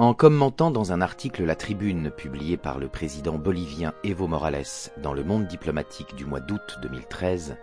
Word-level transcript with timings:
En 0.00 0.14
commentant 0.14 0.70
dans 0.70 0.92
un 0.92 1.02
article 1.02 1.44
la 1.44 1.54
tribune 1.54 2.10
publiée 2.10 2.56
par 2.56 2.78
le 2.78 2.88
président 2.88 3.36
bolivien 3.36 3.92
Evo 4.02 4.26
Morales 4.26 4.64
dans 4.96 5.12
le 5.12 5.24
monde 5.24 5.46
diplomatique 5.46 6.14
du 6.14 6.24
mois 6.24 6.40
d'août 6.40 6.78
2013, 6.80 7.58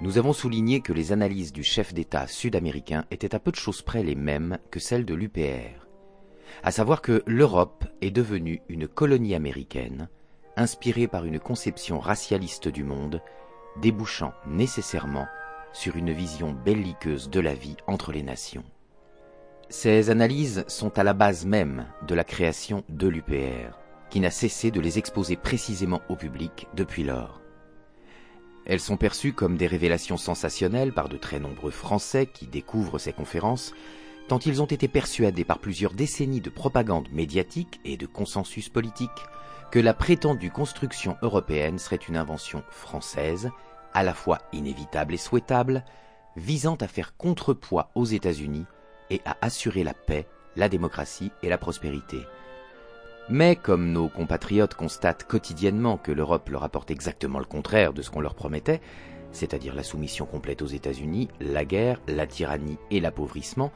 nous 0.00 0.16
avons 0.16 0.32
souligné 0.32 0.80
que 0.80 0.94
les 0.94 1.12
analyses 1.12 1.52
du 1.52 1.62
chef 1.62 1.92
d'État 1.92 2.26
sud-américain 2.26 3.04
étaient 3.10 3.34
à 3.34 3.38
peu 3.38 3.50
de 3.50 3.56
choses 3.56 3.82
près 3.82 4.02
les 4.02 4.14
mêmes 4.14 4.56
que 4.70 4.80
celles 4.80 5.04
de 5.04 5.12
l'UPR, 5.12 5.86
à 6.62 6.70
savoir 6.70 7.02
que 7.02 7.22
l'Europe 7.26 7.84
est 8.00 8.12
devenue 8.12 8.62
une 8.70 8.88
colonie 8.88 9.34
américaine, 9.34 10.08
inspirée 10.56 11.06
par 11.06 11.26
une 11.26 11.38
conception 11.38 11.98
racialiste 11.98 12.68
du 12.68 12.82
monde, 12.82 13.20
débouchant 13.82 14.32
nécessairement 14.46 15.26
sur 15.74 15.96
une 15.96 16.12
vision 16.12 16.56
belliqueuse 16.64 17.28
de 17.28 17.40
la 17.40 17.52
vie 17.52 17.76
entre 17.86 18.10
les 18.10 18.22
nations. 18.22 18.64
Ces 19.70 20.08
analyses 20.08 20.64
sont 20.66 20.98
à 20.98 21.04
la 21.04 21.12
base 21.12 21.44
même 21.44 21.84
de 22.06 22.14
la 22.14 22.24
création 22.24 22.84
de 22.88 23.06
l'UPR, 23.06 23.78
qui 24.08 24.18
n'a 24.18 24.30
cessé 24.30 24.70
de 24.70 24.80
les 24.80 24.96
exposer 24.96 25.36
précisément 25.36 26.00
au 26.08 26.16
public 26.16 26.68
depuis 26.74 27.04
lors. 27.04 27.42
Elles 28.64 28.80
sont 28.80 28.96
perçues 28.96 29.34
comme 29.34 29.58
des 29.58 29.66
révélations 29.66 30.16
sensationnelles 30.16 30.94
par 30.94 31.10
de 31.10 31.18
très 31.18 31.38
nombreux 31.38 31.70
Français 31.70 32.24
qui 32.26 32.46
découvrent 32.46 32.98
ces 32.98 33.12
conférences, 33.12 33.74
tant 34.26 34.38
ils 34.38 34.62
ont 34.62 34.66
été 34.66 34.88
persuadés 34.88 35.44
par 35.44 35.58
plusieurs 35.58 35.92
décennies 35.92 36.40
de 36.40 36.50
propagande 36.50 37.12
médiatique 37.12 37.78
et 37.84 37.98
de 37.98 38.06
consensus 38.06 38.70
politique 38.70 39.10
que 39.70 39.78
la 39.78 39.92
prétendue 39.92 40.50
construction 40.50 41.18
européenne 41.20 41.78
serait 41.78 41.96
une 41.96 42.16
invention 42.16 42.62
française, 42.70 43.50
à 43.92 44.02
la 44.02 44.14
fois 44.14 44.38
inévitable 44.54 45.12
et 45.12 45.18
souhaitable, 45.18 45.84
visant 46.36 46.76
à 46.76 46.88
faire 46.88 47.18
contrepoids 47.18 47.90
aux 47.94 48.06
États-Unis 48.06 48.64
et 49.10 49.20
à 49.24 49.36
assurer 49.40 49.84
la 49.84 49.94
paix, 49.94 50.26
la 50.56 50.68
démocratie 50.68 51.32
et 51.42 51.48
la 51.48 51.58
prospérité. 51.58 52.18
Mais 53.30 53.56
comme 53.56 53.92
nos 53.92 54.08
compatriotes 54.08 54.74
constatent 54.74 55.24
quotidiennement 55.24 55.98
que 55.98 56.12
l'Europe 56.12 56.48
leur 56.48 56.64
apporte 56.64 56.90
exactement 56.90 57.38
le 57.38 57.44
contraire 57.44 57.92
de 57.92 58.00
ce 58.00 58.10
qu'on 58.10 58.22
leur 58.22 58.34
promettait, 58.34 58.80
c'est-à-dire 59.32 59.74
la 59.74 59.82
soumission 59.82 60.24
complète 60.24 60.62
aux 60.62 60.66
États-Unis, 60.66 61.28
la 61.40 61.66
guerre, 61.66 62.00
la 62.08 62.26
tyrannie 62.26 62.78
et 62.90 63.00
l'appauvrissement, 63.00 63.70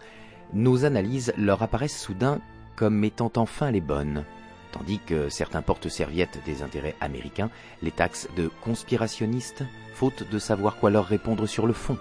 nos 0.55 0.85
analyses 0.85 1.35
leur 1.37 1.63
apparaissent 1.63 2.01
soudain 2.01 2.41
comme 2.77 3.05
étant 3.05 3.33
enfin 3.37 3.71
les 3.71 3.83
bonnes, 3.83 4.25
tandis 4.73 5.01
que 5.01 5.29
certains 5.29 5.63
porte-serviettes 5.63 6.41
des 6.47 6.63
intérêts 6.63 6.97
américains 7.01 7.51
les 7.83 7.91
taxent 7.91 8.29
de 8.37 8.51
conspirationnistes, 8.63 9.65
faute 9.95 10.29
de 10.31 10.39
savoir 10.39 10.77
quoi 10.77 10.91
leur 10.91 11.05
répondre 11.05 11.47
sur 11.47 11.67
le 11.67 11.75
fond. 11.75 11.99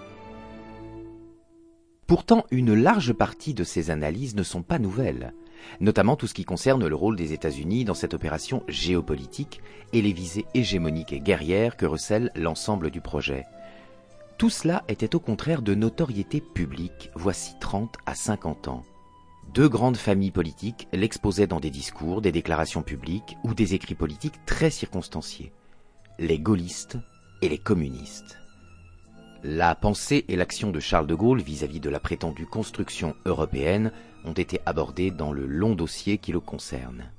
Pourtant, 2.06 2.44
une 2.50 2.74
large 2.74 3.12
partie 3.12 3.54
de 3.54 3.64
ces 3.64 3.90
analyses 3.90 4.34
ne 4.34 4.42
sont 4.42 4.62
pas 4.62 4.78
nouvelles, 4.78 5.32
notamment 5.80 6.16
tout 6.16 6.26
ce 6.26 6.34
qui 6.34 6.44
concerne 6.44 6.86
le 6.86 6.94
rôle 6.94 7.16
des 7.16 7.32
États-Unis 7.32 7.84
dans 7.84 7.94
cette 7.94 8.14
opération 8.14 8.62
géopolitique 8.68 9.60
et 9.92 10.02
les 10.02 10.12
visées 10.12 10.46
hégémoniques 10.54 11.12
et 11.12 11.20
guerrières 11.20 11.76
que 11.76 11.86
recèle 11.86 12.30
l'ensemble 12.34 12.90
du 12.90 13.00
projet. 13.00 13.46
Tout 14.38 14.50
cela 14.50 14.82
était 14.88 15.14
au 15.14 15.20
contraire 15.20 15.62
de 15.62 15.74
notoriété 15.74 16.40
publique 16.40 17.10
voici 17.14 17.54
30 17.60 17.96
à 18.06 18.14
50 18.14 18.68
ans. 18.68 18.82
Deux 19.54 19.68
grandes 19.68 19.96
familles 19.96 20.30
politiques 20.30 20.88
l'exposaient 20.92 21.46
dans 21.46 21.60
des 21.60 21.70
discours, 21.70 22.22
des 22.22 22.32
déclarations 22.32 22.82
publiques 22.82 23.36
ou 23.44 23.54
des 23.54 23.74
écrits 23.74 23.94
politiques 23.94 24.44
très 24.46 24.70
circonstanciés. 24.70 25.52
Les 26.18 26.38
gaullistes 26.38 26.98
et 27.42 27.48
les 27.48 27.58
communistes. 27.58 28.41
La 29.44 29.74
pensée 29.74 30.24
et 30.28 30.36
l'action 30.36 30.70
de 30.70 30.78
Charles 30.78 31.08
de 31.08 31.16
Gaulle 31.16 31.42
vis-à-vis 31.42 31.80
de 31.80 31.90
la 31.90 31.98
prétendue 31.98 32.46
construction 32.46 33.16
européenne 33.24 33.90
ont 34.24 34.34
été 34.34 34.60
abordées 34.66 35.10
dans 35.10 35.32
le 35.32 35.46
long 35.46 35.74
dossier 35.74 36.18
qui 36.18 36.30
le 36.30 36.38
concerne. 36.38 37.10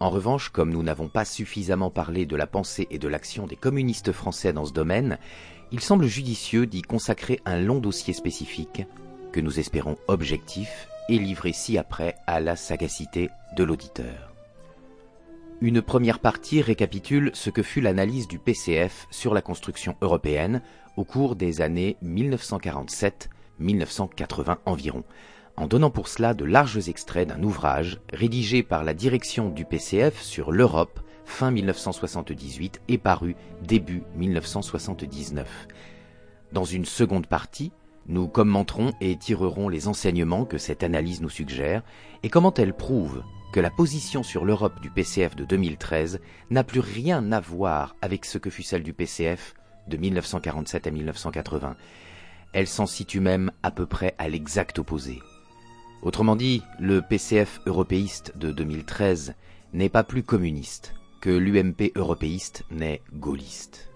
En 0.00 0.08
revanche, 0.08 0.48
comme 0.48 0.70
nous 0.70 0.82
n'avons 0.82 1.08
pas 1.08 1.26
suffisamment 1.26 1.90
parlé 1.90 2.24
de 2.24 2.36
la 2.36 2.46
pensée 2.46 2.86
et 2.90 2.98
de 2.98 3.06
l'action 3.06 3.46
des 3.46 3.56
communistes 3.56 4.12
français 4.12 4.54
dans 4.54 4.64
ce 4.64 4.72
domaine, 4.72 5.18
il 5.70 5.80
semble 5.80 6.06
judicieux 6.06 6.66
d'y 6.66 6.80
consacrer 6.80 7.40
un 7.44 7.60
long 7.60 7.80
dossier 7.80 8.14
spécifique, 8.14 8.86
que 9.32 9.40
nous 9.40 9.58
espérons 9.58 9.96
objectif 10.06 10.88
et 11.10 11.18
livré 11.18 11.52
ci-après 11.52 12.14
à 12.26 12.40
la 12.40 12.56
sagacité 12.56 13.28
de 13.56 13.64
l'auditeur. 13.64 14.37
Une 15.60 15.82
première 15.82 16.20
partie 16.20 16.62
récapitule 16.62 17.32
ce 17.34 17.50
que 17.50 17.64
fut 17.64 17.80
l'analyse 17.80 18.28
du 18.28 18.38
PCF 18.38 19.08
sur 19.10 19.34
la 19.34 19.42
construction 19.42 19.96
européenne 20.02 20.62
au 20.96 21.02
cours 21.02 21.34
des 21.34 21.62
années 21.62 21.96
1947-1980 22.04 24.58
environ, 24.66 25.02
en 25.56 25.66
donnant 25.66 25.90
pour 25.90 26.06
cela 26.06 26.32
de 26.32 26.44
larges 26.44 26.88
extraits 26.88 27.26
d'un 27.26 27.42
ouvrage 27.42 27.98
rédigé 28.12 28.62
par 28.62 28.84
la 28.84 28.94
direction 28.94 29.48
du 29.48 29.64
PCF 29.64 30.22
sur 30.22 30.52
l'Europe 30.52 31.00
fin 31.24 31.50
1978 31.50 32.80
et 32.86 32.98
paru 32.98 33.34
début 33.60 34.04
1979. 34.14 35.66
Dans 36.52 36.64
une 36.64 36.84
seconde 36.84 37.26
partie, 37.26 37.72
nous 38.06 38.28
commenterons 38.28 38.92
et 39.00 39.16
tirerons 39.16 39.68
les 39.68 39.88
enseignements 39.88 40.44
que 40.44 40.56
cette 40.56 40.84
analyse 40.84 41.20
nous 41.20 41.28
suggère 41.28 41.82
et 42.22 42.28
comment 42.28 42.54
elle 42.54 42.74
prouve 42.74 43.24
que 43.52 43.60
la 43.60 43.70
position 43.70 44.22
sur 44.22 44.44
l'Europe 44.44 44.80
du 44.80 44.90
PCF 44.90 45.34
de 45.34 45.44
2013 45.44 46.20
n'a 46.50 46.64
plus 46.64 46.80
rien 46.80 47.32
à 47.32 47.40
voir 47.40 47.96
avec 48.02 48.24
ce 48.24 48.38
que 48.38 48.50
fut 48.50 48.62
celle 48.62 48.82
du 48.82 48.92
PCF 48.92 49.54
de 49.86 49.96
1947 49.96 50.86
à 50.86 50.90
1980. 50.90 51.76
Elle 52.52 52.66
s'en 52.66 52.86
situe 52.86 53.20
même 53.20 53.50
à 53.62 53.70
peu 53.70 53.86
près 53.86 54.14
à 54.18 54.28
l'exact 54.28 54.78
opposé. 54.78 55.20
Autrement 56.02 56.36
dit, 56.36 56.62
le 56.78 57.02
PCF 57.02 57.60
européiste 57.66 58.36
de 58.36 58.52
2013 58.52 59.34
n'est 59.72 59.88
pas 59.88 60.04
plus 60.04 60.22
communiste 60.22 60.94
que 61.20 61.30
l'UMP 61.30 61.92
européiste 61.96 62.64
n'est 62.70 63.02
gaulliste. 63.12 63.90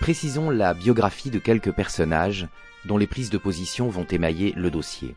Précisons 0.00 0.50
la 0.50 0.74
biographie 0.74 1.30
de 1.30 1.38
quelques 1.38 1.72
personnages 1.72 2.48
dont 2.84 2.98
les 2.98 3.06
prises 3.06 3.30
de 3.30 3.38
position 3.38 3.88
vont 3.88 4.04
émailler 4.04 4.52
le 4.56 4.70
dossier. 4.70 5.14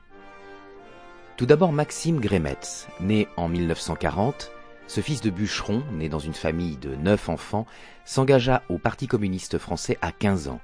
Tout 1.41 1.47
d'abord 1.47 1.72
Maxime 1.72 2.19
Grémetz, 2.19 2.85
né 3.00 3.28
en 3.35 3.47
1940, 3.47 4.52
ce 4.85 5.02
fils 5.02 5.22
de 5.22 5.31
bûcheron, 5.31 5.81
né 5.91 6.07
dans 6.07 6.19
une 6.19 6.35
famille 6.35 6.78
de 6.78 6.94
neuf 6.94 7.29
enfants, 7.29 7.66
s'engagea 8.06 8.62
au 8.69 8.78
Parti 8.78 9.07
communiste 9.07 9.57
français 9.57 9.97
à 10.03 10.12
15 10.12 10.50
ans. 10.50 10.62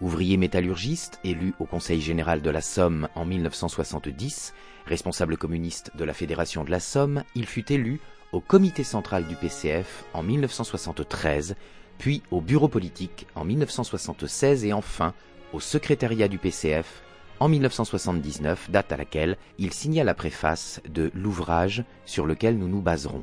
Ouvrier 0.00 0.36
métallurgiste, 0.36 1.18
élu 1.24 1.52
au 1.58 1.64
Conseil 1.64 2.00
général 2.00 2.42
de 2.42 2.50
la 2.50 2.60
Somme 2.60 3.08
en 3.16 3.24
1970, 3.24 4.54
responsable 4.86 5.36
communiste 5.36 5.90
de 5.96 6.04
la 6.04 6.14
Fédération 6.14 6.62
de 6.62 6.70
la 6.70 6.78
Somme, 6.78 7.24
il 7.34 7.46
fut 7.46 7.72
élu 7.72 8.00
au 8.30 8.40
comité 8.40 8.84
central 8.84 9.26
du 9.26 9.34
PCF 9.34 10.04
en 10.12 10.22
1973, 10.22 11.56
puis 11.98 12.22
au 12.30 12.40
bureau 12.40 12.68
politique 12.68 13.26
en 13.34 13.44
1976 13.44 14.64
et 14.64 14.72
enfin 14.72 15.12
au 15.52 15.58
secrétariat 15.58 16.28
du 16.28 16.38
PCF 16.38 17.03
en 17.44 17.48
1979, 17.50 18.70
date 18.70 18.90
à 18.90 18.96
laquelle 18.96 19.36
il 19.58 19.74
signa 19.74 20.02
la 20.02 20.14
préface 20.14 20.80
de 20.88 21.10
l'ouvrage 21.12 21.84
sur 22.06 22.24
lequel 22.24 22.56
nous 22.56 22.68
nous 22.68 22.80
baserons. 22.80 23.22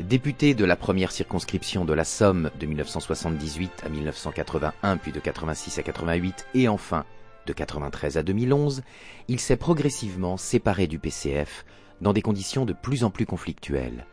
Député 0.00 0.54
de 0.54 0.64
la 0.64 0.74
première 0.74 1.12
circonscription 1.12 1.84
de 1.84 1.92
la 1.92 2.04
Somme 2.04 2.50
de 2.58 2.64
1978 2.64 3.82
à 3.84 3.90
1981, 3.90 4.96
puis 4.96 5.12
de 5.12 5.20
86 5.20 5.78
à 5.78 5.82
88 5.82 6.46
et 6.54 6.66
enfin 6.68 7.04
de 7.46 7.52
93 7.52 8.16
à 8.16 8.22
2011, 8.22 8.82
il 9.28 9.38
s'est 9.38 9.58
progressivement 9.58 10.38
séparé 10.38 10.86
du 10.86 10.98
PCF 10.98 11.66
dans 12.00 12.14
des 12.14 12.22
conditions 12.22 12.64
de 12.64 12.72
plus 12.72 13.04
en 13.04 13.10
plus 13.10 13.26
conflictuelles. 13.26 14.06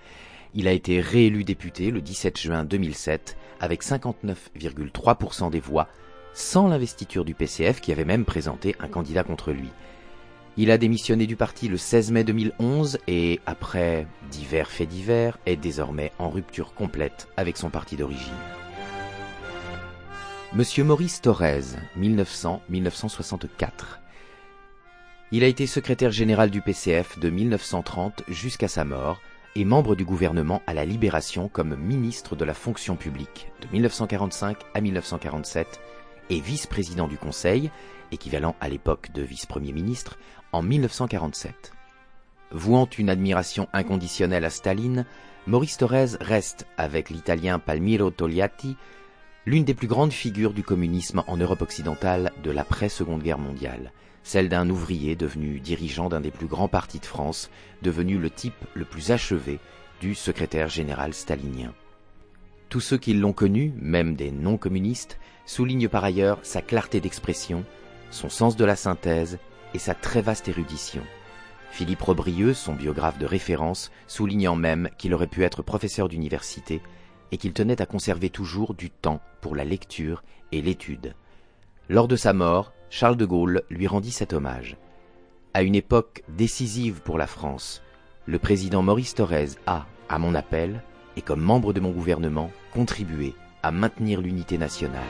Il 0.54 0.68
a 0.68 0.74
été 0.74 1.00
réélu 1.00 1.46
député 1.46 1.92
le 1.92 2.02
17 2.02 2.42
juin 2.42 2.66
2007 2.66 3.38
avec 3.62 3.86
59,3% 3.86 5.50
des 5.50 5.62
voix, 5.62 5.88
sans 6.34 6.68
l'investiture 6.68 7.26
du 7.26 7.34
PCF 7.34 7.82
qui 7.82 7.92
avait 7.92 8.06
même 8.06 8.26
présenté 8.26 8.76
un 8.80 8.88
candidat 8.88 9.24
contre 9.24 9.52
lui. 9.52 9.70
Il 10.56 10.70
a 10.70 10.78
démissionné 10.78 11.26
du 11.26 11.36
parti 11.36 11.68
le 11.68 11.78
16 11.78 12.12
mai 12.12 12.24
2011 12.24 13.00
et, 13.08 13.40
après 13.46 14.06
divers 14.30 14.70
faits 14.70 14.90
divers, 14.90 15.40
est 15.46 15.56
désormais 15.56 16.12
en 16.20 16.30
rupture 16.30 16.74
complète 16.74 17.28
avec 17.38 17.58
son 17.58 17.70
parti 17.70 17.96
d'origine. 17.96 18.34
Monsieur 20.54 20.84
Maurice 20.84 21.22
Thorez, 21.22 21.64
1900-1964. 22.00 23.70
Il 25.32 25.44
a 25.44 25.48
été 25.48 25.66
secrétaire 25.66 26.12
général 26.12 26.52
du 26.52 26.62
PCF 26.62 27.18
de 27.18 27.32
1930 27.32 28.22
jusqu'à 28.28 28.68
sa 28.68 28.84
mort 28.84 29.20
et 29.56 29.66
membre 29.66 29.96
du 29.96 30.06
gouvernement 30.06 30.62
à 30.68 30.76
la 30.76 30.86
Libération 30.86 31.48
comme 31.48 31.76
ministre 31.76 32.36
de 32.36 32.46
la 32.46 32.54
fonction 32.54 32.96
publique 32.96 33.52
de 33.62 33.68
1945 33.72 34.58
à 34.76 34.82
1947 34.82 35.80
et 36.30 36.40
vice-président 36.40 37.08
du 37.08 37.18
Conseil, 37.18 37.72
équivalent 38.12 38.56
à 38.62 38.70
l'époque 38.70 39.12
de 39.14 39.22
vice-premier 39.22 39.72
ministre, 39.72 40.18
en 40.52 40.62
1947. 40.62 41.74
Vouant 42.52 42.88
une 42.98 43.10
admiration 43.10 43.68
inconditionnelle 43.74 44.46
à 44.46 44.50
Staline, 44.50 45.06
Maurice 45.48 45.78
Thorez 45.78 46.18
reste, 46.22 46.68
avec 46.78 47.10
l'italien 47.10 47.60
Palmiro 47.60 48.12
Togliatti, 48.12 48.78
l'une 49.46 49.66
des 49.66 49.74
plus 49.74 49.88
grandes 49.88 50.14
figures 50.14 50.54
du 50.54 50.64
communisme 50.64 51.24
en 51.28 51.38
Europe 51.38 51.62
occidentale 51.62 52.32
de 52.44 52.52
l'après-seconde 52.52 53.24
guerre 53.24 53.40
mondiale. 53.40 53.92
celle 54.24 54.50
d'un 54.50 54.70
ouvrier 54.70 55.16
devenu 55.16 55.60
dirigeant 55.60 56.10
d'un 56.10 56.22
des 56.22 56.32
plus 56.32 56.48
grands 56.48 56.70
partis 56.70 57.00
de 57.00 57.06
France, 57.06 57.50
devenu 57.82 58.18
le 58.18 58.30
type 58.30 58.66
le 58.74 58.86
plus 58.86 59.12
achevé 59.12 59.60
du 60.00 60.16
secrétaire 60.16 60.70
général 60.70 61.14
stalinien. 61.14 61.74
Tous 62.70 62.80
ceux 62.80 62.98
qui 62.98 63.14
l'ont 63.14 63.34
connu, 63.34 63.74
même 63.80 64.16
des 64.16 64.32
non-communistes, 64.32 65.20
soulignent 65.46 65.90
par 65.90 66.04
ailleurs 66.04 66.40
sa 66.44 66.62
clarté 66.62 67.02
d'expression, 67.02 67.64
son 68.12 68.30
sens 68.30 68.56
de 68.56 68.66
la 68.66 68.76
synthèse 68.76 69.40
et 69.74 69.80
sa 69.80 69.94
très 69.94 70.22
vaste 70.22 70.48
érudition. 70.48 71.02
Philippe 71.72 72.04
Robrieux, 72.04 72.54
son 72.54 72.74
biographe 72.74 73.18
de 73.18 73.26
référence, 73.26 73.92
soulignant 74.08 74.56
même 74.56 74.90
qu'il 74.98 75.14
aurait 75.14 75.28
pu 75.28 75.44
être 75.44 75.64
professeur 75.64 76.08
d'université 76.08 76.82
et 77.32 77.38
qu'il 77.38 77.54
tenait 77.54 77.82
à 77.82 77.88
conserver 77.88 78.30
toujours 78.30 78.76
du 78.76 78.92
temps 78.92 79.22
pour 79.42 79.56
la 79.56 79.64
lecture 79.64 80.24
et 80.52 80.62
l'étude. 80.62 81.16
Lors 81.90 82.08
de 82.08 82.16
sa 82.16 82.32
mort, 82.32 82.74
Charles 82.92 83.18
de 83.18 83.26
Gaulle 83.26 83.64
lui 83.72 83.88
rendit 83.88 84.12
cet 84.12 84.34
hommage. 84.34 84.78
À 85.56 85.64
une 85.64 85.74
époque 85.74 86.24
décisive 86.30 87.02
pour 87.02 87.18
la 87.18 87.26
France, 87.26 87.82
le 88.28 88.38
président 88.38 88.84
Maurice 88.84 89.16
Thorez 89.16 89.50
a, 89.66 89.88
à 90.10 90.20
mon 90.20 90.36
appel, 90.36 90.84
et 91.18 91.22
comme 91.22 91.42
membre 91.42 91.74
de 91.74 91.80
mon 91.80 91.92
gouvernement, 91.92 92.52
contribué 92.72 93.34
à 93.64 93.72
maintenir 93.72 94.22
l'unité 94.22 94.58
nationale. 94.58 95.02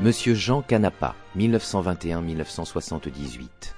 Monsieur 0.00 0.34
Jean 0.34 0.62
Canapa, 0.62 1.14
1921-1978. 1.36 3.74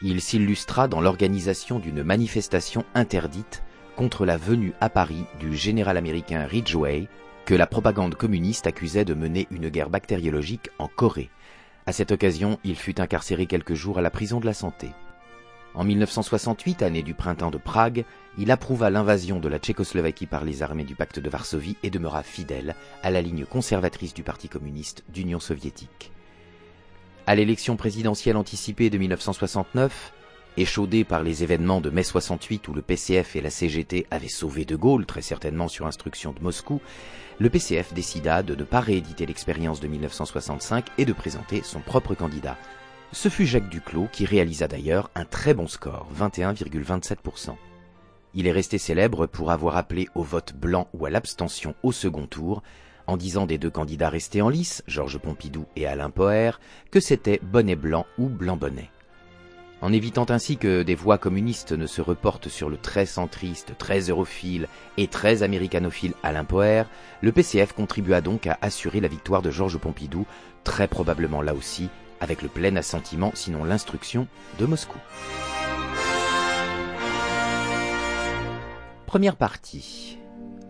Il 0.04 0.20
s'illustra 0.20 0.88
dans 0.88 1.00
l'organisation 1.00 1.78
d'une 1.78 2.02
manifestation 2.02 2.84
interdite 2.94 3.62
contre 3.94 4.26
la 4.26 4.36
venue 4.36 4.72
à 4.80 4.88
Paris 4.88 5.24
du 5.38 5.56
général 5.56 5.96
américain 5.96 6.44
Ridgway, 6.44 7.06
que 7.44 7.54
la 7.54 7.68
propagande 7.68 8.16
communiste 8.16 8.66
accusait 8.66 9.04
de 9.04 9.14
mener 9.14 9.46
une 9.52 9.68
guerre 9.68 9.90
bactériologique 9.90 10.70
en 10.80 10.88
Corée. 10.88 11.30
À 11.86 11.92
cette 11.92 12.10
occasion, 12.10 12.58
il 12.64 12.74
fut 12.74 13.00
incarcéré 13.00 13.46
quelques 13.46 13.74
jours 13.74 13.98
à 13.98 14.02
la 14.02 14.10
prison 14.10 14.40
de 14.40 14.46
la 14.46 14.54
santé. 14.54 14.90
En 15.74 15.84
1968, 15.84 16.82
année 16.82 17.02
du 17.02 17.14
printemps 17.14 17.50
de 17.50 17.58
Prague, 17.58 18.04
il 18.38 18.50
approuva 18.50 18.90
l'invasion 18.90 19.38
de 19.38 19.48
la 19.48 19.58
Tchécoslovaquie 19.58 20.26
par 20.26 20.44
les 20.44 20.62
armées 20.62 20.84
du 20.84 20.96
pacte 20.96 21.20
de 21.20 21.30
Varsovie 21.30 21.76
et 21.82 21.90
demeura 21.90 22.22
fidèle 22.24 22.74
à 23.02 23.10
la 23.10 23.22
ligne 23.22 23.44
conservatrice 23.44 24.14
du 24.14 24.22
Parti 24.22 24.48
communiste 24.48 25.04
d'Union 25.08 25.40
soviétique. 25.40 26.12
À 27.26 27.36
l'élection 27.36 27.76
présidentielle 27.76 28.36
anticipée 28.36 28.90
de 28.90 28.98
1969, 28.98 30.12
échaudé 30.56 31.04
par 31.04 31.22
les 31.22 31.44
événements 31.44 31.80
de 31.80 31.88
mai 31.88 32.02
68 32.02 32.66
où 32.66 32.74
le 32.74 32.82
PCF 32.82 33.36
et 33.36 33.40
la 33.40 33.50
CGT 33.50 34.06
avaient 34.10 34.28
sauvé 34.28 34.64
De 34.64 34.74
Gaulle, 34.74 35.06
très 35.06 35.22
certainement 35.22 35.68
sur 35.68 35.86
instruction 35.86 36.32
de 36.32 36.40
Moscou, 36.40 36.80
le 37.38 37.48
PCF 37.48 37.94
décida 37.94 38.42
de 38.42 38.56
ne 38.56 38.64
pas 38.64 38.80
rééditer 38.80 39.24
l'expérience 39.24 39.78
de 39.78 39.86
1965 39.86 40.86
et 40.98 41.04
de 41.04 41.12
présenter 41.12 41.62
son 41.62 41.80
propre 41.80 42.14
candidat, 42.14 42.58
ce 43.12 43.28
fut 43.28 43.46
Jacques 43.46 43.68
Duclos 43.68 44.08
qui 44.10 44.24
réalisa 44.24 44.66
d'ailleurs 44.66 45.10
un 45.14 45.24
très 45.24 45.54
bon 45.54 45.68
score, 45.68 46.08
21,27%. 46.18 47.54
Il 48.34 48.46
est 48.46 48.52
resté 48.52 48.78
célèbre 48.78 49.26
pour 49.26 49.50
avoir 49.50 49.76
appelé 49.76 50.08
au 50.14 50.22
vote 50.22 50.54
blanc 50.54 50.88
ou 50.94 51.04
à 51.04 51.10
l'abstention 51.10 51.74
au 51.82 51.92
second 51.92 52.26
tour, 52.26 52.62
en 53.06 53.16
disant 53.16 53.46
des 53.46 53.58
deux 53.58 53.70
candidats 53.70 54.10
restés 54.10 54.42
en 54.42 54.48
lice, 54.48 54.82
Georges 54.86 55.18
Pompidou 55.18 55.66
et 55.76 55.86
Alain 55.86 56.10
Poher, 56.10 56.60
que 56.90 57.00
c'était 57.00 57.40
bonnet 57.42 57.76
blanc 57.76 58.06
ou 58.18 58.28
blanc 58.28 58.56
bonnet. 58.56 58.90
En 59.80 59.92
évitant 59.92 60.26
ainsi 60.28 60.58
que 60.58 60.84
des 60.84 60.94
voix 60.94 61.18
communistes 61.18 61.72
ne 61.72 61.86
se 61.86 62.00
reportent 62.00 62.48
sur 62.48 62.70
le 62.70 62.76
très 62.76 63.04
centriste, 63.04 63.76
très 63.78 64.00
europhile 64.00 64.68
et 64.96 65.08
très 65.08 65.42
américanophile 65.42 66.14
Alain 66.22 66.44
Poher, 66.44 66.84
le 67.20 67.32
PCF 67.32 67.72
contribua 67.72 68.20
donc 68.20 68.46
à 68.46 68.58
assurer 68.62 69.00
la 69.00 69.08
victoire 69.08 69.42
de 69.42 69.50
Georges 69.50 69.78
Pompidou, 69.78 70.24
très 70.62 70.86
probablement 70.86 71.42
là 71.42 71.54
aussi 71.54 71.90
avec 72.20 72.40
le 72.40 72.48
plein 72.48 72.76
assentiment, 72.76 73.32
sinon 73.34 73.64
l'instruction, 73.64 74.28
de 74.60 74.66
Moscou. 74.66 74.98
Première 79.06 79.36
partie. 79.36 80.21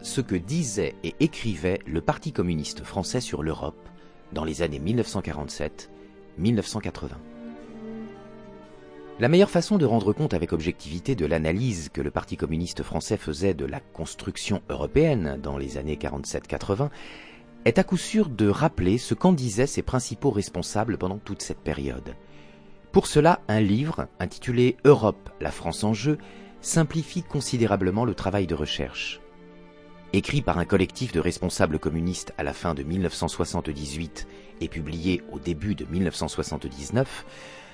Ce 0.03 0.21
que 0.21 0.35
disait 0.35 0.97
et 1.05 1.15
écrivait 1.21 1.79
le 1.87 2.01
Parti 2.01 2.33
communiste 2.33 2.83
français 2.83 3.21
sur 3.21 3.45
l'Europe 3.45 3.89
dans 4.33 4.45
les 4.45 4.63
années 4.63 4.81
1947-1980. 4.81 7.11
La 9.21 9.29
meilleure 9.29 9.51
façon 9.51 9.79
de 9.79 9.87
rendre 9.87 10.13
compte 10.13 10.35
avec 10.35 10.53
objectivité 10.53 11.15
de 11.15 11.25
l'analyse 11.25 11.89
que 11.89 12.01
le 12.01 12.11
Parti 12.11 12.37
communiste 12.37 12.83
français 12.83 13.17
faisait 13.17 13.55
de 13.55 13.65
la 13.65 13.79
construction 13.79 14.61
européenne 14.69 15.39
dans 15.41 15.57
les 15.57 15.79
années 15.79 15.95
47-80 15.95 16.91
est 17.65 17.79
à 17.79 17.85
coup 17.85 17.97
sûr 17.97 18.29
de 18.29 18.49
rappeler 18.49 18.99
ce 18.99 19.15
qu'en 19.15 19.33
disaient 19.33 19.69
ses 19.69 19.83
principaux 19.83 20.31
responsables 20.31 20.99
pendant 20.99 21.19
toute 21.19 21.43
cette 21.43 21.61
période. 21.61 22.17
Pour 22.91 23.07
cela, 23.07 23.41
un 23.47 23.61
livre, 23.61 24.09
intitulé 24.19 24.77
Europe, 24.85 25.31
la 25.41 25.53
France 25.53 25.85
en 25.85 25.95
jeu, 25.95 26.19
simplifie 26.61 27.23
considérablement 27.23 28.05
le 28.05 28.17
travail 28.17 28.49
de 28.49 28.57
recherche. 28.57 29.22
Écrit 30.15 30.43
par 30.43 30.59
un 30.59 30.67
collectif 30.67 31.13
de 31.13 31.21
responsables 31.21 31.79
communistes 31.79 32.35
à 32.37 32.43
la 32.43 32.53
fin 32.53 32.75
de 32.75 32.83
1978 32.83 34.27
et 34.61 34.69
publié 34.69 35.23
au 35.33 35.39
début 35.39 35.75
de 35.75 35.87
1979, 35.87 37.25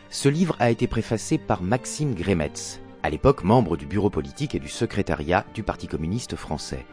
ce 0.09 0.29
livre 0.29 0.55
a 0.61 0.71
été 0.71 0.87
préfacé 0.87 1.37
par 1.37 1.63
Maxime 1.63 2.15
Grémetz, 2.15 2.81
à 3.03 3.11
l'époque 3.11 3.43
membre 3.43 3.77
du 3.77 3.87
bureau 3.87 4.09
politique 4.09 4.55
et 4.55 4.61
du 4.61 4.69
secrétariat 4.69 5.47
du 5.53 5.65
Parti 5.65 5.89
communiste 5.89 6.37
français. 6.37 6.87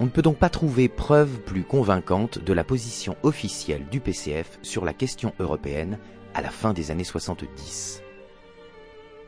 On 0.00 0.04
ne 0.04 0.10
peut 0.10 0.20
donc 0.20 0.36
pas 0.36 0.50
trouver 0.50 0.90
preuve 0.90 1.40
plus 1.40 1.64
convaincante 1.64 2.38
de 2.38 2.52
la 2.52 2.64
position 2.64 3.16
officielle 3.22 3.86
du 3.90 4.00
PCF 4.00 4.58
sur 4.60 4.84
la 4.84 4.92
question 4.92 5.32
européenne 5.38 5.98
à 6.34 6.42
la 6.42 6.50
fin 6.50 6.74
des 6.74 6.90
années 6.90 7.04
70. 7.04 8.02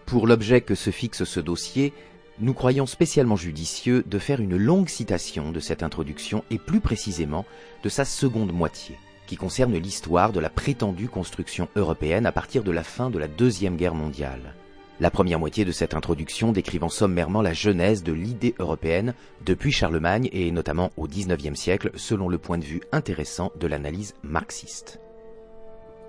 Pour 0.04 0.26
l'objet 0.26 0.60
que 0.60 0.74
se 0.74 0.90
fixe 0.90 1.24
ce 1.24 1.40
dossier, 1.40 1.94
nous 2.38 2.54
croyons 2.54 2.86
spécialement 2.86 3.36
judicieux 3.36 4.04
de 4.06 4.18
faire 4.18 4.40
une 4.40 4.56
longue 4.56 4.88
citation 4.88 5.52
de 5.52 5.60
cette 5.60 5.82
introduction 5.82 6.44
et 6.50 6.58
plus 6.58 6.80
précisément 6.80 7.44
de 7.82 7.88
sa 7.88 8.04
seconde 8.04 8.52
moitié. 8.52 8.96
qui 9.26 9.36
concerne 9.36 9.76
l'histoire 9.76 10.32
de 10.32 10.38
la 10.38 10.48
prétendue 10.48 11.08
construction 11.08 11.68
européenne 11.74 12.26
à 12.26 12.32
partir 12.32 12.62
de 12.62 12.70
la 12.70 12.84
fin 12.84 13.10
de 13.10 13.18
la 13.18 13.26
Deuxième 13.26 13.76
Guerre 13.76 13.96
mondiale. 13.96 14.54
La 14.98 15.10
première 15.10 15.38
moitié 15.38 15.64
de 15.64 15.72
cette 15.72 15.94
introduction 15.94 16.52
décrivant 16.52 16.88
sommairement 16.88 17.42
la 17.42 17.52
genèse 17.52 18.02
de 18.02 18.12
l'idée 18.12 18.54
européenne 18.58 19.14
depuis 19.44 19.72
Charlemagne 19.72 20.30
et 20.32 20.50
notamment 20.50 20.90
au 20.96 21.06
XIXe 21.06 21.58
siècle 21.58 21.90
selon 21.96 22.28
le 22.28 22.38
point 22.38 22.56
de 22.56 22.64
vue 22.64 22.80
intéressant 22.92 23.52
de 23.60 23.66
l'analyse 23.66 24.14
marxiste. 24.22 25.00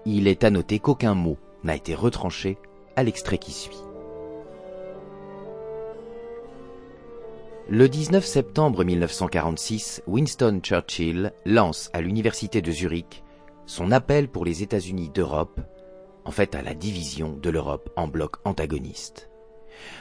Il 0.05 0.27
est 0.27 0.45
à 0.45 0.51
noter 0.51 0.79
qu'aucun 0.79 1.15
mot 1.15 1.37
n'a 1.63 1.75
été 1.75 1.95
retranché 1.95 2.57
à 2.95 3.03
l'extrait 3.03 3.39
qui 3.39 3.51
suit. 3.51 3.86
Le 7.69 7.89
19 7.89 8.25
septembre 8.25 8.85
1946, 8.85 10.01
Winston 10.07 10.61
Churchill 10.63 11.33
lance 11.45 11.89
à 11.91 11.99
l'université 11.99 12.61
de 12.61 12.71
Zurich 12.71 13.25
son 13.65 13.91
appel 13.91 14.29
pour 14.29 14.45
les 14.45 14.63
États-Unis 14.63 15.09
d'Europe, 15.09 15.59
en 16.23 16.31
fait 16.31 16.55
à 16.55 16.61
la 16.61 16.73
division 16.73 17.33
de 17.33 17.49
l'Europe 17.49 17.89
en 17.97 18.07
blocs 18.07 18.37
antagonistes. 18.45 19.29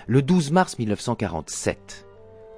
Le 0.06 0.22
12 0.22 0.52
mars 0.52 0.78
1947, 0.78 2.06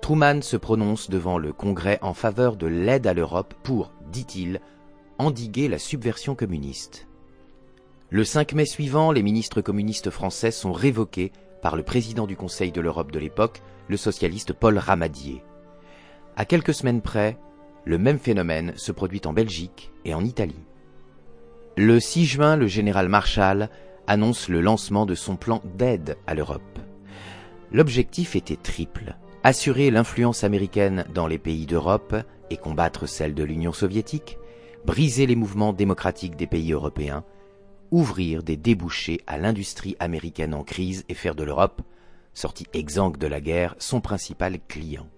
Truman 0.03 0.43
se 0.43 0.59
prononce 0.59 1.09
devant 1.09 1.39
le 1.39 1.55
Congrès 1.55 1.99
en 2.03 2.13
faveur 2.13 2.57
de 2.57 2.67
l'aide 2.67 3.07
à 3.07 3.15
l'Europe 3.15 3.55
pour, 3.63 3.93
dit-il, 4.13 4.61
endiguer 5.17 5.69
la 5.69 5.79
subversion 5.79 6.35
communiste. 6.35 7.09
Le 8.11 8.25
5 8.25 8.53
mai 8.53 8.67
suivant, 8.67 9.11
les 9.11 9.23
ministres 9.23 9.63
communistes 9.63 10.11
français 10.11 10.51
sont 10.51 10.73
révoqués 10.73 11.33
par 11.63 11.77
le 11.77 11.83
président 11.83 12.27
du 12.27 12.37
Conseil 12.37 12.73
de 12.73 12.83
l'Europe 12.83 13.11
de 13.11 13.19
l'époque, 13.19 13.63
le 13.89 13.97
socialiste 13.97 14.53
Paul 14.53 14.79
Ramadier. 14.79 15.43
À 16.37 16.45
quelques 16.45 16.75
semaines 16.75 17.03
près, 17.03 17.39
le 17.85 17.99
même 17.99 18.19
phénomène 18.19 18.73
se 18.77 18.93
produit 18.93 19.23
en 19.25 19.33
Belgique 19.33 19.91
et 20.05 20.15
en 20.15 20.25
Italie. 20.25 20.65
Le 21.77 22.01
6 22.01 22.27
juin, 22.27 22.57
le 22.57 22.67
général 22.67 23.09
Marshall 23.09 23.71
annonce 24.07 24.49
le 24.49 24.61
lancement 24.61 25.07
de 25.07 25.15
son 25.15 25.37
plan 25.37 25.63
d'aide 25.77 26.17
à 26.27 26.35
l'Europe. 26.35 26.79
L'objectif 27.73 28.37
était 28.37 28.57
triple. 28.57 29.17
Assurer 29.45 29.91
l'influence 29.91 30.45
américaine 30.45 31.05
dans 31.15 31.27
les 31.27 31.39
pays 31.39 31.67
d'Europe 31.67 32.17
et 32.51 32.57
combattre 32.57 33.07
celle 33.07 33.35
de 33.35 33.45
l'Union 33.45 33.73
soviétique, 33.73 34.39
briser 34.85 35.27
les 35.27 35.37
mouvements 35.37 35.73
démocratiques 35.73 36.37
des 36.37 36.47
pays 36.47 36.73
européens, 36.73 37.25
ouvrir 37.91 38.43
des 38.43 38.57
débouchés 38.57 39.21
à 39.27 39.39
l'industrie 39.39 39.97
américaine 40.01 40.55
en 40.55 40.65
crise 40.65 41.05
et 41.09 41.15
faire 41.15 41.35
de 41.35 41.45
l'Europe, 41.45 41.83
sortie 42.39 42.69
exsangue 42.73 43.19
de 43.19 43.27
la 43.27 43.41
guerre, 43.41 43.75
son 43.79 44.01
principal 44.01 44.61
client. 44.69 45.09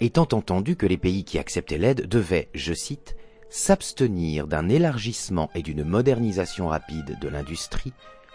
Étant 0.00 0.28
entendu 0.32 0.76
que 0.76 0.86
les 0.86 0.96
pays 0.96 1.24
qui 1.24 1.38
acceptaient 1.38 1.78
l'aide 1.78 2.06
devaient, 2.06 2.48
je 2.54 2.72
cite, 2.72 3.16
s'abstenir 3.50 4.46
d'un 4.46 4.68
élargissement 4.68 5.50
et 5.56 5.62
d'une 5.62 5.82
modernisation 5.82 6.68
rapide 6.68 7.18
de 7.20 7.28
l'industrie 7.28 7.92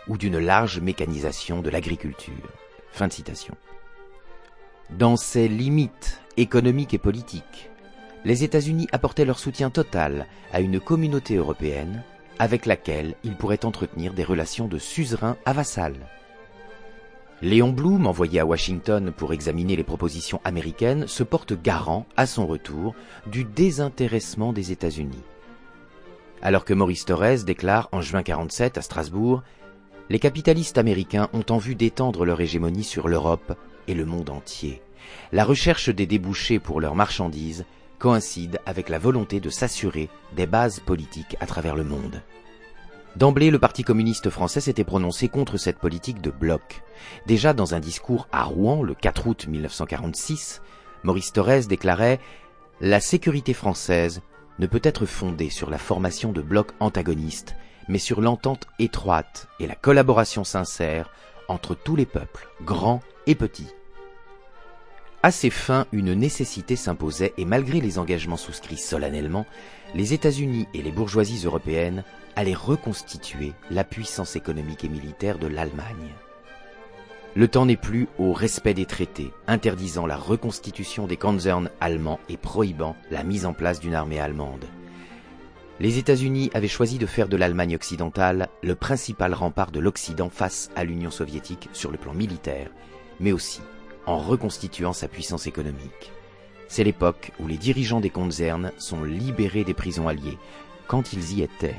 ou 0.09 0.17
d'une 0.17 0.37
large 0.37 0.79
mécanisation 0.81 1.61
de 1.61 1.69
l'agriculture. 1.69 2.51
Fin 2.91 3.07
de 3.07 3.13
citation. 3.13 3.55
Dans 4.89 5.15
ces 5.15 5.47
limites 5.47 6.19
économiques 6.35 6.93
et 6.93 6.97
politiques, 6.97 7.69
les 8.25 8.43
États-Unis 8.43 8.87
apportaient 8.91 9.23
leur 9.23 9.39
soutien 9.39 9.69
total 9.69 10.27
à 10.51 10.59
une 10.59 10.81
communauté 10.81 11.35
européenne 11.35 12.03
avec 12.37 12.65
laquelle 12.65 13.15
il 13.23 13.35
pourrait 13.35 13.65
entretenir 13.65 14.13
des 14.13 14.23
relations 14.25 14.67
de 14.67 14.77
suzerain 14.77 15.37
à 15.45 15.53
vassal. 15.53 15.95
Léon 17.41 17.69
Blum, 17.69 18.05
envoyé 18.05 18.41
à 18.41 18.45
Washington 18.45 19.13
pour 19.15 19.31
examiner 19.31 19.77
les 19.77 19.85
propositions 19.85 20.41
américaines, 20.43 21.07
se 21.07 21.23
porte 21.23 21.53
garant, 21.53 22.05
à 22.17 22.25
son 22.25 22.45
retour, 22.45 22.95
du 23.27 23.45
désintéressement 23.45 24.51
des 24.51 24.73
États-Unis. 24.73 25.23
Alors 26.41 26.65
que 26.65 26.73
Maurice 26.73 27.05
Thorez 27.05 27.43
déclare 27.45 27.87
en 27.93 28.01
juin 28.01 28.23
47 28.23 28.77
à 28.77 28.81
Strasbourg 28.81 29.41
Les 30.09 30.19
capitalistes 30.19 30.77
américains 30.77 31.29
ont 31.31 31.45
en 31.49 31.57
vue 31.59 31.75
d'étendre 31.75 32.25
leur 32.25 32.41
hégémonie 32.41 32.83
sur 32.83 33.07
l'Europe 33.07 33.57
et 33.87 33.93
le 33.93 34.05
monde 34.05 34.29
entier. 34.29 34.81
La 35.31 35.45
recherche 35.45 35.89
des 35.89 36.05
débouchés 36.05 36.59
pour 36.59 36.81
leurs 36.81 36.95
marchandises 36.95 37.65
coïncide 37.99 38.59
avec 38.65 38.89
la 38.89 38.99
volonté 38.99 39.39
de 39.39 39.49
s'assurer 39.49 40.09
des 40.35 40.45
bases 40.45 40.81
politiques 40.81 41.37
à 41.39 41.45
travers 41.45 41.75
le 41.75 41.85
monde. 41.85 42.21
D'emblée, 43.15 43.49
le 43.49 43.59
Parti 43.59 43.83
communiste 43.83 44.29
français 44.29 44.61
s'était 44.61 44.83
prononcé 44.83 45.29
contre 45.29 45.57
cette 45.57 45.79
politique 45.79 46.21
de 46.21 46.29
bloc. 46.29 46.83
Déjà 47.25 47.53
dans 47.53 47.73
un 47.73 47.79
discours 47.79 48.27
à 48.31 48.43
Rouen 48.43 48.83
le 48.83 48.93
4 48.93 49.27
août 49.27 49.47
1946, 49.47 50.61
Maurice 51.03 51.33
Thorez 51.33 51.61
déclarait 51.61 52.19
La 52.81 52.99
sécurité 52.99 53.53
française 53.53 54.21
ne 54.59 54.67
peut 54.67 54.81
être 54.83 55.05
fondée 55.05 55.49
sur 55.49 55.69
la 55.69 55.79
formation 55.79 56.31
de 56.31 56.41
blocs 56.41 56.71
antagonistes, 56.79 57.55
mais 57.87 57.97
sur 57.97 58.21
l'entente 58.21 58.67
étroite 58.77 59.47
et 59.59 59.65
la 59.65 59.75
collaboration 59.75 60.43
sincère 60.43 61.09
entre 61.47 61.73
tous 61.73 61.95
les 61.95 62.05
peuples, 62.05 62.47
grands 62.63 63.01
et 63.25 63.35
petits. 63.35 63.73
À 65.23 65.31
ces 65.31 65.49
fins, 65.49 65.87
une 65.91 66.13
nécessité 66.13 66.75
s'imposait 66.77 67.33
et 67.37 67.43
malgré 67.43 67.81
les 67.81 67.97
engagements 67.97 68.37
souscrits 68.37 68.77
solennellement, 68.77 69.45
les 69.93 70.13
États-Unis 70.13 70.67
et 70.73 70.81
les 70.81 70.91
bourgeoisies 70.91 71.45
européennes 71.45 72.05
allaient 72.39 72.53
reconstituer 72.53 73.51
la 73.69 73.83
puissance 73.83 74.37
économique 74.37 74.85
et 74.85 74.89
militaire 74.89 75.39
de 75.39 75.47
l'Allemagne. 75.47 76.13
Le 77.35 77.49
temps 77.49 77.65
n'est 77.65 77.75
plus 77.75 78.07
au 78.17 78.31
respect 78.31 78.73
des 78.73 78.85
traités, 78.85 79.33
interdisant 79.45 80.05
la 80.05 80.15
reconstitution 80.15 81.05
des 81.05 81.17
Konzern 81.17 81.69
allemands 81.81 82.21
et 82.29 82.37
prohibant 82.37 82.95
la 83.11 83.23
mise 83.23 83.45
en 83.45 83.51
place 83.51 83.81
d'une 83.81 83.93
armée 83.93 84.21
allemande. 84.21 84.63
Les 85.81 85.97
États-Unis 85.97 86.49
avaient 86.53 86.69
choisi 86.69 86.97
de 86.97 87.05
faire 87.05 87.27
de 87.27 87.35
l'Allemagne 87.35 87.75
occidentale 87.75 88.47
le 88.63 88.75
principal 88.75 89.33
rempart 89.33 89.71
de 89.71 89.81
l'Occident 89.81 90.29
face 90.29 90.69
à 90.77 90.85
l'Union 90.85 91.11
soviétique 91.11 91.67
sur 91.73 91.91
le 91.91 91.97
plan 91.97 92.13
militaire, 92.13 92.69
mais 93.19 93.33
aussi 93.33 93.59
en 94.05 94.17
reconstituant 94.17 94.93
sa 94.93 95.09
puissance 95.09 95.45
économique. 95.45 96.13
C'est 96.69 96.85
l'époque 96.85 97.33
où 97.41 97.47
les 97.47 97.57
dirigeants 97.57 97.99
des 97.99 98.09
Konzern 98.09 98.71
sont 98.77 99.03
libérés 99.03 99.65
des 99.65 99.73
prisons 99.73 100.07
alliées, 100.07 100.37
quand 100.87 101.11
ils 101.11 101.33
y 101.33 101.41
étaient. 101.41 101.75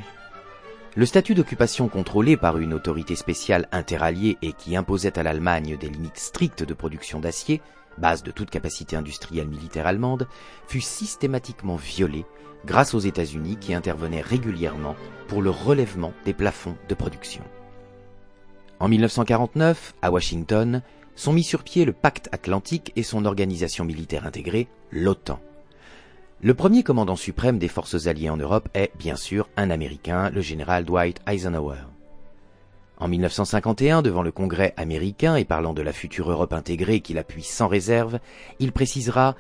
Le 0.97 1.07
statut 1.07 1.35
d'occupation 1.35 1.89
contrôlé 1.89 2.37
par 2.37 2.59
une 2.59 2.75
autorité 2.75 3.15
spéciale 3.15 3.69
interalliée 3.71 4.39
et 4.43 4.53
qui 4.53 4.75
imposait 4.75 5.17
à 5.19 5.23
l'Allemagne 5.23 5.77
des 5.77 5.89
limites 5.89 6.19
strictes 6.19 6.65
de 6.65 6.75
production 6.75 7.21
d'acier, 7.21 7.61
base 7.99 8.25
de 8.25 8.33
toute 8.33 8.51
capacité 8.51 8.97
industrielle 8.97 9.47
militaire 9.47 9.87
allemande, 9.87 10.27
fut 10.67 10.81
systématiquement 10.81 11.77
violé 11.77 12.25
grâce 12.67 12.93
aux 12.95 12.99
États-Unis 12.99 13.57
qui 13.57 13.73
intervenaient 13.73 14.21
régulièrement 14.21 14.97
pour 15.29 15.43
le 15.43 15.51
relèvement 15.51 16.13
des 16.25 16.35
plafonds 16.35 16.77
de 16.89 16.95
production. 16.95 17.45
En 18.81 18.89
1949, 18.89 19.95
à 20.03 20.11
Washington, 20.11 20.83
sont 21.15 21.33
mis 21.33 21.45
sur 21.45 21.63
pied 21.63 21.85
le 21.85 21.93
pacte 21.93 22.29
atlantique 22.33 22.93
et 22.97 23.05
son 23.05 23.27
organisation 23.27 23.85
militaire 23.85 24.27
intégrée, 24.27 24.67
l'OTAN. 24.91 25.39
Le 26.43 26.55
premier 26.55 26.83
commandant 26.83 27.17
suprême 27.17 27.59
des 27.59 27.69
forces 27.69 28.07
alliées 28.07 28.31
en 28.31 28.39
Europe 28.39 28.71
est, 28.73 28.93
bien 28.99 29.15
sûr, 29.15 29.51
un 29.59 29.69
Américain, 29.69 30.31
le 30.31 30.41
général 30.41 30.87
Dwight 30.87 31.21
Eisenhower. 31.27 31.81
En 32.97 33.09
1951, 33.09 34.01
devant 34.01 34.23
le 34.23 34.33
Congrès 34.33 34.73
américain 34.79 35.37
et 35.37 35.45
parlant 35.45 35.75
de 35.75 35.83
la 35.83 35.93
future 35.93 36.31
Europe 36.31 36.55
intégrée 36.55 37.01
qu'il 37.01 37.19
appuie 37.19 37.43
sans 37.43 37.69
réserve, 37.69 38.21
il 38.59 38.73
précisera 38.73 39.37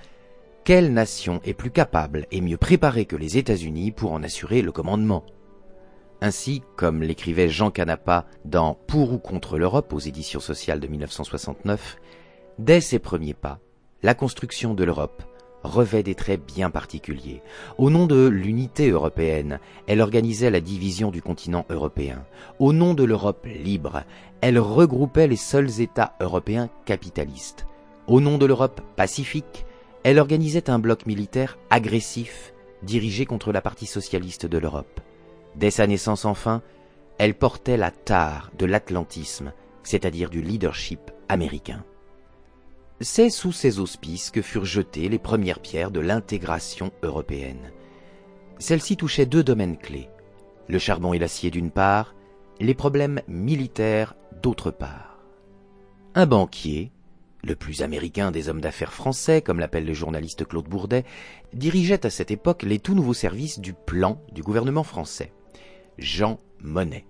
Quelle 0.64 0.92
nation 0.92 1.40
est 1.42 1.54
plus 1.54 1.70
capable 1.70 2.26
et 2.32 2.42
mieux 2.42 2.58
préparée 2.58 3.06
que 3.06 3.16
les 3.16 3.38
États-Unis 3.38 3.92
pour 3.92 4.12
en 4.12 4.22
assurer 4.22 4.60
le 4.60 4.70
commandement? 4.70 5.24
Ainsi, 6.20 6.62
comme 6.76 7.02
l'écrivait 7.02 7.48
Jean 7.48 7.70
Canapa 7.70 8.26
dans 8.44 8.74
Pour 8.74 9.14
ou 9.14 9.18
contre 9.18 9.56
l'Europe 9.56 9.94
aux 9.94 10.00
éditions 10.00 10.40
sociales 10.40 10.80
de 10.80 10.86
1969, 10.86 11.96
dès 12.58 12.82
ses 12.82 12.98
premiers 12.98 13.32
pas, 13.32 13.58
la 14.02 14.12
construction 14.12 14.74
de 14.74 14.84
l'Europe 14.84 15.22
revêt 15.62 16.02
des 16.02 16.14
traits 16.14 16.40
bien 16.44 16.70
particuliers. 16.70 17.42
Au 17.78 17.90
nom 17.90 18.06
de 18.06 18.28
l'unité 18.28 18.90
européenne, 18.90 19.60
elle 19.86 20.00
organisait 20.00 20.50
la 20.50 20.60
division 20.60 21.10
du 21.10 21.22
continent 21.22 21.66
européen. 21.70 22.24
Au 22.58 22.72
nom 22.72 22.94
de 22.94 23.04
l'Europe 23.04 23.46
libre, 23.46 24.04
elle 24.40 24.58
regroupait 24.58 25.28
les 25.28 25.36
seuls 25.36 25.80
États 25.80 26.14
européens 26.20 26.70
capitalistes. 26.86 27.66
Au 28.06 28.20
nom 28.20 28.38
de 28.38 28.46
l'Europe 28.46 28.80
pacifique, 28.96 29.66
elle 30.02 30.18
organisait 30.18 30.70
un 30.70 30.78
bloc 30.78 31.06
militaire 31.06 31.58
agressif 31.68 32.54
dirigé 32.82 33.26
contre 33.26 33.52
la 33.52 33.60
partie 33.60 33.86
socialiste 33.86 34.46
de 34.46 34.58
l'Europe. 34.58 35.00
Dès 35.56 35.70
sa 35.70 35.86
naissance 35.86 36.24
enfin, 36.24 36.62
elle 37.18 37.34
portait 37.34 37.76
la 37.76 37.90
tare 37.90 38.50
de 38.58 38.64
l'atlantisme, 38.64 39.52
c'est-à-dire 39.82 40.30
du 40.30 40.40
leadership 40.40 41.10
américain. 41.28 41.84
C'est 43.02 43.30
sous 43.30 43.52
ces 43.52 43.78
auspices 43.78 44.30
que 44.30 44.42
furent 44.42 44.66
jetées 44.66 45.08
les 45.08 45.18
premières 45.18 45.60
pierres 45.60 45.90
de 45.90 46.00
l'intégration 46.00 46.92
européenne. 47.02 47.72
Celle-ci 48.58 48.98
touchait 48.98 49.24
deux 49.24 49.42
domaines 49.42 49.78
clés, 49.78 50.10
le 50.68 50.78
charbon 50.78 51.14
et 51.14 51.18
l'acier 51.18 51.50
d'une 51.50 51.70
part, 51.70 52.14
les 52.60 52.74
problèmes 52.74 53.22
militaires 53.26 54.16
d'autre 54.42 54.70
part. 54.70 55.18
Un 56.14 56.26
banquier, 56.26 56.92
le 57.42 57.56
plus 57.56 57.80
américain 57.80 58.32
des 58.32 58.50
hommes 58.50 58.60
d'affaires 58.60 58.92
français, 58.92 59.40
comme 59.40 59.60
l'appelle 59.60 59.86
le 59.86 59.94
journaliste 59.94 60.44
Claude 60.46 60.68
Bourdet, 60.68 61.06
dirigeait 61.54 62.04
à 62.04 62.10
cette 62.10 62.30
époque 62.30 62.64
les 62.64 62.80
tout 62.80 62.94
nouveaux 62.94 63.14
services 63.14 63.60
du 63.60 63.72
plan 63.72 64.20
du 64.32 64.42
gouvernement 64.42 64.84
français. 64.84 65.32
Jean 65.96 66.38
Monnet. 66.60 67.06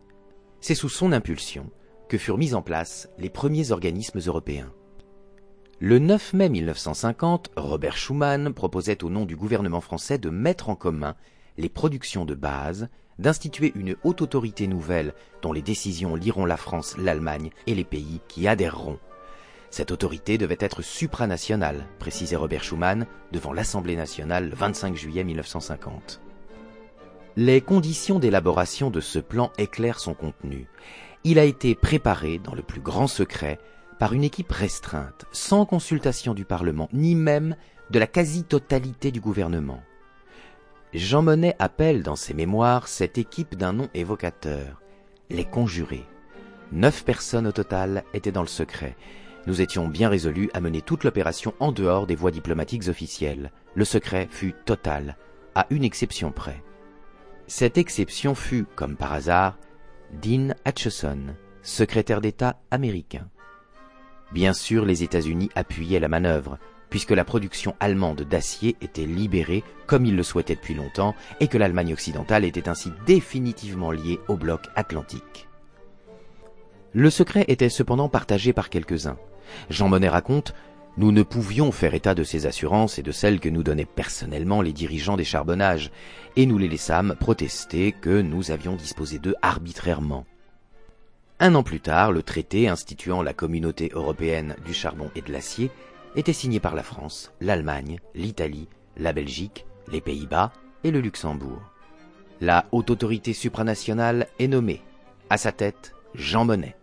C'est 0.61 0.76
sous 0.76 0.88
son 0.88 1.11
impulsion 1.11 1.68
que 2.09 2.16
furent 2.16 2.38
mis 2.38 2.54
en 2.54 2.62
place 2.62 3.09
les 3.18 3.28
premiers 3.28 3.73
organismes 3.73 4.20
européens. 4.25 4.73
Le 5.80 5.99
9 5.99 6.34
mai 6.34 6.49
1950, 6.49 7.50
Robert 7.56 7.96
Schuman 7.96 8.52
proposait 8.52 9.02
au 9.02 9.10
nom 9.10 9.25
du 9.25 9.34
gouvernement 9.34 9.80
français 9.80 10.18
de 10.18 10.30
mettre 10.30 10.68
en 10.68 10.76
commun 10.76 11.16
les 11.58 11.68
productions 11.68 12.25
de 12.25 12.34
base, 12.34 12.88
d'instituer 13.18 13.72
une 13.75 13.96
haute 14.04 14.22
autorité 14.22 14.66
nouvelle 14.66 15.14
dont 15.42 15.52
les 15.52 15.62
décisions 15.62 16.14
lieront 16.14 16.44
la 16.44 16.56
France, 16.56 16.96
l'Allemagne 16.99 17.50
et 17.66 17.75
les 17.75 17.84
pays 17.84 18.20
qui 18.28 18.46
adhéreront 18.46 18.99
cette 19.70 19.92
autorité 19.92 20.37
devait 20.37 20.56
être 20.58 20.82
supranationale, 20.82 21.87
précisait 22.00 22.37
Robert 22.37 22.64
Schuman 22.64 23.06
devant 23.30 23.52
l'Assemblée 23.52 23.94
nationale 23.94 24.50
le 24.50 24.56
25 24.56 24.96
juillet 24.96 25.22
1950. 25.22 26.20
Les 27.37 27.60
conditions 27.60 28.18
d'élaboration 28.18 28.90
de 28.90 29.00
ce 29.00 29.20
plan 29.20 29.52
éclairent 29.58 30.00
son 30.00 30.14
contenu. 30.14 30.66
Il 31.22 31.38
a 31.38 31.44
été 31.44 31.76
préparé 31.76 32.38
dans 32.38 32.54
le 32.54 32.62
plus 32.62 32.80
grand 32.80 33.06
secret 33.06 33.60
par 34.00 34.14
une 34.14 34.25
équipe 34.25 34.50
restreinte, 34.50 35.26
sans 35.30 35.66
consultation 35.66 36.33
du 36.33 36.47
Parlement, 36.47 36.88
ni 36.95 37.14
même 37.14 37.54
de 37.90 37.99
la 37.99 38.07
quasi-totalité 38.07 39.12
du 39.12 39.21
gouvernement. 39.21 39.83
Jean 40.95 41.21
Monnet 41.21 41.54
appelle 41.59 42.02
dans 42.02 42.16
ses 42.16 42.33
mémoires 42.33 42.88
cette 42.88 43.19
équipe 43.19 43.57
d'un 43.57 43.75
nom 43.75 43.88
évocateur, 43.92 44.80
les 45.28 45.45
conjurés. 45.45 46.07
Neuf 46.73 47.04
personnes 47.04 47.47
au 47.47 47.52
total 47.52 48.02
étaient 48.14 48.33
dans 48.33 48.40
le 48.40 48.49
secret, 48.49 48.97
nous 49.47 49.61
étions 49.61 49.87
bien 49.87 50.09
résolus 50.09 50.49
à 50.54 50.61
mener 50.61 50.80
toute 50.80 51.04
l'opération 51.04 51.52
en 51.61 51.71
dehors 51.71 52.07
des 52.07 52.16
voies 52.16 52.30
diplomatiques 52.30 52.88
officielles. 52.88 53.52
Le 53.75 53.85
secret 53.85 54.28
fut 54.30 54.54
total, 54.64 55.16
à 55.54 55.66
une 55.69 55.85
exception 55.85 56.33
près. 56.33 56.62
Cette 57.49 57.76
exception 57.76 58.35
fut, 58.35 58.64
comme 58.76 58.97
par 58.97 59.12
hasard, 59.12 59.59
Dean 60.23 60.54
Acheson, 60.64 61.35
secrétaire 61.62 62.23
d'État 62.23 62.61
américain. 62.71 63.28
Bien 64.32 64.52
sûr, 64.52 64.84
les 64.84 65.02
États-Unis 65.02 65.50
appuyaient 65.54 66.00
la 66.00 66.08
manœuvre, 66.08 66.58
puisque 66.88 67.10
la 67.10 67.25
production 67.25 67.75
allemande 67.80 68.22
d'acier 68.22 68.76
était 68.80 69.06
libérée 69.06 69.64
comme 69.87 70.04
ils 70.04 70.16
le 70.16 70.22
souhaitaient 70.22 70.56
depuis 70.56 70.75
longtemps 70.75 71.14
et 71.40 71.49
que 71.49 71.58
l'Allemagne 71.58 71.92
occidentale 71.92 72.44
était 72.44 72.68
ainsi 72.68 72.90
définitivement 73.06 73.92
liée 73.92 74.20
au 74.28 74.37
bloc 74.37 74.62
atlantique. 74.76 75.49
Le 76.92 77.08
secret 77.08 77.44
était 77.49 77.68
cependant 77.68 78.08
partagé 78.08 78.52
par 78.52 78.68
quelques-uns. 78.68 79.16
Jean 79.68 79.88
Monnet 79.88 80.08
raconte 80.08 80.54
Nous 80.96 81.12
ne 81.12 81.22
pouvions 81.22 81.70
faire 81.70 81.94
état 81.94 82.14
de 82.14 82.25
ces 82.25 82.46
assurances 82.46 82.99
et 82.99 83.02
de 83.02 83.12
celles 83.12 83.38
que 83.38 83.49
nous 83.49 83.62
donnaient 83.62 83.84
personnellement 83.84 84.60
les 84.60 84.72
dirigeants 84.72 85.16
des 85.16 85.25
charbonnages, 85.25 85.92
et 86.37 86.46
nous 86.46 86.58
les 86.58 86.68
laissâmes 86.68 87.14
protester 87.18 87.92
que 87.92 88.20
nous 88.20 88.50
avions 88.50 88.75
disposé 88.75 89.20
d'eux 89.20 89.37
arbitrairement. 89.40 90.26
Un 91.42 91.54
an 91.54 91.62
plus 91.62 91.80
tard, 91.80 92.12
le 92.12 92.23
traité 92.23 92.68
instituant 92.68 93.23
la 93.23 93.32
communauté 93.32 93.90
européenne 93.94 94.56
du 94.66 94.75
charbon 94.75 95.11
et 95.16 95.23
de 95.23 95.32
l'acier 95.32 95.70
était 96.14 96.35
signé 96.35 96.61
par 96.61 96.75
la 96.75 96.82
France, 96.82 97.32
l'Allemagne, 97.40 97.99
l'Italie, 98.14 98.68
la 98.99 99.14
Belgique, 99.14 99.64
les 99.90 100.02
Pays-Bas 100.02 100.52
et 100.85 100.90
le 100.90 101.00
Luxembourg. 101.00 101.62
La 102.42 102.66
haute 102.73 102.90
autorité 102.90 103.32
supranationale 103.32 104.26
est 104.38 104.49
nommée. 104.49 104.82
À 105.30 105.38
sa 105.38 105.50
tête, 105.50 105.94
Jean 106.14 106.44
Monnet. 106.44 106.76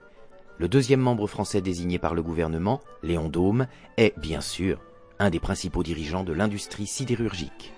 Le 0.58 0.68
deuxième 0.68 1.02
membre 1.02 1.28
français 1.28 1.62
désigné 1.62 2.00
par 2.00 2.16
le 2.16 2.24
gouvernement, 2.24 2.82
Léon 3.04 3.30
Daume, 3.30 3.68
est, 3.98 4.18
bien 4.18 4.42
sûr, 4.42 4.80
un 5.20 5.30
des 5.30 5.40
principaux 5.40 5.84
dirigeants 5.84 6.24
de 6.24 6.34
l'industrie 6.34 6.88
sidérurgique. 6.88 7.74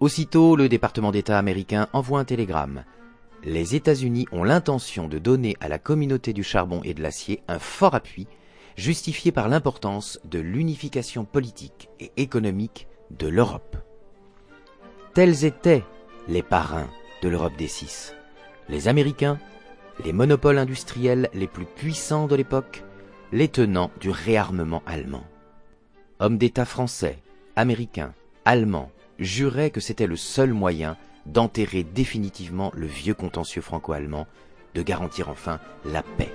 Aussitôt, 0.00 0.56
le 0.56 0.70
département 0.70 1.12
d'État 1.12 1.38
américain 1.38 1.88
envoie 1.92 2.20
un 2.20 2.24
télégramme. 2.24 2.84
Les 3.44 3.76
États-Unis 3.76 4.26
ont 4.32 4.42
l'intention 4.42 5.08
de 5.08 5.18
donner 5.18 5.56
à 5.60 5.68
la 5.68 5.78
communauté 5.78 6.32
du 6.32 6.42
charbon 6.42 6.80
et 6.84 6.94
de 6.94 7.02
l'acier 7.02 7.42
un 7.46 7.58
fort 7.58 7.94
appui, 7.94 8.26
justifié 8.76 9.32
par 9.32 9.48
l'importance 9.48 10.20
de 10.24 10.38
l'unification 10.38 11.24
politique 11.24 11.88
et 12.00 12.10
économique 12.16 12.88
de 13.10 13.28
l'Europe. 13.28 13.76
Tels 15.14 15.44
étaient 15.44 15.84
les 16.28 16.42
parrains 16.42 16.90
de 17.22 17.28
l'Europe 17.28 17.56
des 17.56 17.68
six. 17.68 18.14
Les 18.68 18.88
Américains, 18.88 19.38
les 20.04 20.12
monopoles 20.12 20.58
industriels 20.58 21.28
les 21.32 21.48
plus 21.48 21.64
puissants 21.64 22.26
de 22.26 22.36
l'époque, 22.36 22.84
les 23.32 23.48
tenants 23.48 23.90
du 24.00 24.10
réarmement 24.10 24.82
allemand. 24.86 25.24
Hommes 26.18 26.38
d'État 26.38 26.64
français, 26.64 27.18
américains, 27.56 28.14
allemands 28.44 28.90
juraient 29.18 29.70
que 29.70 29.80
c'était 29.80 30.06
le 30.06 30.16
seul 30.16 30.52
moyen 30.52 30.96
d'enterrer 31.28 31.84
définitivement 31.84 32.72
le 32.74 32.86
vieux 32.86 33.14
contentieux 33.14 33.62
franco-allemand, 33.62 34.26
de 34.74 34.82
garantir 34.82 35.28
enfin 35.28 35.60
la 35.84 36.02
paix. 36.02 36.32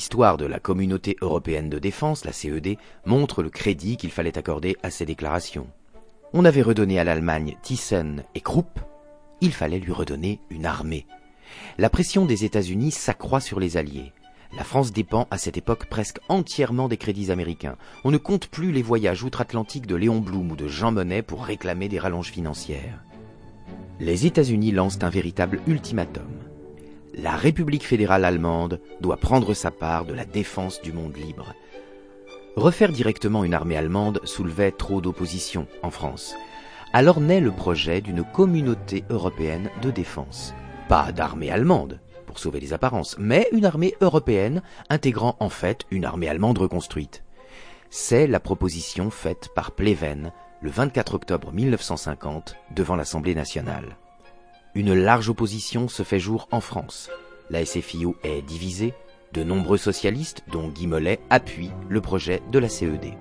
L'histoire 0.00 0.38
de 0.38 0.46
la 0.46 0.60
Communauté 0.60 1.18
européenne 1.20 1.68
de 1.68 1.78
défense, 1.78 2.24
la 2.24 2.32
CED, 2.32 2.78
montre 3.04 3.42
le 3.42 3.50
crédit 3.50 3.98
qu'il 3.98 4.10
fallait 4.10 4.38
accorder 4.38 4.78
à 4.82 4.88
ces 4.88 5.04
déclarations. 5.04 5.66
On 6.32 6.46
avait 6.46 6.62
redonné 6.62 6.98
à 6.98 7.04
l'Allemagne 7.04 7.58
Thyssen 7.60 8.24
et 8.34 8.40
Krupp, 8.40 8.80
il 9.42 9.52
fallait 9.52 9.78
lui 9.78 9.92
redonner 9.92 10.40
une 10.48 10.64
armée. 10.64 11.04
La 11.76 11.90
pression 11.90 12.24
des 12.24 12.46
États-Unis 12.46 12.92
s'accroît 12.92 13.42
sur 13.42 13.60
les 13.60 13.76
Alliés. 13.76 14.14
La 14.56 14.64
France 14.64 14.90
dépend 14.90 15.28
à 15.30 15.36
cette 15.36 15.58
époque 15.58 15.84
presque 15.90 16.20
entièrement 16.30 16.88
des 16.88 16.96
crédits 16.96 17.30
américains. 17.30 17.76
On 18.02 18.10
ne 18.10 18.16
compte 18.16 18.46
plus 18.46 18.72
les 18.72 18.80
voyages 18.80 19.22
outre-Atlantique 19.22 19.86
de 19.86 19.96
Léon 19.96 20.20
Blum 20.20 20.50
ou 20.50 20.56
de 20.56 20.66
Jean 20.66 20.92
Monnet 20.92 21.20
pour 21.20 21.44
réclamer 21.44 21.90
des 21.90 21.98
rallonges 21.98 22.30
financières. 22.30 23.04
Les 24.00 24.24
États-Unis 24.24 24.72
lancent 24.72 25.02
un 25.02 25.10
véritable 25.10 25.60
ultimatum 25.66 26.49
la 27.14 27.36
République 27.36 27.86
fédérale 27.86 28.24
allemande 28.24 28.80
doit 29.00 29.16
prendre 29.16 29.54
sa 29.54 29.70
part 29.70 30.04
de 30.04 30.14
la 30.14 30.24
défense 30.24 30.80
du 30.82 30.92
monde 30.92 31.16
libre. 31.16 31.54
Refaire 32.56 32.92
directement 32.92 33.44
une 33.44 33.54
armée 33.54 33.76
allemande 33.76 34.20
soulevait 34.24 34.72
trop 34.72 35.00
d'opposition 35.00 35.66
en 35.82 35.90
France. 35.90 36.34
Alors 36.92 37.20
naît 37.20 37.40
le 37.40 37.52
projet 37.52 38.00
d'une 38.00 38.24
communauté 38.24 39.04
européenne 39.10 39.70
de 39.82 39.90
défense. 39.90 40.54
Pas 40.88 41.12
d'armée 41.12 41.50
allemande, 41.50 42.00
pour 42.26 42.38
sauver 42.38 42.60
les 42.60 42.72
apparences, 42.72 43.16
mais 43.18 43.48
une 43.52 43.64
armée 43.64 43.94
européenne 44.00 44.62
intégrant 44.88 45.36
en 45.40 45.48
fait 45.48 45.84
une 45.90 46.04
armée 46.04 46.28
allemande 46.28 46.58
reconstruite. 46.58 47.22
C'est 47.90 48.26
la 48.26 48.40
proposition 48.40 49.10
faite 49.10 49.48
par 49.54 49.72
Pleven 49.72 50.32
le 50.62 50.70
24 50.70 51.14
octobre 51.14 51.52
1950 51.52 52.56
devant 52.74 52.96
l'Assemblée 52.96 53.34
nationale. 53.34 53.96
Une 54.76 54.94
large 54.94 55.28
opposition 55.28 55.88
se 55.88 56.04
fait 56.04 56.20
jour 56.20 56.46
en 56.52 56.60
France. 56.60 57.10
La 57.50 57.64
SFIO 57.64 58.14
est 58.22 58.40
divisée, 58.42 58.94
de 59.32 59.42
nombreux 59.42 59.78
socialistes, 59.78 60.44
dont 60.52 60.68
Guy 60.68 60.86
Mollet, 60.86 61.18
appuient 61.28 61.72
le 61.88 62.00
projet 62.00 62.40
de 62.52 62.58
la 62.60 62.68
CED. 62.68 63.14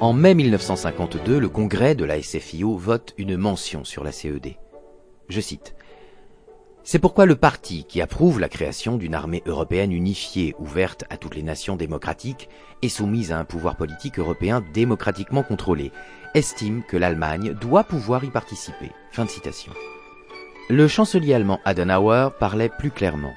En 0.00 0.12
mai 0.12 0.34
1952, 0.34 1.38
le 1.38 1.48
congrès 1.48 1.94
de 1.94 2.04
la 2.04 2.20
SFIO 2.20 2.76
vote 2.76 3.14
une 3.16 3.36
mention 3.36 3.84
sur 3.84 4.02
la 4.02 4.10
CED. 4.10 4.56
Je 5.28 5.40
cite 5.40 5.76
C'est 6.82 6.98
pourquoi 6.98 7.26
le 7.26 7.36
parti 7.36 7.84
qui 7.84 8.00
approuve 8.00 8.40
la 8.40 8.48
création 8.48 8.96
d'une 8.96 9.14
armée 9.14 9.44
européenne 9.46 9.92
unifiée, 9.92 10.56
ouverte 10.58 11.04
à 11.10 11.16
toutes 11.16 11.36
les 11.36 11.44
nations 11.44 11.76
démocratiques 11.76 12.48
et 12.82 12.88
soumise 12.88 13.30
à 13.30 13.38
un 13.38 13.44
pouvoir 13.44 13.76
politique 13.76 14.18
européen 14.18 14.64
démocratiquement 14.74 15.44
contrôlé, 15.44 15.92
estime 16.34 16.82
que 16.82 16.96
l'Allemagne 16.96 17.54
doit 17.54 17.84
pouvoir 17.84 18.24
y 18.24 18.30
participer. 18.30 18.90
Fin 19.12 19.26
de 19.26 19.30
citation. 19.30 19.72
Le 20.68 20.88
chancelier 20.88 21.32
allemand 21.32 21.60
Adenauer 21.64 22.30
parlait 22.40 22.68
plus 22.68 22.90
clairement. 22.90 23.34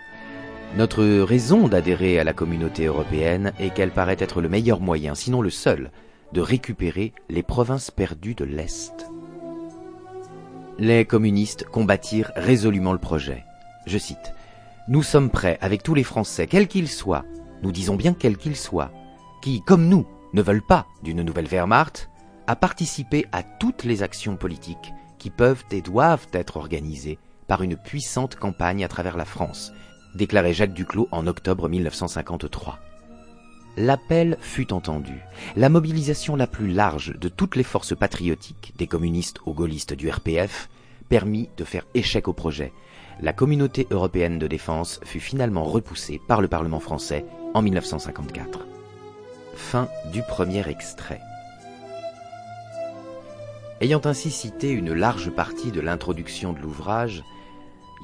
Notre 0.76 1.04
raison 1.22 1.68
d'adhérer 1.68 2.20
à 2.20 2.24
la 2.24 2.34
communauté 2.34 2.86
européenne 2.86 3.54
est 3.60 3.72
qu'elle 3.72 3.92
paraît 3.92 4.18
être 4.18 4.42
le 4.42 4.50
meilleur 4.50 4.80
moyen, 4.80 5.14
sinon 5.14 5.44
le 5.44 5.52
seul, 5.52 5.92
de 6.34 6.42
récupérer 6.42 7.14
les 7.30 7.44
provinces 7.44 7.92
perdues 7.92 8.34
de 8.34 8.46
l'Est. 8.46 9.12
Les 10.80 11.06
communistes 11.06 11.66
combattirent 11.66 12.32
résolument 12.36 12.94
le 12.94 13.00
projet. 13.00 13.44
Je 13.86 14.00
cite 14.00 14.34
Nous 14.88 15.04
sommes 15.04 15.30
prêts, 15.30 15.60
avec 15.62 15.84
tous 15.84 15.94
les 15.94 16.04
Français, 16.04 16.48
quels 16.48 16.68
qu'ils 16.68 16.90
soient, 16.90 17.26
nous 17.62 17.72
disons 17.72 17.96
bien 17.96 18.16
quels 18.16 18.38
qu'ils 18.38 18.56
soient, 18.56 18.92
qui, 19.44 19.62
comme 19.62 19.88
nous, 19.88 20.08
ne 20.34 20.42
veulent 20.42 20.66
pas 20.66 20.88
d'une 21.04 21.22
nouvelle 21.22 21.48
Wehrmacht, 21.48 22.10
à 22.48 22.56
participer 22.56 23.28
à 23.32 23.44
toutes 23.44 23.84
les 23.84 24.02
actions 24.02 24.36
politiques 24.36 24.94
qui 25.20 25.30
peuvent 25.30 25.64
et 25.72 25.82
doivent 25.82 26.28
être 26.34 26.58
organisées 26.58 27.20
par 27.48 27.62
une 27.62 27.76
puissante 27.76 28.36
campagne 28.36 28.84
à 28.84 28.88
travers 28.88 29.18
la 29.18 29.26
France, 29.26 29.74
déclarait 30.16 30.54
Jacques 30.54 30.74
Duclos 30.74 31.08
en 31.12 31.28
octobre 31.28 31.70
1953. 31.70 32.80
L'appel 33.78 34.38
fut 34.42 34.74
entendu. 34.74 35.20
La 35.56 35.70
mobilisation 35.70 36.36
la 36.36 36.48
plus 36.48 36.68
large 36.68 37.16
de 37.20 37.30
toutes 37.30 37.56
les 37.56 37.64
forces 37.64 37.96
patriotiques, 37.96 38.74
des 38.78 38.88
communistes 38.88 39.40
aux 39.46 39.54
gaullistes 39.54 39.94
du 39.94 40.10
RPF, 40.10 40.70
permit 41.08 41.50
de 41.58 41.64
faire 41.64 41.86
échec 41.94 42.28
au 42.28 42.34
projet. 42.34 42.74
La 43.22 43.34
communauté 43.34 43.88
européenne 43.90 44.40
de 44.40 44.48
défense 44.48 45.00
fut 45.04 45.20
finalement 45.20 45.64
repoussée 45.64 46.20
par 46.28 46.42
le 46.42 46.48
Parlement 46.48 46.80
français 46.80 47.26
en 47.54 47.62
1954. 47.62 48.66
Fin 49.56 49.90
du 50.12 50.24
premier 50.24 50.68
extrait. 50.70 51.20
Ayant 53.82 54.02
ainsi 54.04 54.30
cité 54.30 54.72
une 54.72 54.94
large 54.94 55.30
partie 55.30 55.72
de 55.72 55.80
l'introduction 55.80 56.52
de 56.52 56.60
l'ouvrage, 56.60 57.24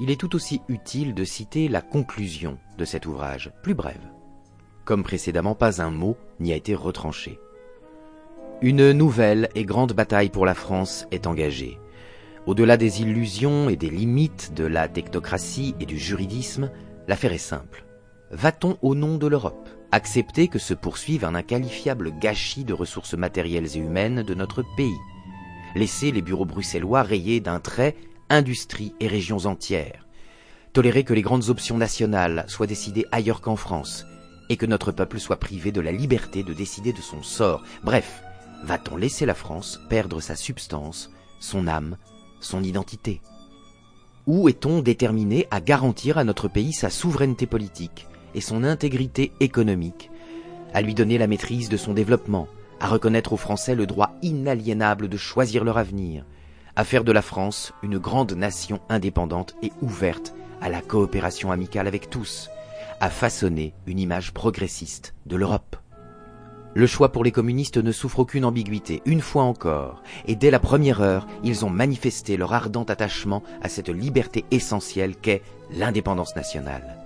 il 0.00 0.10
est 0.10 0.18
tout 0.18 0.34
aussi 0.34 0.62
utile 0.68 1.14
de 1.14 1.24
citer 1.24 1.68
la 1.68 1.82
conclusion 1.82 2.58
de 2.78 2.86
cet 2.86 3.04
ouvrage, 3.04 3.52
plus 3.62 3.74
brève. 3.74 4.00
Comme 4.86 5.02
précédemment, 5.02 5.54
pas 5.54 5.82
un 5.82 5.90
mot 5.90 6.16
n'y 6.40 6.52
a 6.52 6.56
été 6.56 6.74
retranché. 6.74 7.38
Une 8.62 8.92
nouvelle 8.92 9.50
et 9.54 9.64
grande 9.64 9.92
bataille 9.92 10.30
pour 10.30 10.46
la 10.46 10.54
France 10.54 11.06
est 11.10 11.26
engagée. 11.26 11.78
Au-delà 12.46 12.78
des 12.78 13.02
illusions 13.02 13.68
et 13.68 13.76
des 13.76 13.90
limites 13.90 14.54
de 14.54 14.64
la 14.64 14.88
technocratie 14.88 15.74
et 15.78 15.84
du 15.84 15.98
juridisme, 15.98 16.70
l'affaire 17.06 17.34
est 17.34 17.38
simple. 17.38 17.84
Va-t-on 18.30 18.78
au 18.80 18.94
nom 18.94 19.18
de 19.18 19.26
l'Europe 19.26 19.68
accepter 19.92 20.48
que 20.48 20.58
se 20.58 20.74
poursuive 20.74 21.24
un 21.24 21.34
inqualifiable 21.34 22.12
gâchis 22.18 22.64
de 22.64 22.72
ressources 22.72 23.14
matérielles 23.14 23.76
et 23.76 23.78
humaines 23.78 24.22
de 24.22 24.34
notre 24.34 24.64
pays? 24.76 24.98
Laisser 25.76 26.10
les 26.10 26.22
bureaux 26.22 26.46
bruxellois 26.46 27.02
rayer 27.02 27.40
d'un 27.40 27.60
trait 27.60 27.96
industries 28.30 28.94
et 28.98 29.08
régions 29.08 29.44
entières. 29.44 30.06
Tolérer 30.72 31.04
que 31.04 31.12
les 31.12 31.20
grandes 31.20 31.50
options 31.50 31.76
nationales 31.76 32.46
soient 32.48 32.66
décidées 32.66 33.04
ailleurs 33.12 33.42
qu'en 33.42 33.56
France, 33.56 34.06
et 34.48 34.56
que 34.56 34.64
notre 34.64 34.90
peuple 34.90 35.20
soit 35.20 35.36
privé 35.36 35.72
de 35.72 35.82
la 35.82 35.92
liberté 35.92 36.42
de 36.42 36.54
décider 36.54 36.94
de 36.94 37.02
son 37.02 37.22
sort. 37.22 37.62
Bref, 37.84 38.22
va-t-on 38.64 38.96
laisser 38.96 39.26
la 39.26 39.34
France 39.34 39.78
perdre 39.90 40.22
sa 40.22 40.34
substance, 40.34 41.10
son 41.40 41.68
âme, 41.68 41.98
son 42.40 42.62
identité? 42.62 43.20
Ou 44.26 44.48
est-on 44.48 44.80
déterminé 44.80 45.46
à 45.50 45.60
garantir 45.60 46.16
à 46.16 46.24
notre 46.24 46.48
pays 46.48 46.72
sa 46.72 46.88
souveraineté 46.88 47.44
politique 47.44 48.06
et 48.34 48.40
son 48.40 48.64
intégrité 48.64 49.30
économique, 49.40 50.10
à 50.72 50.80
lui 50.80 50.94
donner 50.94 51.18
la 51.18 51.26
maîtrise 51.26 51.68
de 51.68 51.76
son 51.76 51.92
développement, 51.92 52.48
à 52.80 52.88
reconnaître 52.88 53.32
aux 53.32 53.38
Français 53.38 53.74
le 53.74 53.86
droit 53.86 54.12
inaliénable 54.22 55.08
de 55.08 55.16
choisir 55.16 55.64
leur 55.64 55.78
avenir, 55.78 56.24
à 56.76 56.84
faire 56.84 57.04
de 57.04 57.12
la 57.12 57.22
France 57.22 57.72
une 57.82 57.98
grande 57.98 58.32
nation 58.32 58.80
indépendante 58.88 59.56
et 59.62 59.72
ouverte 59.80 60.34
à 60.60 60.68
la 60.68 60.80
coopération 60.80 61.50
amicale 61.50 61.86
avec 61.86 62.10
tous, 62.10 62.50
à 63.00 63.10
façonner 63.10 63.74
une 63.86 63.98
image 63.98 64.32
progressiste 64.32 65.14
de 65.26 65.36
l'Europe. 65.36 65.76
Le 66.74 66.86
choix 66.86 67.10
pour 67.10 67.24
les 67.24 67.32
communistes 67.32 67.78
ne 67.78 67.90
souffre 67.90 68.18
aucune 68.18 68.44
ambiguïté, 68.44 69.00
une 69.06 69.22
fois 69.22 69.44
encore, 69.44 70.02
et 70.26 70.36
dès 70.36 70.50
la 70.50 70.60
première 70.60 71.00
heure, 71.00 71.26
ils 71.42 71.64
ont 71.64 71.70
manifesté 71.70 72.36
leur 72.36 72.52
ardent 72.52 72.84
attachement 72.84 73.42
à 73.62 73.70
cette 73.70 73.88
liberté 73.88 74.44
essentielle 74.50 75.16
qu'est 75.16 75.42
l'indépendance 75.70 76.36
nationale. 76.36 77.05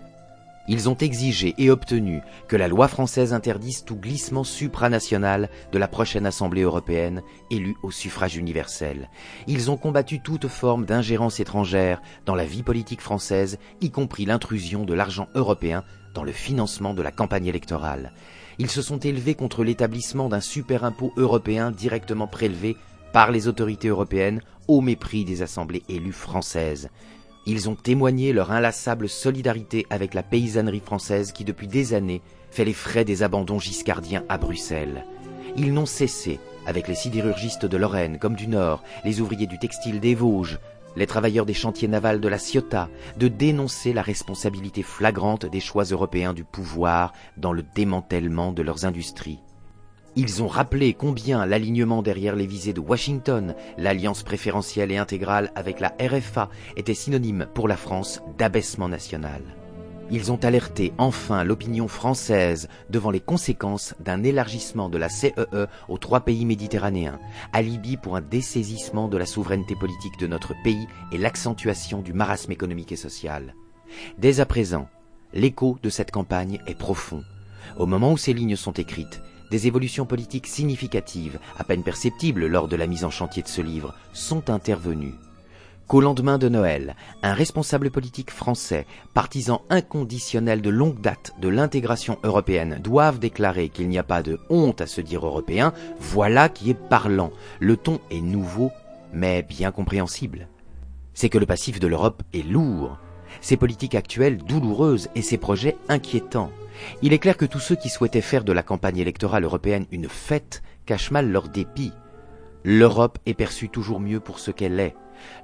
Ils 0.73 0.89
ont 0.89 0.97
exigé 0.97 1.53
et 1.59 1.69
obtenu 1.69 2.23
que 2.47 2.55
la 2.55 2.69
loi 2.69 2.87
française 2.87 3.33
interdise 3.33 3.83
tout 3.85 3.97
glissement 3.97 4.45
supranational 4.45 5.51
de 5.73 5.79
la 5.79 5.89
prochaine 5.89 6.27
Assemblée 6.27 6.63
européenne 6.63 7.23
élue 7.51 7.75
au 7.83 7.91
suffrage 7.91 8.37
universel. 8.37 9.11
Ils 9.49 9.73
ont 9.73 9.77
combattu 9.77 10.21
toute 10.21 10.47
forme 10.47 10.87
d'ingérence 10.87 11.41
étrangère 11.41 12.01
dans 12.25 12.37
la 12.37 12.45
vie 12.45 12.63
politique 12.63 13.01
française, 13.01 13.59
y 13.81 13.91
compris 13.91 14.27
l'intrusion 14.27 14.85
de 14.85 14.95
l'argent 14.95 15.27
européen 15.35 15.83
dans 16.15 16.23
le 16.23 16.31
financement 16.31 16.95
de 16.95 17.03
la 17.03 17.11
campagne 17.11 17.47
électorale. 17.47 18.13
Ils 18.61 18.71
se 18.71 18.81
sont 18.81 18.99
élevés 18.99 19.35
contre 19.35 19.65
l'établissement 19.65 20.29
d'un 20.29 20.41
super 20.41 20.85
impôt 20.85 21.13
européen 21.17 21.73
directement 21.73 22.29
prélevé 22.29 22.77
par 23.13 23.33
les 23.33 23.49
autorités 23.49 23.89
européennes 23.89 24.41
au 24.69 24.83
mépris 24.83 25.25
des 25.25 25.43
assemblées 25.43 25.83
élues 25.89 26.13
françaises. 26.13 26.91
Ils 27.53 27.69
ont 27.69 27.75
témoigné 27.75 28.33
leur 28.33 28.53
inlassable 28.53 29.09
solidarité 29.09 29.85
avec 29.91 30.15
la 30.15 30.23
paysannerie 30.23 30.79
française 30.79 31.33
qui 31.33 31.45
depuis 31.45 31.67
des 31.67 31.95
années 31.95 32.23
fait 32.53 32.65
les 32.65 32.73
frais 32.73 33.05
des 33.05 33.25
abandons 33.25 33.59
giscardiens 33.59 34.23
à 34.29 34.39
Bruxelles. 34.39 35.05
Ils 35.57 35.75
n'ont 35.75 35.85
cessé, 35.85 36.39
avec 36.65 36.87
les 36.87 36.95
sidérurgistes 36.95 37.67
de 37.67 37.77
Lorraine 37.77 38.21
comme 38.21 38.37
du 38.37 38.47
Nord, 38.47 38.85
les 39.05 39.21
ouvriers 39.21 39.49
du 39.49 39.59
textile 39.59 39.99
des 39.99 40.15
Vosges, 40.15 40.61
les 40.95 41.09
travailleurs 41.09 41.45
des 41.45 41.53
chantiers 41.53 41.89
navals 41.89 42.21
de 42.21 42.29
la 42.29 42.39
Ciotat, 42.39 42.89
de 43.17 43.27
dénoncer 43.27 43.93
la 43.93 44.03
responsabilité 44.03 44.85
flagrante 44.85 45.45
des 45.45 45.59
choix 45.59 45.83
européens 45.83 46.35
du 46.35 46.45
pouvoir 46.45 47.13
dans 47.37 47.53
le 47.53 47.65
démantèlement 47.75 48.53
de 48.53 48.63
leurs 48.63 48.85
industries. 48.85 49.41
Ils 50.17 50.43
ont 50.43 50.49
rappelé 50.49 50.93
combien 50.93 51.47
l'alignement 51.47 52.03
derrière 52.03 52.35
les 52.35 52.47
visées 52.47 52.73
de 52.73 52.81
Washington, 52.81 53.55
l'alliance 53.79 54.25
préférentielle 54.25 54.91
et 54.91 54.97
intégrale 54.97 55.53
avec 55.55 55.79
la 55.79 55.95
RFA, 56.01 56.51
était 56.77 56.95
synonyme 56.95 57.47
pour 57.55 57.69
la 57.69 57.77
France 57.77 58.21
d'abaissement 58.37 58.89
national. 58.89 59.41
Ils 60.13 60.33
ont 60.33 60.45
alerté 60.45 60.93
enfin 60.99 61.45
l'opinion 61.45 61.87
française 61.87 62.69
devant 62.91 63.13
les 63.13 63.21
conséquences 63.21 63.95
d'un 64.01 64.25
élargissement 64.25 64.89
de 64.89 64.99
la 64.99 65.09
CEE 65.09 65.33
e 65.53 65.69
aux 65.89 65.99
trois 65.99 66.21
pays 66.21 66.45
méditerranéens, 66.45 67.21
alibi 67.53 67.97
pour 67.97 68.17
un 68.17 68.21
dessaisissement 68.21 69.07
de 69.07 69.17
la 69.17 69.27
souveraineté 69.27 69.77
politique 69.77 70.19
de 70.19 70.27
notre 70.27 70.55
pays 70.65 70.89
et 71.13 71.19
l'accentuation 71.19 72.03
du 72.03 72.13
marasme 72.13 72.51
économique 72.51 72.91
et 72.91 72.97
social. 72.97 73.55
Dès 74.19 74.41
à 74.41 74.47
présent, 74.47 74.89
l'écho 75.33 75.79
de 75.85 75.91
cette 75.91 76.11
campagne 76.11 76.59
est 76.67 76.75
profond. 76.75 77.23
Au 77.79 77.87
moment 77.87 78.11
où 78.11 78.17
ces 78.17 78.33
lignes 78.33 78.57
sont 78.57 78.73
écrites, 78.73 79.23
des 79.51 79.67
évolutions 79.67 80.07
politiques 80.07 80.47
significatives, 80.47 81.39
à 81.59 81.65
peine 81.65 81.83
perceptibles 81.83 82.47
lors 82.47 82.69
de 82.69 82.77
la 82.77 82.87
mise 82.87 83.05
en 83.05 83.11
chantier 83.11 83.43
de 83.43 83.49
ce 83.49 83.61
livre, 83.61 83.95
sont 84.13 84.51
intervenues. 84.51 85.15
Qu'au 85.91 86.01
lendemain 86.01 86.39
de 86.39 86.49
Noël, 86.49 86.95
un 87.25 87.33
responsable 87.33 87.91
politique 87.91 88.31
français, 88.31 88.87
partisan 89.13 89.63
inconditionnel 89.71 90.63
de 90.63 90.71
longue 90.71 91.01
date 91.01 91.35
de 91.41 91.49
l'intégration 91.49 92.17
européenne, 92.23 92.79
doive 92.81 93.19
déclarer 93.19 93.71
qu'il 93.71 93.89
n'y 93.89 93.99
a 93.99 94.05
pas 94.05 94.23
de 94.23 94.39
honte 94.51 94.81
à 94.81 94.87
se 94.87 95.01
dire 95.01 95.27
européen, 95.27 95.73
voilà 95.99 96.49
qui 96.49 96.71
est 96.71 96.75
parlant. 96.89 97.33
Le 97.59 97.77
ton 97.77 97.99
est 98.13 98.21
nouveau, 98.21 98.71
mais 99.13 99.43
bien 99.43 99.73
compréhensible. 99.73 100.47
C'est 101.13 101.29
que 101.29 101.39
le 101.39 101.47
passif 101.47 101.81
de 101.81 101.89
l'Europe 101.89 102.23
est 102.33 102.47
lourd, 102.47 102.99
ses 103.41 103.57
politiques 103.57 103.97
actuelles 103.97 104.39
douloureuses 104.39 105.09
et 105.17 105.23
ses 105.23 105.39
projets 105.39 105.77
inquiétants. 105.89 106.53
Il 107.03 107.13
est 107.13 107.19
clair 107.19 107.37
que 107.37 107.45
tous 107.45 107.61
ceux 107.61 107.77
qui 107.77 107.89
souhaitaient 107.89 108.21
faire 108.21 108.45
de 108.45 108.53
la 108.53 108.63
campagne 108.63 108.99
électorale 108.99 109.45
européenne 109.45 109.87
une 109.91 110.09
fête 110.09 110.63
cachent 110.87 111.11
mal 111.11 111.31
leur 111.31 111.49
dépit. 111.49 111.93
L'Europe 112.65 113.19
est 113.27 113.35
perçue 113.35 113.69
toujours 113.69 114.01
mieux 114.01 114.21
pour 114.21 114.39
ce 114.39 114.51
qu'elle 114.51 114.81
est. 114.81 114.95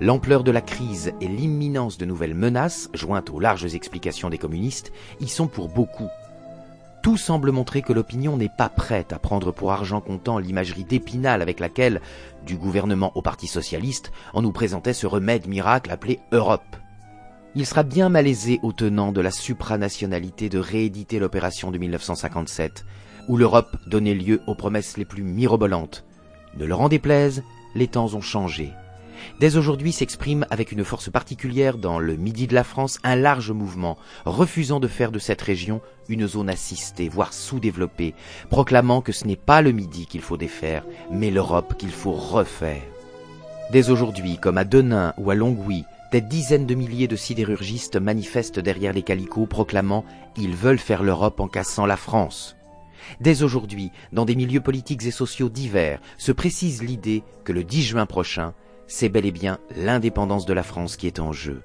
L'ampleur 0.00 0.44
de 0.44 0.50
la 0.50 0.60
crise 0.60 1.12
et 1.20 1.28
l'imminence 1.28 1.98
de 1.98 2.06
nouvelles 2.06 2.34
menaces, 2.34 2.90
jointes 2.94 3.30
aux 3.30 3.40
larges 3.40 3.74
explications 3.74 4.30
des 4.30 4.38
communistes, 4.38 4.92
y 5.20 5.28
sont 5.28 5.46
pour 5.46 5.68
beaucoup. 5.68 6.08
Tout 7.02 7.16
semble 7.16 7.52
montrer 7.52 7.82
que 7.82 7.92
l'opinion 7.92 8.36
n'est 8.36 8.48
pas 8.48 8.68
prête 8.68 9.12
à 9.12 9.18
prendre 9.18 9.52
pour 9.52 9.70
argent 9.70 10.00
comptant 10.00 10.38
l'imagerie 10.38 10.84
d'épinal 10.84 11.40
avec 11.40 11.60
laquelle, 11.60 12.00
du 12.44 12.56
gouvernement 12.56 13.12
au 13.14 13.22
Parti 13.22 13.46
socialiste, 13.46 14.10
on 14.34 14.42
nous 14.42 14.52
présentait 14.52 14.92
ce 14.92 15.06
remède 15.06 15.46
miracle 15.46 15.92
appelé 15.92 16.18
Europe. 16.32 16.76
Il 17.58 17.64
sera 17.64 17.84
bien 17.84 18.10
malaisé 18.10 18.60
aux 18.62 18.72
tenants 18.72 19.12
de 19.12 19.22
la 19.22 19.30
supranationalité 19.30 20.50
de 20.50 20.58
rééditer 20.58 21.18
l'opération 21.18 21.70
de 21.70 21.78
1957, 21.78 22.84
où 23.28 23.38
l'Europe 23.38 23.78
donnait 23.86 24.12
lieu 24.12 24.42
aux 24.46 24.54
promesses 24.54 24.98
les 24.98 25.06
plus 25.06 25.22
mirobolantes. 25.22 26.04
Ne 26.58 26.66
leur 26.66 26.82
en 26.82 26.90
déplaise, 26.90 27.42
les 27.74 27.86
temps 27.86 28.14
ont 28.14 28.20
changé. 28.20 28.72
Dès 29.40 29.56
aujourd'hui 29.56 29.92
s'exprime 29.92 30.44
avec 30.50 30.70
une 30.70 30.84
force 30.84 31.08
particulière 31.08 31.78
dans 31.78 31.98
le 31.98 32.16
midi 32.16 32.46
de 32.46 32.54
la 32.54 32.62
France 32.62 32.98
un 33.04 33.16
large 33.16 33.52
mouvement, 33.52 33.96
refusant 34.26 34.78
de 34.78 34.86
faire 34.86 35.10
de 35.10 35.18
cette 35.18 35.40
région 35.40 35.80
une 36.10 36.28
zone 36.28 36.50
assistée, 36.50 37.08
voire 37.08 37.32
sous-développée, 37.32 38.14
proclamant 38.50 39.00
que 39.00 39.12
ce 39.12 39.26
n'est 39.26 39.34
pas 39.34 39.62
le 39.62 39.72
midi 39.72 40.04
qu'il 40.04 40.20
faut 40.20 40.36
défaire, 40.36 40.84
mais 41.10 41.30
l'Europe 41.30 41.74
qu'il 41.78 41.90
faut 41.90 42.12
refaire. 42.12 42.82
Dès 43.72 43.88
aujourd'hui, 43.88 44.36
comme 44.36 44.58
à 44.58 44.64
Denain 44.64 45.14
ou 45.16 45.30
à 45.30 45.34
Longwy, 45.34 45.86
des 46.12 46.20
dizaines 46.20 46.66
de 46.66 46.74
milliers 46.74 47.08
de 47.08 47.16
sidérurgistes 47.16 47.96
manifestent 47.96 48.60
derrière 48.60 48.92
les 48.92 49.02
calicots 49.02 49.46
proclamant 49.46 50.04
Ils 50.36 50.54
veulent 50.54 50.78
faire 50.78 51.02
l'Europe 51.02 51.40
en 51.40 51.48
cassant 51.48 51.86
la 51.86 51.96
France. 51.96 52.56
Dès 53.20 53.42
aujourd'hui, 53.42 53.90
dans 54.12 54.24
des 54.24 54.36
milieux 54.36 54.60
politiques 54.60 55.04
et 55.06 55.10
sociaux 55.10 55.48
divers, 55.48 56.00
se 56.18 56.32
précise 56.32 56.82
l'idée 56.82 57.22
que 57.44 57.52
le 57.52 57.64
10 57.64 57.82
juin 57.82 58.06
prochain, 58.06 58.54
c'est 58.86 59.08
bel 59.08 59.26
et 59.26 59.32
bien 59.32 59.58
l'indépendance 59.76 60.46
de 60.46 60.52
la 60.52 60.62
France 60.62 60.96
qui 60.96 61.06
est 61.06 61.20
en 61.20 61.32
jeu. 61.32 61.62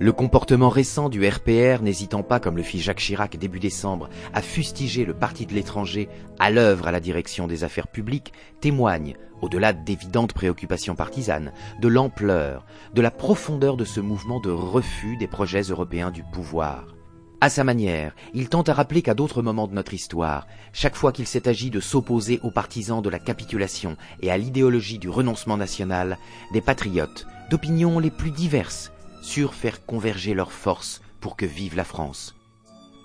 Le 0.00 0.12
comportement 0.12 0.68
récent 0.68 1.08
du 1.08 1.26
RPR, 1.26 1.82
n'hésitant 1.82 2.22
pas, 2.22 2.38
comme 2.38 2.56
le 2.56 2.62
fit 2.62 2.78
Jacques 2.78 3.00
Chirac 3.00 3.36
début 3.36 3.58
décembre, 3.58 4.08
à 4.32 4.42
fustiger 4.42 5.04
le 5.04 5.12
parti 5.12 5.44
de 5.44 5.54
l'étranger 5.54 6.08
à 6.38 6.50
l'œuvre 6.50 6.86
à 6.86 6.92
la 6.92 7.00
direction 7.00 7.48
des 7.48 7.64
affaires 7.64 7.88
publiques, 7.88 8.32
témoigne, 8.60 9.16
au-delà 9.42 9.72
d'évidentes 9.72 10.34
préoccupations 10.34 10.94
partisanes, 10.94 11.52
de 11.80 11.88
l'ampleur, 11.88 12.64
de 12.94 13.02
la 13.02 13.10
profondeur 13.10 13.76
de 13.76 13.84
ce 13.84 13.98
mouvement 13.98 14.38
de 14.38 14.50
refus 14.50 15.16
des 15.16 15.26
projets 15.26 15.62
européens 15.62 16.12
du 16.12 16.22
pouvoir. 16.22 16.94
À 17.40 17.50
sa 17.50 17.64
manière, 17.64 18.14
il 18.34 18.48
tente 18.48 18.68
à 18.68 18.74
rappeler 18.74 19.02
qu'à 19.02 19.14
d'autres 19.14 19.42
moments 19.42 19.66
de 19.66 19.74
notre 19.74 19.94
histoire, 19.94 20.46
chaque 20.72 20.96
fois 20.96 21.10
qu'il 21.10 21.26
s'est 21.26 21.48
agi 21.48 21.70
de 21.70 21.80
s'opposer 21.80 22.38
aux 22.44 22.52
partisans 22.52 23.02
de 23.02 23.10
la 23.10 23.18
capitulation 23.18 23.96
et 24.22 24.30
à 24.30 24.38
l'idéologie 24.38 24.98
du 24.98 25.08
renoncement 25.08 25.56
national, 25.56 26.18
des 26.52 26.60
patriotes, 26.60 27.26
d'opinions 27.50 27.98
les 27.98 28.10
plus 28.10 28.30
diverses, 28.30 28.92
sur 29.22 29.54
faire 29.54 29.84
converger 29.84 30.34
leurs 30.34 30.52
forces 30.52 31.02
pour 31.20 31.36
que 31.36 31.46
vive 31.46 31.76
la 31.76 31.84
France. 31.84 32.34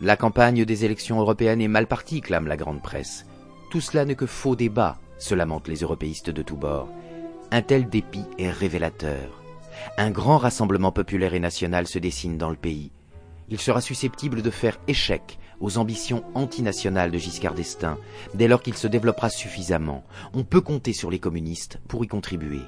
La 0.01 0.17
campagne 0.17 0.65
des 0.65 0.85
élections 0.85 1.19
européennes 1.19 1.61
est 1.61 1.67
mal 1.67 1.87
partie, 1.87 2.21
clame 2.21 2.47
la 2.47 2.57
grande 2.57 2.81
presse. 2.81 3.25
Tout 3.71 3.81
cela 3.81 4.05
n'est 4.05 4.15
que 4.15 4.25
faux 4.25 4.55
débat, 4.55 4.97
se 5.17 5.35
lamentent 5.35 5.67
les 5.67 5.77
européistes 5.77 6.29
de 6.29 6.41
tous 6.41 6.57
bords. 6.57 6.89
Un 7.51 7.61
tel 7.61 7.89
dépit 7.89 8.25
est 8.37 8.49
révélateur. 8.49 9.41
Un 9.97 10.11
grand 10.11 10.37
rassemblement 10.37 10.91
populaire 10.91 11.33
et 11.33 11.39
national 11.39 11.87
se 11.87 11.99
dessine 11.99 12.37
dans 12.37 12.49
le 12.49 12.55
pays. 12.55 12.91
Il 13.49 13.59
sera 13.59 13.81
susceptible 13.81 14.41
de 14.41 14.49
faire 14.49 14.79
échec 14.87 15.39
aux 15.59 15.77
ambitions 15.77 16.23
antinationales 16.33 17.11
de 17.11 17.17
Giscard 17.17 17.53
d'Estaing 17.53 17.97
dès 18.33 18.47
lors 18.47 18.61
qu'il 18.61 18.75
se 18.75 18.87
développera 18.87 19.29
suffisamment. 19.29 20.03
On 20.33 20.43
peut 20.43 20.61
compter 20.61 20.93
sur 20.93 21.09
les 21.09 21.19
communistes 21.19 21.79
pour 21.87 22.03
y 22.03 22.07
contribuer. 22.07 22.61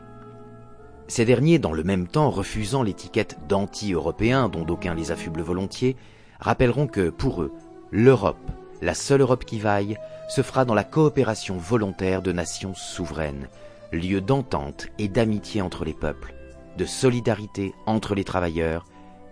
Ces 1.08 1.26
derniers, 1.26 1.60
dans 1.60 1.74
le 1.74 1.84
même 1.84 2.08
temps 2.08 2.32
refusant 2.32 2.82
l'étiquette 2.82 3.38
d'anti-européens 3.48 4.50
dont 4.50 4.64
d'aucuns 4.64 4.96
les 4.96 5.12
affublent 5.12 5.42
volontiers, 5.42 5.96
rappelleront 6.40 6.88
que, 6.88 7.10
pour 7.10 7.44
eux, 7.44 7.54
l'Europe, 7.92 8.52
la 8.82 8.94
seule 8.94 9.22
Europe 9.22 9.46
qui 9.46 9.60
vaille, 9.60 9.98
se 10.28 10.42
fera 10.42 10.66
dans 10.66 10.74
la 10.74 10.84
coopération 10.84 11.58
volontaire 11.58 12.22
de 12.22 12.32
nations 12.32 12.74
souveraines, 12.74 13.48
lieu 13.92 14.20
d'entente 14.20 14.88
et 14.98 15.08
d'amitié 15.08 15.62
entre 15.62 15.86
les 15.86 15.94
peuples, 15.94 16.34
de 16.78 16.86
solidarité 16.86 17.74
entre 17.86 18.16
les 18.16 18.24
travailleurs, 18.24 18.86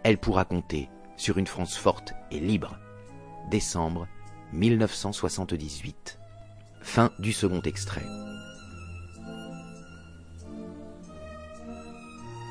elle 0.04 0.18
pourra 0.18 0.46
compter 0.46 0.90
sur 1.18 1.38
une 1.38 1.48
France 1.48 1.76
forte 1.76 2.14
et 2.32 2.40
libre. 2.40 2.78
Décembre 3.50 4.08
1978. 4.54 6.20
Fin 6.82 7.12
du 7.20 7.34
second 7.34 7.62
extrait. 7.62 8.04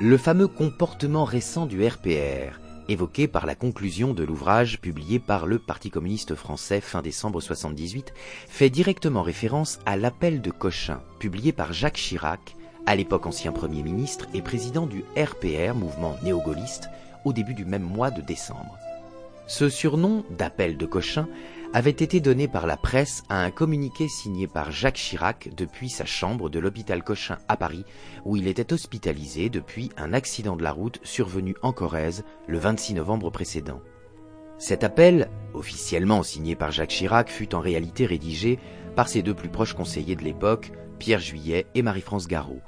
Le 0.01 0.17
fameux 0.17 0.47
comportement 0.47 1.23
récent 1.23 1.67
du 1.67 1.85
RPR, 1.85 2.59
évoqué 2.89 3.27
par 3.27 3.45
la 3.45 3.53
conclusion 3.53 4.13
de 4.13 4.23
l'ouvrage 4.23 4.81
publié 4.81 5.19
par 5.19 5.45
le 5.45 5.59
Parti 5.59 5.91
communiste 5.91 6.33
français 6.33 6.81
fin 6.81 7.03
décembre 7.03 7.39
78, 7.41 8.11
fait 8.49 8.71
directement 8.71 9.21
référence 9.21 9.79
à 9.85 9.95
l'appel 9.95 10.41
de 10.41 10.49
Cochin, 10.49 10.99
publié 11.19 11.51
par 11.51 11.73
Jacques 11.73 11.93
Chirac, 11.93 12.55
à 12.87 12.95
l'époque 12.95 13.27
ancien 13.27 13.51
Premier 13.51 13.83
ministre 13.83 14.27
et 14.33 14.41
président 14.41 14.87
du 14.87 15.05
RPR, 15.15 15.75
mouvement 15.75 16.17
néo-gaulliste, 16.23 16.89
au 17.23 17.31
début 17.31 17.53
du 17.53 17.63
même 17.63 17.83
mois 17.83 18.09
de 18.09 18.21
décembre. 18.21 18.77
Ce 19.45 19.69
surnom 19.69 20.25
d'appel 20.31 20.77
de 20.77 20.85
Cochin 20.87 21.27
avait 21.73 21.89
été 21.89 22.19
donné 22.19 22.47
par 22.47 22.67
la 22.67 22.77
presse 22.77 23.23
à 23.29 23.43
un 23.43 23.49
communiqué 23.49 24.07
signé 24.07 24.45
par 24.47 24.71
Jacques 24.71 24.95
Chirac 24.95 25.49
depuis 25.57 25.89
sa 25.89 26.05
chambre 26.05 26.49
de 26.49 26.59
l'hôpital 26.59 27.03
Cochin 27.03 27.39
à 27.47 27.57
Paris, 27.57 27.83
où 28.25 28.37
il 28.37 28.47
était 28.47 28.73
hospitalisé 28.73 29.49
depuis 29.49 29.89
un 29.97 30.13
accident 30.13 30.55
de 30.55 30.61
la 30.61 30.71
route 30.71 30.99
survenu 31.03 31.55
en 31.63 31.73
Corrèze 31.73 32.23
le 32.47 32.59
26 32.59 32.93
novembre 32.93 33.31
précédent. 33.31 33.81
Cet 34.59 34.83
appel, 34.83 35.29
officiellement 35.55 36.21
signé 36.21 36.55
par 36.55 36.71
Jacques 36.71 36.91
Chirac, 36.91 37.29
fut 37.29 37.55
en 37.55 37.59
réalité 37.59 38.05
rédigé 38.05 38.59
par 38.95 39.07
ses 39.07 39.23
deux 39.23 39.33
plus 39.33 39.49
proches 39.49 39.73
conseillers 39.73 40.15
de 40.15 40.23
l'époque, 40.23 40.71
Pierre 40.99 41.19
Juillet 41.19 41.65
et 41.73 41.81
Marie-France 41.81 42.27
Garot, 42.27 42.61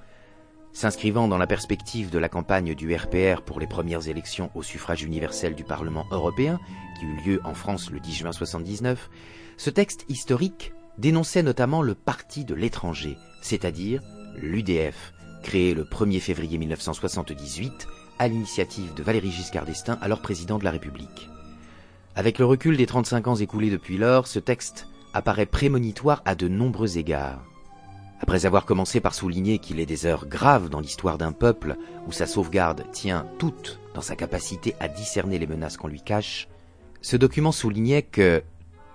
S'inscrivant 0.75 1.29
dans 1.29 1.37
la 1.37 1.47
perspective 1.47 2.09
de 2.09 2.19
la 2.19 2.27
campagne 2.27 2.75
du 2.75 2.93
RPR 2.93 3.43
pour 3.45 3.61
les 3.61 3.65
premières 3.65 4.09
élections 4.09 4.51
au 4.55 4.61
suffrage 4.61 5.03
universel 5.03 5.55
du 5.55 5.63
Parlement 5.63 6.05
européen, 6.11 6.59
qui 6.97 7.05
eut 7.05 7.21
lieu 7.25 7.41
en 7.43 7.53
France 7.53 7.91
le 7.91 7.99
10 7.99 8.11
juin 8.13 8.29
1979, 8.29 9.09
ce 9.57 9.69
texte 9.69 10.05
historique 10.09 10.73
dénonçait 10.97 11.43
notamment 11.43 11.81
le 11.81 11.95
parti 11.95 12.45
de 12.45 12.55
l'étranger, 12.55 13.17
c'est-à-dire 13.41 14.01
l'UDF, 14.37 15.13
créé 15.43 15.73
le 15.73 15.83
1er 15.83 16.19
février 16.19 16.57
1978 16.57 17.87
à 18.19 18.27
l'initiative 18.27 18.93
de 18.93 19.03
Valéry 19.03 19.31
Giscard 19.31 19.65
d'Estaing, 19.65 19.97
alors 20.01 20.21
président 20.21 20.57
de 20.57 20.63
la 20.63 20.71
République. 20.71 21.29
Avec 22.15 22.39
le 22.39 22.45
recul 22.45 22.77
des 22.77 22.85
35 22.85 23.27
ans 23.27 23.35
écoulés 23.35 23.69
depuis 23.69 23.97
lors, 23.97 24.27
ce 24.27 24.39
texte 24.39 24.87
apparaît 25.13 25.45
prémonitoire 25.45 26.21
à 26.25 26.35
de 26.35 26.47
nombreux 26.47 26.97
égards. 26.97 27.43
Après 28.21 28.45
avoir 28.45 28.65
commencé 28.65 29.01
par 29.01 29.13
souligner 29.13 29.59
qu'il 29.59 29.79
est 29.79 29.85
des 29.85 30.05
heures 30.05 30.25
graves 30.25 30.69
dans 30.69 30.79
l'histoire 30.79 31.17
d'un 31.17 31.33
peuple 31.33 31.75
où 32.07 32.13
sa 32.13 32.25
sauvegarde 32.25 32.85
tient 32.93 33.27
toute 33.37 33.79
dans 33.93 34.01
sa 34.01 34.15
capacité 34.15 34.75
à 34.79 34.87
discerner 34.87 35.37
les 35.37 35.47
menaces 35.47 35.75
qu'on 35.75 35.89
lui 35.89 36.01
cache, 36.01 36.47
ce 37.05 37.17
document 37.17 37.51
soulignait 37.51 38.01
que 38.01 38.41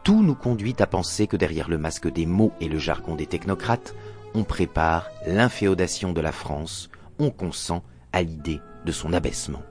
tout 0.02 0.24
nous 0.24 0.34
conduit 0.34 0.74
à 0.80 0.88
penser 0.88 1.28
que 1.28 1.36
derrière 1.36 1.68
le 1.68 1.78
masque 1.78 2.12
des 2.12 2.26
mots 2.26 2.50
et 2.60 2.66
le 2.66 2.76
jargon 2.76 3.14
des 3.14 3.26
technocrates, 3.26 3.94
on 4.34 4.42
prépare 4.42 5.08
l'inféodation 5.28 6.12
de 6.12 6.20
la 6.20 6.32
France, 6.32 6.90
on 7.20 7.30
consent 7.30 7.84
à 8.12 8.22
l'idée 8.22 8.58
de 8.84 8.90
son 8.90 9.12
abaissement. 9.12 9.62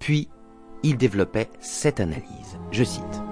Puis, 0.00 0.28
il 0.82 0.96
développait 0.96 1.50
cette 1.60 2.00
analyse. 2.00 2.58
Je 2.72 2.82
cite. 2.82 3.22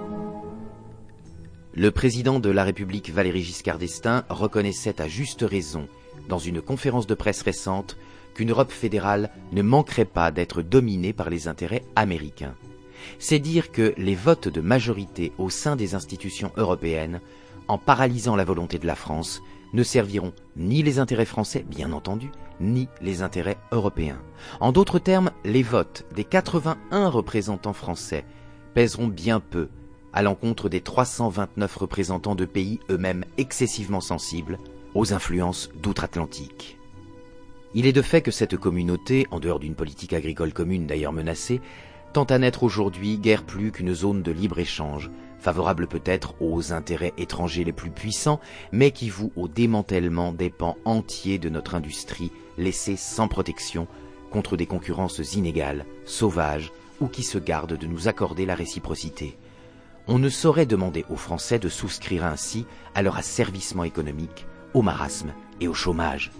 Le 1.75 1.91
président 1.91 2.39
de 2.39 2.49
la 2.49 2.63
République 2.63 3.09
Valéry 3.09 3.43
Giscard 3.43 3.79
d'Estaing 3.79 4.23
reconnaissait 4.29 5.01
à 5.01 5.09
juste 5.09 5.41
raison, 5.41 5.89
dans 6.29 6.39
une 6.39 6.61
conférence 6.61 7.05
de 7.05 7.15
presse 7.15 7.41
récente, 7.41 7.97
qu'une 8.33 8.51
Europe 8.51 8.71
fédérale 8.71 9.29
ne 9.51 9.61
manquerait 9.61 10.05
pas 10.05 10.31
d'être 10.31 10.61
dominée 10.61 11.11
par 11.11 11.29
les 11.29 11.49
intérêts 11.49 11.83
américains. 11.97 12.55
C'est 13.19 13.39
dire 13.39 13.71
que 13.71 13.93
les 13.97 14.15
votes 14.15 14.47
de 14.47 14.61
majorité 14.61 15.31
au 15.37 15.49
sein 15.49 15.75
des 15.75 15.95
institutions 15.95 16.51
européennes, 16.57 17.21
en 17.67 17.77
paralysant 17.77 18.35
la 18.35 18.43
volonté 18.43 18.79
de 18.79 18.87
la 18.87 18.95
France, 18.95 19.41
ne 19.73 19.83
serviront 19.83 20.33
ni 20.57 20.83
les 20.83 20.99
intérêts 20.99 21.25
français, 21.25 21.65
bien 21.67 21.93
entendu, 21.93 22.29
ni 22.59 22.87
les 23.01 23.21
intérêts 23.21 23.57
européens. 23.71 24.21
En 24.59 24.71
d'autres 24.71 24.99
termes, 24.99 25.31
les 25.45 25.63
votes 25.63 26.05
des 26.15 26.23
81 26.23 27.09
représentants 27.09 27.73
français 27.73 28.25
pèseront 28.73 29.07
bien 29.07 29.39
peu 29.39 29.69
à 30.13 30.21
l'encontre 30.21 30.69
des 30.69 30.81
329 30.81 31.75
représentants 31.77 32.35
de 32.35 32.45
pays 32.45 32.79
eux-mêmes 32.89 33.25
excessivement 33.37 34.01
sensibles 34.01 34.59
aux 34.93 35.13
influences 35.13 35.69
d'outre-Atlantique. 35.81 36.77
Il 37.73 37.85
est 37.85 37.93
de 37.93 38.01
fait 38.01 38.21
que 38.21 38.31
cette 38.31 38.57
communauté, 38.57 39.25
en 39.31 39.39
dehors 39.39 39.59
d'une 39.59 39.75
politique 39.75 40.11
agricole 40.11 40.51
commune 40.51 40.87
d'ailleurs 40.87 41.13
menacée, 41.13 41.61
tend 42.13 42.25
à 42.25 42.37
n'être 42.37 42.63
aujourd'hui 42.63 43.17
guère 43.17 43.43
plus 43.43 43.71
qu'une 43.71 43.93
zone 43.93 44.21
de 44.21 44.31
libre-échange, 44.31 45.09
favorable 45.39 45.87
peut-être 45.87 46.35
aux 46.39 46.73
intérêts 46.73 47.13
étrangers 47.17 47.63
les 47.63 47.71
plus 47.71 47.89
puissants, 47.89 48.39
mais 48.71 48.91
qui 48.91 49.09
voue 49.09 49.31
au 49.35 49.47
démantèlement 49.47 50.31
des 50.31 50.49
pans 50.49 50.77
entiers 50.85 51.39
de 51.39 51.49
notre 51.49 51.75
industrie 51.75 52.31
laissée 52.57 52.95
sans 52.95 53.27
protection 53.27 53.87
contre 54.31 54.57
des 54.57 54.65
concurrences 54.65 55.35
inégales, 55.35 55.85
sauvages, 56.05 56.71
ou 56.99 57.07
qui 57.07 57.23
se 57.23 57.37
gardent 57.37 57.77
de 57.77 57.87
nous 57.87 58.07
accorder 58.07 58.45
la 58.45 58.55
réciprocité 58.55 59.37
on 60.07 60.19
ne 60.19 60.29
saurait 60.29 60.65
demander 60.65 61.05
aux 61.09 61.15
Français 61.15 61.59
de 61.59 61.69
souscrire 61.69 62.25
ainsi 62.25 62.65
à 62.95 63.01
leur 63.01 63.17
asservissement 63.17 63.83
économique, 63.83 64.45
au 64.73 64.81
marasme 64.81 65.33
et 65.59 65.67
au 65.67 65.73
chômage. 65.73 66.31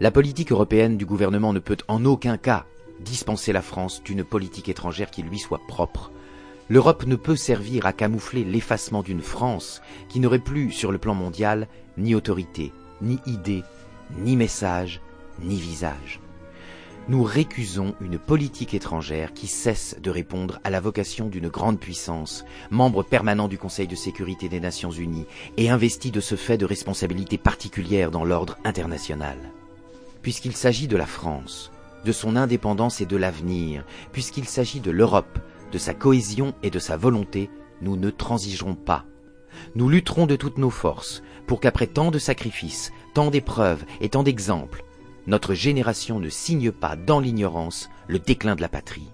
La 0.00 0.10
politique 0.10 0.52
européenne 0.52 0.96
du 0.96 1.06
gouvernement 1.06 1.52
ne 1.52 1.58
peut 1.58 1.76
en 1.88 2.04
aucun 2.04 2.36
cas 2.36 2.66
dispenser 3.04 3.52
la 3.52 3.62
France 3.62 4.02
d'une 4.02 4.24
politique 4.24 4.68
étrangère 4.68 5.10
qui 5.10 5.22
lui 5.22 5.38
soit 5.38 5.60
propre. 5.68 6.10
L'Europe 6.68 7.06
ne 7.06 7.14
peut 7.14 7.36
servir 7.36 7.86
à 7.86 7.92
camoufler 7.92 8.42
l'effacement 8.42 9.02
d'une 9.02 9.22
France 9.22 9.82
qui 10.08 10.18
n'aurait 10.18 10.38
plus, 10.38 10.72
sur 10.72 10.90
le 10.90 10.98
plan 10.98 11.14
mondial, 11.14 11.68
ni 11.98 12.14
autorité, 12.14 12.72
ni 13.02 13.20
idée, 13.26 13.62
ni 14.18 14.34
message, 14.34 15.00
ni 15.40 15.60
visage 15.60 16.20
nous 17.08 17.22
récusons 17.22 17.94
une 18.00 18.18
politique 18.18 18.72
étrangère 18.72 19.34
qui 19.34 19.46
cesse 19.46 19.96
de 20.02 20.10
répondre 20.10 20.60
à 20.64 20.70
la 20.70 20.80
vocation 20.80 21.28
d'une 21.28 21.48
grande 21.48 21.78
puissance, 21.78 22.44
membre 22.70 23.02
permanent 23.02 23.48
du 23.48 23.58
Conseil 23.58 23.86
de 23.86 23.94
sécurité 23.94 24.48
des 24.48 24.60
Nations 24.60 24.90
Unies 24.90 25.26
et 25.56 25.68
investi 25.68 26.10
de 26.10 26.20
ce 26.20 26.34
fait 26.34 26.56
de 26.56 26.64
responsabilités 26.64 27.38
particulières 27.38 28.10
dans 28.10 28.24
l'ordre 28.24 28.56
international. 28.64 29.36
Puisqu'il 30.22 30.56
s'agit 30.56 30.88
de 30.88 30.96
la 30.96 31.06
France, 31.06 31.70
de 32.04 32.12
son 32.12 32.36
indépendance 32.36 33.00
et 33.00 33.06
de 33.06 33.16
l'avenir, 33.16 33.84
puisqu'il 34.12 34.46
s'agit 34.46 34.80
de 34.80 34.90
l'Europe, 34.90 35.38
de 35.72 35.78
sa 35.78 35.94
cohésion 35.94 36.54
et 36.62 36.70
de 36.70 36.78
sa 36.78 36.96
volonté, 36.96 37.50
nous 37.80 37.96
ne 37.96 38.10
transigerons 38.10 38.74
pas. 38.74 39.04
Nous 39.74 39.88
lutterons 39.88 40.26
de 40.26 40.36
toutes 40.36 40.58
nos 40.58 40.70
forces 40.70 41.22
pour 41.46 41.60
qu'après 41.60 41.86
tant 41.86 42.10
de 42.10 42.18
sacrifices, 42.18 42.92
tant 43.12 43.30
d'épreuves 43.30 43.84
et 44.00 44.08
tant 44.08 44.22
d'exemples, 44.22 44.84
notre 45.26 45.54
génération 45.54 46.20
ne 46.20 46.28
signe 46.28 46.70
pas 46.70 46.96
dans 46.96 47.20
l'ignorance 47.20 47.88
le 48.08 48.18
déclin 48.18 48.56
de 48.56 48.60
la 48.60 48.68
patrie. 48.68 49.10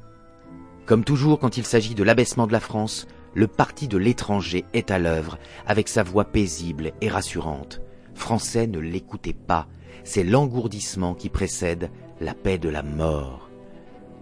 Comme 0.87 1.05
toujours 1.05 1.39
quand 1.39 1.57
il 1.57 1.65
s'agit 1.65 1.95
de 1.95 2.03
l'abaissement 2.03 2.47
de 2.47 2.53
la 2.53 2.61
France, 2.61 3.07
le 3.35 3.47
parti 3.47 3.87
de 3.87 3.97
l'étranger 3.97 4.65
est 4.73 4.91
à 4.91 4.99
l'œuvre, 4.99 5.39
avec 5.67 5.89
sa 5.89 6.03
voix 6.03 6.25
paisible 6.25 6.93
et 7.01 7.09
rassurante. 7.09 7.81
Français 8.15 8.67
ne 8.67 8.81
l'écoutez 8.81 9.33
pas, 9.33 9.69
c'est 10.03 10.25
l'engourdissement 10.25 11.15
qui 11.15 11.29
précède 11.29 11.91
la 12.21 12.35
paix 12.35 12.59
de 12.59 12.69
la 12.69 12.83
mort. 12.83 13.49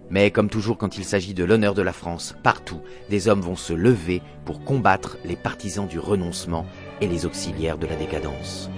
Mais 0.09 0.31
comme 0.31 0.49
toujours 0.49 0.77
quand 0.77 0.97
il 0.97 1.05
s'agit 1.05 1.33
de 1.33 1.43
l'honneur 1.43 1.75
de 1.75 1.81
la 1.81 1.93
France, 1.93 2.35
partout, 2.41 2.81
des 3.09 3.27
hommes 3.27 3.41
vont 3.41 3.55
se 3.55 3.73
lever 3.73 4.21
pour 4.45 4.63
combattre 4.63 5.17
les 5.23 5.35
partisans 5.35 5.87
du 5.87 5.99
renoncement 5.99 6.65
et 7.01 7.07
les 7.07 7.25
auxiliaires 7.25 7.77
de 7.77 7.87
la 7.87 7.95
décadence. 7.95 8.69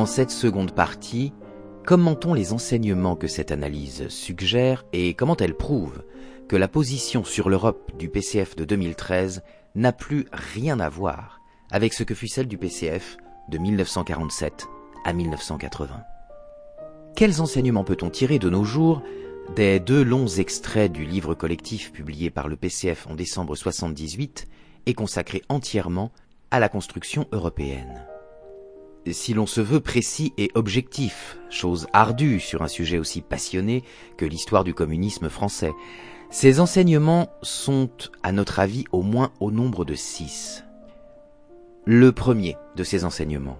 Dans 0.00 0.06
cette 0.06 0.30
seconde 0.30 0.72
partie, 0.72 1.34
commentons 1.84 2.32
les 2.32 2.54
enseignements 2.54 3.16
que 3.16 3.28
cette 3.28 3.52
analyse 3.52 4.08
suggère 4.08 4.86
et 4.94 5.12
comment 5.12 5.36
elle 5.36 5.54
prouve 5.54 6.02
que 6.48 6.56
la 6.56 6.68
position 6.68 7.22
sur 7.22 7.50
l'Europe 7.50 7.92
du 7.98 8.08
PCF 8.08 8.56
de 8.56 8.64
2013 8.64 9.42
n'a 9.74 9.92
plus 9.92 10.24
rien 10.32 10.80
à 10.80 10.88
voir 10.88 11.42
avec 11.70 11.92
ce 11.92 12.02
que 12.02 12.14
fut 12.14 12.28
celle 12.28 12.48
du 12.48 12.56
PCF 12.56 13.18
de 13.50 13.58
1947 13.58 14.68
à 15.04 15.12
1980. 15.12 16.00
Quels 17.14 17.42
enseignements 17.42 17.84
peut-on 17.84 18.08
tirer 18.08 18.38
de 18.38 18.48
nos 18.48 18.64
jours 18.64 19.02
des 19.54 19.80
deux 19.80 20.02
longs 20.02 20.28
extraits 20.28 20.90
du 20.90 21.04
livre 21.04 21.34
collectif 21.34 21.92
publié 21.92 22.30
par 22.30 22.48
le 22.48 22.56
PCF 22.56 23.06
en 23.06 23.14
décembre 23.14 23.54
78 23.54 24.48
et 24.86 24.94
consacré 24.94 25.42
entièrement 25.50 26.10
à 26.50 26.58
la 26.58 26.70
construction 26.70 27.26
européenne? 27.32 28.06
Si 29.06 29.34
l'on 29.34 29.46
se 29.46 29.60
veut 29.60 29.80
précis 29.80 30.32
et 30.38 30.50
objectif, 30.54 31.38
chose 31.48 31.86
ardue 31.92 32.40
sur 32.40 32.62
un 32.62 32.68
sujet 32.68 32.98
aussi 32.98 33.22
passionné 33.22 33.82
que 34.16 34.24
l'histoire 34.24 34.64
du 34.64 34.74
communisme 34.74 35.28
français, 35.28 35.72
ces 36.30 36.60
enseignements 36.60 37.28
sont, 37.42 37.90
à 38.22 38.32
notre 38.32 38.60
avis, 38.60 38.84
au 38.92 39.02
moins 39.02 39.32
au 39.40 39.50
nombre 39.50 39.84
de 39.84 39.94
six. 39.94 40.64
Le 41.84 42.12
premier 42.12 42.56
de 42.76 42.84
ces 42.84 43.04
enseignements. 43.04 43.58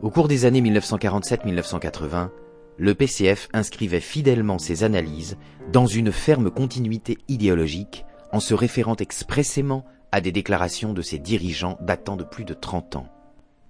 Au 0.00 0.10
cours 0.10 0.28
des 0.28 0.44
années 0.44 0.62
1947-1980, 0.62 2.30
le 2.76 2.94
PCF 2.94 3.48
inscrivait 3.52 4.00
fidèlement 4.00 4.58
ses 4.58 4.82
analyses 4.82 5.36
dans 5.72 5.86
une 5.86 6.12
ferme 6.12 6.50
continuité 6.50 7.18
idéologique 7.28 8.04
en 8.32 8.40
se 8.40 8.54
référant 8.54 8.96
expressément 8.96 9.84
à 10.10 10.20
des 10.20 10.32
déclarations 10.32 10.92
de 10.92 11.02
ses 11.02 11.18
dirigeants 11.18 11.78
datant 11.80 12.16
de 12.16 12.24
plus 12.24 12.44
de 12.44 12.54
30 12.54 12.96
ans. 12.96 13.13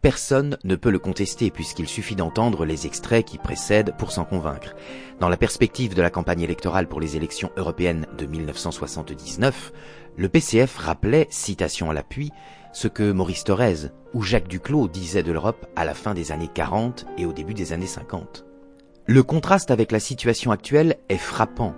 Personne 0.04 0.58
ne 0.64 0.76
peut 0.76 0.90
le 0.90 0.98
contester 0.98 1.50
puisqu'il 1.50 1.88
suffit 1.88 2.14
d'entendre 2.14 2.66
les 2.66 2.86
extraits 2.86 3.24
qui 3.24 3.38
précèdent 3.38 3.94
pour 3.96 4.12
s'en 4.12 4.26
convaincre. 4.26 4.74
Dans 5.18 5.30
la 5.30 5.38
perspective 5.38 5.94
de 5.94 6.02
la 6.02 6.10
campagne 6.10 6.42
électorale 6.42 6.88
pour 6.88 7.00
les 7.00 7.16
élections 7.16 7.50
européennes 7.56 8.06
de 8.18 8.26
1979, 8.26 9.72
le 10.18 10.28
PCF 10.28 10.76
rappelait, 10.76 11.26
citation 11.30 11.88
à 11.88 11.94
l'appui, 11.94 12.32
ce 12.74 12.86
que 12.86 13.12
Maurice 13.12 13.44
Thorez 13.44 13.88
ou 14.12 14.20
Jacques 14.20 14.46
Duclos 14.46 14.88
disaient 14.88 15.22
de 15.22 15.32
l'Europe 15.32 15.64
à 15.74 15.86
la 15.86 15.94
fin 15.94 16.12
des 16.12 16.32
années 16.32 16.50
40 16.52 17.06
et 17.16 17.24
au 17.24 17.32
début 17.32 17.54
des 17.54 17.72
années 17.72 17.86
50. 17.86 18.44
Le 19.06 19.22
contraste 19.22 19.70
avec 19.70 19.90
la 19.90 20.00
situation 20.00 20.50
actuelle 20.50 20.98
est 21.08 21.16
frappant 21.16 21.74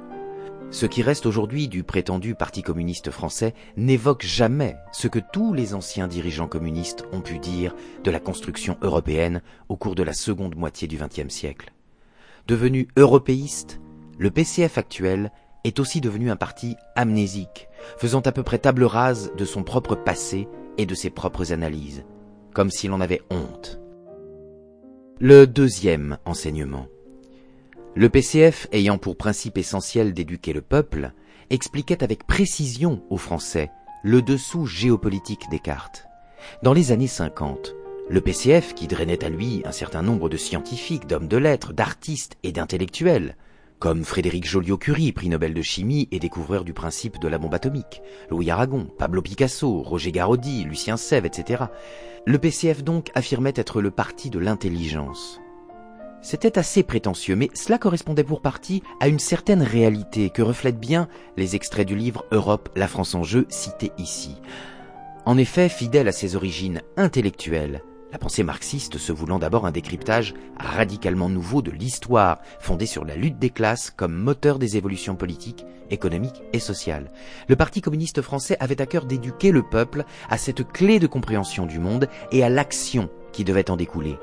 ce 0.70 0.86
qui 0.86 1.02
reste 1.02 1.26
aujourd'hui 1.26 1.68
du 1.68 1.84
prétendu 1.84 2.34
Parti 2.34 2.62
communiste 2.62 3.10
français 3.10 3.54
n'évoque 3.76 4.24
jamais 4.24 4.76
ce 4.92 5.08
que 5.08 5.20
tous 5.32 5.54
les 5.54 5.74
anciens 5.74 6.08
dirigeants 6.08 6.48
communistes 6.48 7.04
ont 7.12 7.20
pu 7.20 7.38
dire 7.38 7.74
de 8.02 8.10
la 8.10 8.20
construction 8.20 8.76
européenne 8.82 9.42
au 9.68 9.76
cours 9.76 9.94
de 9.94 10.02
la 10.02 10.12
seconde 10.12 10.56
moitié 10.56 10.88
du 10.88 10.98
XXe 10.98 11.32
siècle. 11.32 11.72
Devenu 12.48 12.88
européiste, 12.96 13.80
le 14.18 14.30
PCF 14.30 14.76
actuel 14.76 15.30
est 15.64 15.78
aussi 15.80 16.00
devenu 16.00 16.30
un 16.30 16.36
parti 16.36 16.76
amnésique, 16.94 17.68
faisant 17.96 18.20
à 18.20 18.32
peu 18.32 18.42
près 18.42 18.58
table 18.58 18.84
rase 18.84 19.32
de 19.36 19.44
son 19.44 19.62
propre 19.62 19.94
passé 19.94 20.48
et 20.78 20.86
de 20.86 20.94
ses 20.94 21.10
propres 21.10 21.52
analyses, 21.52 22.04
comme 22.52 22.70
s'il 22.70 22.92
en 22.92 23.00
avait 23.00 23.22
honte. 23.30 23.80
Le 25.18 25.46
deuxième 25.46 26.18
enseignement. 26.24 26.86
Le 27.98 28.10
PCF, 28.10 28.68
ayant 28.72 28.98
pour 28.98 29.16
principe 29.16 29.56
essentiel 29.56 30.12
d'éduquer 30.12 30.52
le 30.52 30.60
peuple, 30.60 31.12
expliquait 31.48 32.04
avec 32.04 32.26
précision 32.26 33.02
aux 33.08 33.16
Français 33.16 33.70
le 34.02 34.20
dessous 34.20 34.66
géopolitique 34.66 35.48
des 35.50 35.60
cartes. 35.60 36.06
Dans 36.62 36.74
les 36.74 36.92
années 36.92 37.06
50, 37.06 37.74
le 38.10 38.20
PCF, 38.20 38.74
qui 38.74 38.86
drainait 38.86 39.24
à 39.24 39.30
lui 39.30 39.62
un 39.64 39.72
certain 39.72 40.02
nombre 40.02 40.28
de 40.28 40.36
scientifiques, 40.36 41.06
d'hommes 41.06 41.26
de 41.26 41.38
lettres, 41.38 41.72
d'artistes 41.72 42.36
et 42.42 42.52
d'intellectuels, 42.52 43.34
comme 43.78 44.04
Frédéric 44.04 44.46
Joliot-Curie, 44.46 45.12
prix 45.12 45.30
Nobel 45.30 45.54
de 45.54 45.62
chimie 45.62 46.06
et 46.10 46.18
découvreur 46.18 46.64
du 46.64 46.74
principe 46.74 47.18
de 47.18 47.28
la 47.28 47.38
bombe 47.38 47.54
atomique, 47.54 48.02
Louis 48.28 48.50
Aragon, 48.50 48.88
Pablo 48.98 49.22
Picasso, 49.22 49.80
Roger 49.80 50.12
Garaudy, 50.12 50.64
Lucien 50.64 50.98
Sèvres, 50.98 51.28
etc. 51.28 51.64
Le 52.26 52.36
PCF 52.36 52.84
donc 52.84 53.10
affirmait 53.14 53.54
être 53.56 53.80
le 53.80 53.90
parti 53.90 54.28
de 54.28 54.38
l'intelligence. 54.38 55.40
C'était 56.28 56.58
assez 56.58 56.82
prétentieux, 56.82 57.36
mais 57.36 57.50
cela 57.54 57.78
correspondait 57.78 58.24
pour 58.24 58.42
partie 58.42 58.82
à 58.98 59.06
une 59.06 59.20
certaine 59.20 59.62
réalité 59.62 60.28
que 60.30 60.42
reflètent 60.42 60.80
bien 60.80 61.06
les 61.36 61.54
extraits 61.54 61.86
du 61.86 61.94
livre 61.94 62.24
Europe, 62.32 62.68
la 62.74 62.88
France 62.88 63.14
en 63.14 63.22
jeu 63.22 63.46
cité 63.48 63.92
ici. 63.96 64.34
En 65.24 65.38
effet, 65.38 65.68
fidèle 65.68 66.08
à 66.08 66.12
ses 66.12 66.34
origines 66.34 66.82
intellectuelles, 66.96 67.80
la 68.10 68.18
pensée 68.18 68.42
marxiste 68.42 68.98
se 68.98 69.12
voulant 69.12 69.38
d'abord 69.38 69.66
un 69.66 69.70
décryptage 69.70 70.34
radicalement 70.58 71.28
nouveau 71.28 71.62
de 71.62 71.70
l'histoire, 71.70 72.40
fondé 72.58 72.86
sur 72.86 73.04
la 73.04 73.14
lutte 73.14 73.38
des 73.38 73.50
classes 73.50 73.92
comme 73.96 74.16
moteur 74.16 74.58
des 74.58 74.76
évolutions 74.76 75.14
politiques, 75.14 75.64
économiques 75.90 76.42
et 76.52 76.58
sociales. 76.58 77.12
Le 77.46 77.54
Parti 77.54 77.82
communiste 77.82 78.20
français 78.20 78.56
avait 78.58 78.82
à 78.82 78.86
cœur 78.86 79.04
d'éduquer 79.04 79.52
le 79.52 79.62
peuple 79.62 80.04
à 80.28 80.38
cette 80.38 80.66
clé 80.72 80.98
de 80.98 81.06
compréhension 81.06 81.66
du 81.66 81.78
monde 81.78 82.08
et 82.32 82.42
à 82.42 82.48
l'action 82.48 83.10
qui 83.32 83.44
devait 83.44 83.70
en 83.70 83.76
découler. 83.76 84.16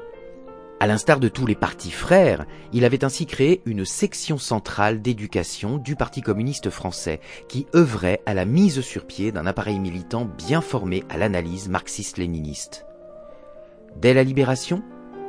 À 0.83 0.85
l'instar 0.85 1.21
de 1.21 1.29
tous 1.29 1.45
les 1.45 1.55
partis 1.55 1.91
frères, 1.91 2.45
il 2.73 2.83
avait 2.83 3.05
ainsi 3.05 3.25
créé 3.25 3.61
une 3.65 3.85
section 3.85 4.37
centrale 4.37 5.01
d'éducation 5.01 5.77
du 5.77 5.95
Parti 5.95 6.19
communiste 6.19 6.69
français 6.69 7.21
qui 7.47 7.67
œuvrait 7.73 8.21
à 8.25 8.33
la 8.33 8.43
mise 8.43 8.81
sur 8.81 9.07
pied 9.07 9.31
d'un 9.31 9.45
appareil 9.45 9.79
militant 9.79 10.25
bien 10.25 10.59
formé 10.59 11.05
à 11.09 11.17
l'analyse 11.17 11.69
marxiste-léniniste. 11.69 12.85
Dès 13.95 14.13
la 14.13 14.23
libération, 14.23 14.83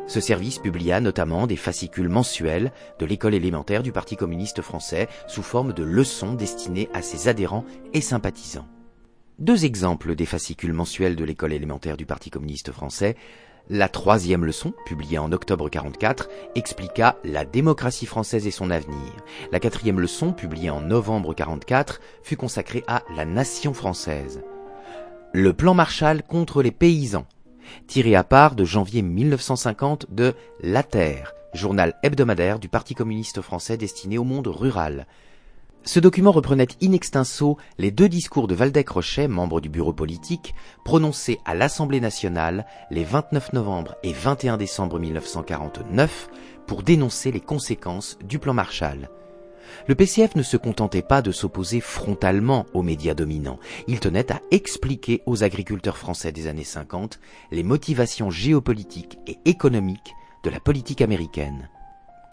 ce 0.09 0.19
service 0.19 0.59
publia 0.59 1.01
notamment 1.01 1.47
des 1.47 1.55
fascicules 1.55 2.09
mensuels 2.09 2.73
de 2.99 3.07
l'école 3.07 3.35
élémentaire 3.35 3.85
du 3.85 3.93
Parti 3.93 4.17
communiste 4.17 4.61
français 4.61 5.07
sous 5.29 5.45
forme 5.45 5.73
de 5.73 5.85
leçons 5.85 6.35
destinées 6.35 6.89
à 6.95 7.01
ses 7.01 7.29
adhérents 7.29 7.65
et 7.93 8.01
sympathisants. 8.01 8.67
Deux 9.39 9.65
exemples 9.65 10.17
des 10.17 10.27
fascicules 10.27 10.73
mensuels 10.73 11.15
de 11.15 11.25
l'école 11.25 11.53
élémentaire 11.53 11.97
du 11.97 12.07
Parti 12.07 12.31
communiste 12.31 12.73
français 12.73 13.15
la 13.71 13.89
troisième 13.89 14.45
leçon, 14.45 14.75
publiée 14.85 15.19
en 15.19 15.33
octobre 15.33 15.69
44, 15.69 16.29
expliqua 16.55 17.17
la 17.25 17.45
démocratie 17.45 18.07
française 18.07 18.47
et 18.47 18.51
son 18.51 18.71
avenir. 18.71 19.13
La 19.53 19.61
quatrième 19.61 20.01
leçon, 20.01 20.33
publiée 20.33 20.71
en 20.71 20.81
novembre 20.81 21.35
44, 21.35 22.01
fut 22.23 22.37
consacrée 22.37 22.85
à 22.87 23.03
la 23.17 23.25
nation 23.25 23.73
française. 23.73 24.43
Le 25.33 25.53
plan 25.53 25.75
Marshall 25.75 26.23
contre 26.23 26.63
les 26.63 26.73
paysans, 26.73 27.27
tiré 27.87 28.15
à 28.15 28.23
part 28.23 28.55
de 28.55 28.65
janvier 28.65 29.03
1950 29.03 30.07
de 30.11 30.35
La 30.61 30.83
Terre, 30.83 31.35
journal 31.55 31.95
hebdomadaire 32.03 32.59
du 32.59 32.69
Parti 32.69 32.95
communiste 32.95 33.41
français 33.41 33.77
destiné 33.77 34.19
au 34.19 34.25
monde 34.25 34.47
rural. 34.47 35.07
Ce 35.87 36.01
document 36.01 36.33
reprenait 36.33 36.67
in 36.83 36.93
extenso 36.93 37.59
les 37.77 37.91
deux 37.91 38.09
discours 38.09 38.49
de 38.49 38.55
Waldeck-Rochet, 38.55 39.29
membre 39.29 39.61
du 39.61 39.69
bureau 39.69 39.93
politique, 39.93 40.55
prononcés 40.83 41.41
à 41.45 41.55
l'Assemblée 41.55 42.01
nationale 42.01 42.65
les 42.91 43.05
29 43.05 43.53
novembre 43.53 43.95
et 44.03 44.15
21 44.15 44.57
décembre 44.57 44.99
1949 44.99 46.31
pour 46.67 46.83
dénoncer 46.83 47.33
les 47.33 47.41
conséquences 47.41 48.19
du 48.25 48.39
plan 48.39 48.55
Marshall. 48.55 49.11
Le 49.87 49.95
PCF 49.95 50.37
ne 50.37 50.43
se 50.43 50.57
contentait 50.57 51.03
pas 51.03 51.21
de 51.21 51.33
s'opposer 51.33 51.81
frontalement 51.81 52.65
aux 52.73 52.83
médias 52.83 53.15
dominants, 53.15 53.59
il 53.87 54.01
tenait 54.01 54.33
à 54.33 54.41
expliquer 54.51 55.23
aux 55.27 55.45
agriculteurs 55.45 55.99
français 55.99 56.33
des 56.33 56.47
années 56.47 56.65
50 56.65 57.21
les 57.51 57.63
motivations 57.63 58.31
géopolitiques 58.31 59.19
et 59.27 59.37
économiques 59.45 60.15
de 60.45 60.51
la 60.51 60.61
politique 60.61 61.03
américaine. 61.03 61.69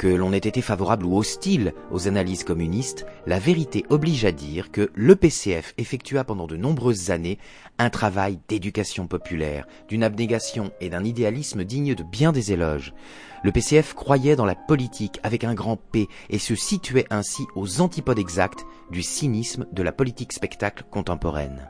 Que 0.02 0.08
l'on 0.08 0.34
ait 0.34 0.38
été 0.38 0.64
favorable 0.64 1.06
ou 1.06 1.16
hostile 1.16 1.76
aux 1.92 2.08
analyses 2.08 2.44
communistes, 2.44 3.06
la 3.28 3.38
vérité 3.38 3.86
oblige 3.90 4.26
à 4.26 4.32
dire 4.32 4.72
que 4.72 4.90
le 4.96 5.16
PCF 5.16 5.76
effectua 5.78 6.24
pendant 6.24 6.48
de 6.48 6.58
nombreuses 6.58 7.12
années 7.12 7.38
un 7.78 7.92
travail 7.92 8.40
d'éducation 8.48 9.06
populaire, 9.06 9.68
d'une 9.88 10.04
abnégation 10.04 10.72
et 10.82 10.90
d'un 10.90 11.04
idéalisme 11.04 11.66
digne 11.66 11.94
de 11.94 12.02
bien 12.02 12.32
des 12.32 12.52
éloges. 12.52 12.96
Le 13.44 13.52
PCF 13.52 13.94
croyait 13.94 14.36
dans 14.36 14.48
la 14.48 14.56
politique 14.56 15.20
avec 15.22 15.44
un 15.44 15.54
grand 15.54 15.78
P 15.78 16.08
et 16.32 16.40
se 16.40 16.56
situait 16.56 17.06
ainsi 17.12 17.44
aux 17.56 17.80
antipodes 17.80 18.18
exacts 18.18 18.66
du 18.90 19.04
cynisme 19.04 19.68
de 19.72 19.84
la 19.84 19.92
politique 19.92 20.34
spectacle 20.34 20.84
contemporaine. 20.90 21.70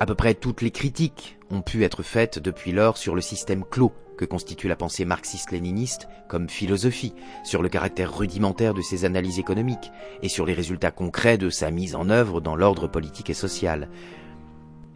À 0.00 0.06
peu 0.06 0.16
près 0.16 0.34
toutes 0.34 0.62
les 0.62 0.72
critiques 0.72 1.38
ont 1.52 1.62
pu 1.62 1.84
être 1.84 2.02
faites 2.02 2.40
depuis 2.40 2.72
lors 2.72 2.96
sur 2.96 3.14
le 3.14 3.20
système 3.20 3.62
clos 3.62 3.92
que 4.16 4.24
constitue 4.24 4.68
la 4.68 4.76
pensée 4.76 5.04
marxiste-léniniste 5.04 6.08
comme 6.28 6.48
philosophie, 6.48 7.14
sur 7.44 7.62
le 7.62 7.68
caractère 7.68 8.16
rudimentaire 8.16 8.74
de 8.74 8.82
ses 8.82 9.04
analyses 9.04 9.38
économiques 9.38 9.92
et 10.22 10.28
sur 10.28 10.46
les 10.46 10.54
résultats 10.54 10.90
concrets 10.90 11.38
de 11.38 11.50
sa 11.50 11.70
mise 11.70 11.94
en 11.94 12.10
œuvre 12.10 12.40
dans 12.40 12.56
l'ordre 12.56 12.88
politique 12.88 13.30
et 13.30 13.34
social. 13.34 13.88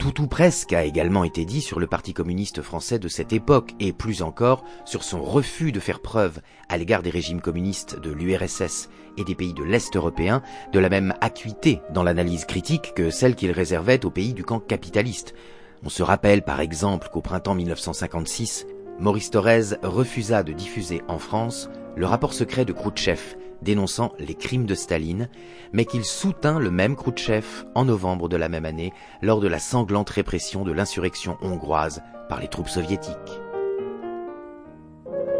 Tout 0.01 0.23
ou 0.23 0.27
presque 0.27 0.73
a 0.73 0.85
également 0.85 1.25
été 1.25 1.45
dit 1.45 1.61
sur 1.61 1.79
le 1.79 1.87
Parti 1.87 2.15
communiste 2.15 2.63
français 2.63 2.99
de 2.99 3.07
cette 3.07 3.35
époque 3.35 3.75
et 3.81 3.93
plus 3.93 4.23
encore 4.23 4.65
sur 4.87 5.05
son 5.05 5.23
refus 5.23 5.73
de 5.73 5.79
faire 5.79 6.01
preuve 6.01 6.41
à 6.71 6.79
l'égard 6.79 7.03
des 7.03 7.11
régimes 7.11 7.43
communistes 7.43 8.01
de 8.01 8.11
l'URSS 8.11 8.89
et 9.19 9.25
des 9.25 9.35
pays 9.35 9.53
de 9.53 9.63
l'Est 9.63 9.95
européen 9.95 10.41
de 10.73 10.79
la 10.79 10.89
même 10.89 11.13
acuité 11.21 11.83
dans 11.93 12.03
l'analyse 12.03 12.47
critique 12.47 12.95
que 12.95 13.11
celle 13.11 13.35
qu'il 13.35 13.51
réservait 13.51 14.07
aux 14.07 14.11
pays 14.11 14.33
du 14.33 14.43
camp 14.43 14.59
capitaliste. 14.59 15.35
On 15.85 15.91
se 15.91 16.03
rappelle 16.03 16.41
par 16.43 16.61
exemple 16.61 17.09
qu'au 17.13 17.21
printemps 17.21 17.55
1956, 17.55 18.67
Maurice 19.01 19.31
Thorez 19.31 19.77
refusa 19.83 20.43
de 20.43 20.53
diffuser 20.53 21.01
en 21.09 21.19
France 21.19 21.71
le 21.97 22.05
rapport 22.05 22.35
secret 22.35 22.67
de 22.67 22.73
Khrouchtchev 22.75 23.37
dénonçant 23.63 24.13
les 24.19 24.35
crimes 24.35 24.67
de 24.67 24.75
Staline, 24.75 25.29
mais 25.73 25.85
qu'il 25.85 26.05
soutint 26.05 26.59
le 26.59 26.71
même 26.71 26.97
Khrouchtchev 26.97 27.47
en 27.75 27.87
novembre 27.87 28.29
de 28.29 28.37
la 28.37 28.49
même 28.49 28.67
année 28.67 28.93
lors 29.23 29.41
de 29.41 29.49
la 29.49 29.59
sanglante 29.59 30.11
répression 30.11 30.65
de 30.65 30.73
l'insurrection 30.73 31.39
hongroise 31.41 32.03
par 32.29 32.41
les 32.41 32.49
troupes 32.49 32.69
soviétiques. 32.69 33.41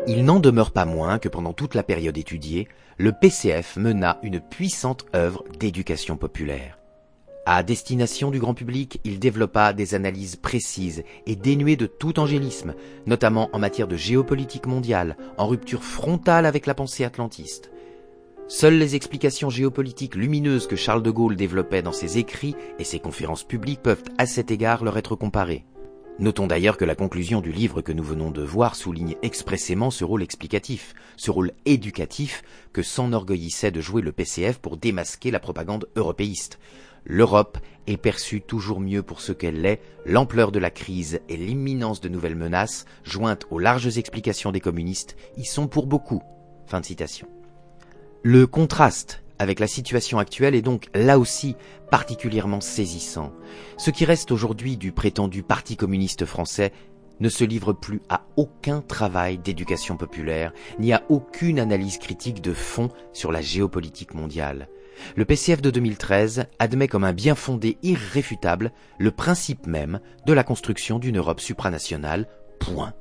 Il 0.07 0.25
n'en 0.25 0.41
demeure 0.41 0.71
pas 0.71 0.87
moins 0.87 1.19
que 1.19 1.29
pendant 1.29 1.53
toute 1.53 1.75
la 1.75 1.83
période 1.83 2.17
étudiée, 2.17 2.69
le 2.97 3.13
PCF 3.13 3.77
mena 3.77 4.19
une 4.23 4.41
puissante 4.41 5.05
œuvre 5.15 5.45
d'éducation 5.59 6.17
populaire. 6.17 6.80
À 7.47 7.63
destination 7.63 8.31
du 8.31 8.39
grand 8.39 8.55
public, 8.55 9.01
il 9.05 9.19
développa 9.19 9.73
des 9.73 9.95
analyses 9.95 10.37
précises 10.37 11.03
et 11.27 11.37
dénuées 11.37 11.77
de 11.77 11.87
tout 11.87 12.21
angélisme, 12.21 12.75
notamment 13.07 13.49
en 13.53 13.59
matière 13.59 13.89
de 13.89 13.97
géopolitique 13.97 14.67
mondiale, 14.67 15.17
en 15.39 15.47
rupture 15.47 15.83
frontale 15.83 16.45
avec 16.45 16.67
la 16.67 16.75
pensée 16.75 17.05
atlantiste. 17.05 17.71
Seules 18.47 18.79
les 18.79 18.95
explications 18.95 19.49
géopolitiques 19.49 20.17
lumineuses 20.17 20.67
que 20.67 20.77
Charles 20.77 21.03
de 21.03 21.11
Gaulle 21.11 21.37
développait 21.37 21.83
dans 21.83 21.93
ses 21.93 22.19
écrits 22.19 22.57
et 22.79 22.85
ses 22.85 22.99
conférences 22.99 23.45
publiques 23.45 23.83
peuvent 23.83 24.03
à 24.19 24.27
cet 24.27 24.51
égard 24.51 24.85
leur 24.85 24.99
être 24.99 25.17
comparées. 25.17 25.65
Notons 26.19 26.47
d'ailleurs 26.47 26.77
que 26.77 26.85
la 26.85 26.95
conclusion 26.95 27.41
du 27.41 27.51
livre 27.51 27.81
que 27.81 27.93
nous 27.93 28.03
venons 28.03 28.31
de 28.31 28.43
voir 28.43 28.75
souligne 28.75 29.17
expressément 29.23 29.91
ce 29.91 30.05
rôle 30.05 30.23
explicatif, 30.23 30.95
ce 31.17 31.31
rôle 31.31 31.53
éducatif 31.65 32.43
que 32.75 32.83
s'enorgueillissait 32.83 33.71
de 33.71 33.81
jouer 33.81 34.03
le 34.03 34.13
PCF 34.13 34.59
pour 34.59 34.77
démasquer 34.77 35.31
la 35.31 35.41
propagande 35.41 35.89
européiste. 35.97 36.59
L'Europe 37.05 37.59
est 37.87 37.97
perçue 37.97 38.41
toujours 38.41 38.81
mieux 38.81 39.03
pour 39.03 39.21
ce 39.21 39.33
qu'elle 39.33 39.65
est, 39.67 39.81
l'ampleur 40.07 40.53
de 40.53 40.59
la 40.59 40.71
crise 40.71 41.21
et 41.29 41.37
l'imminence 41.37 42.01
de 42.01 42.09
nouvelles 42.09 42.37
menaces, 42.37 42.85
jointes 43.05 43.47
aux 43.51 43.59
larges 43.59 43.99
explications 43.99 44.53
des 44.53 44.61
communistes, 44.61 45.17
y 45.37 45.45
sont 45.45 45.67
pour 45.67 45.87
beaucoup. 45.87 46.23
Fin 46.67 46.81
de 46.81 46.87
citation. 46.87 47.27
Le 48.23 48.47
contraste 48.47 49.23
avec 49.39 49.59
la 49.59 49.67
situation 49.67 50.19
actuelle 50.19 50.55
est 50.55 50.61
donc 50.61 50.89
là 50.93 51.19
aussi 51.19 51.57
particulièrement 51.91 52.61
saisissant. 52.61 53.33
Ce 53.79 53.91
qui 53.91 54.05
reste 54.05 54.31
aujourd'hui 54.31 54.77
du 54.77 54.93
prétendu 54.93 55.43
Parti 55.43 55.77
communiste 55.77 56.27
français 56.27 56.73
ne 57.21 57.29
se 57.29 57.45
livre 57.45 57.73
plus 57.73 58.03
à 58.09 58.27
aucun 58.37 58.83
travail 58.83 59.39
d'éducation 59.39 59.97
populaire, 59.97 60.53
ni 60.79 60.93
à 60.93 61.03
aucune 61.09 61.59
analyse 61.59 61.99
critique 61.99 62.43
de 62.43 62.53
fond 62.53 62.91
sur 63.13 63.33
la 63.33 63.41
géopolitique 63.41 64.15
mondiale. 64.15 64.69
Le 65.17 65.25
PCF 65.25 65.63
de 65.63 65.71
2013 65.71 66.47
admet 66.59 66.89
comme 66.89 67.05
un 67.05 67.13
bien 67.13 67.35
fondé 67.35 67.79
irréfutable 67.83 68.73
le 68.99 69.11
principe 69.11 69.67
même 69.67 70.01
de 70.27 70.33
la 70.33 70.45
construction 70.45 70.99
d'une 70.99 71.19
Europe 71.19 71.41
supranationale, 71.41 72.29
point. 72.59 72.95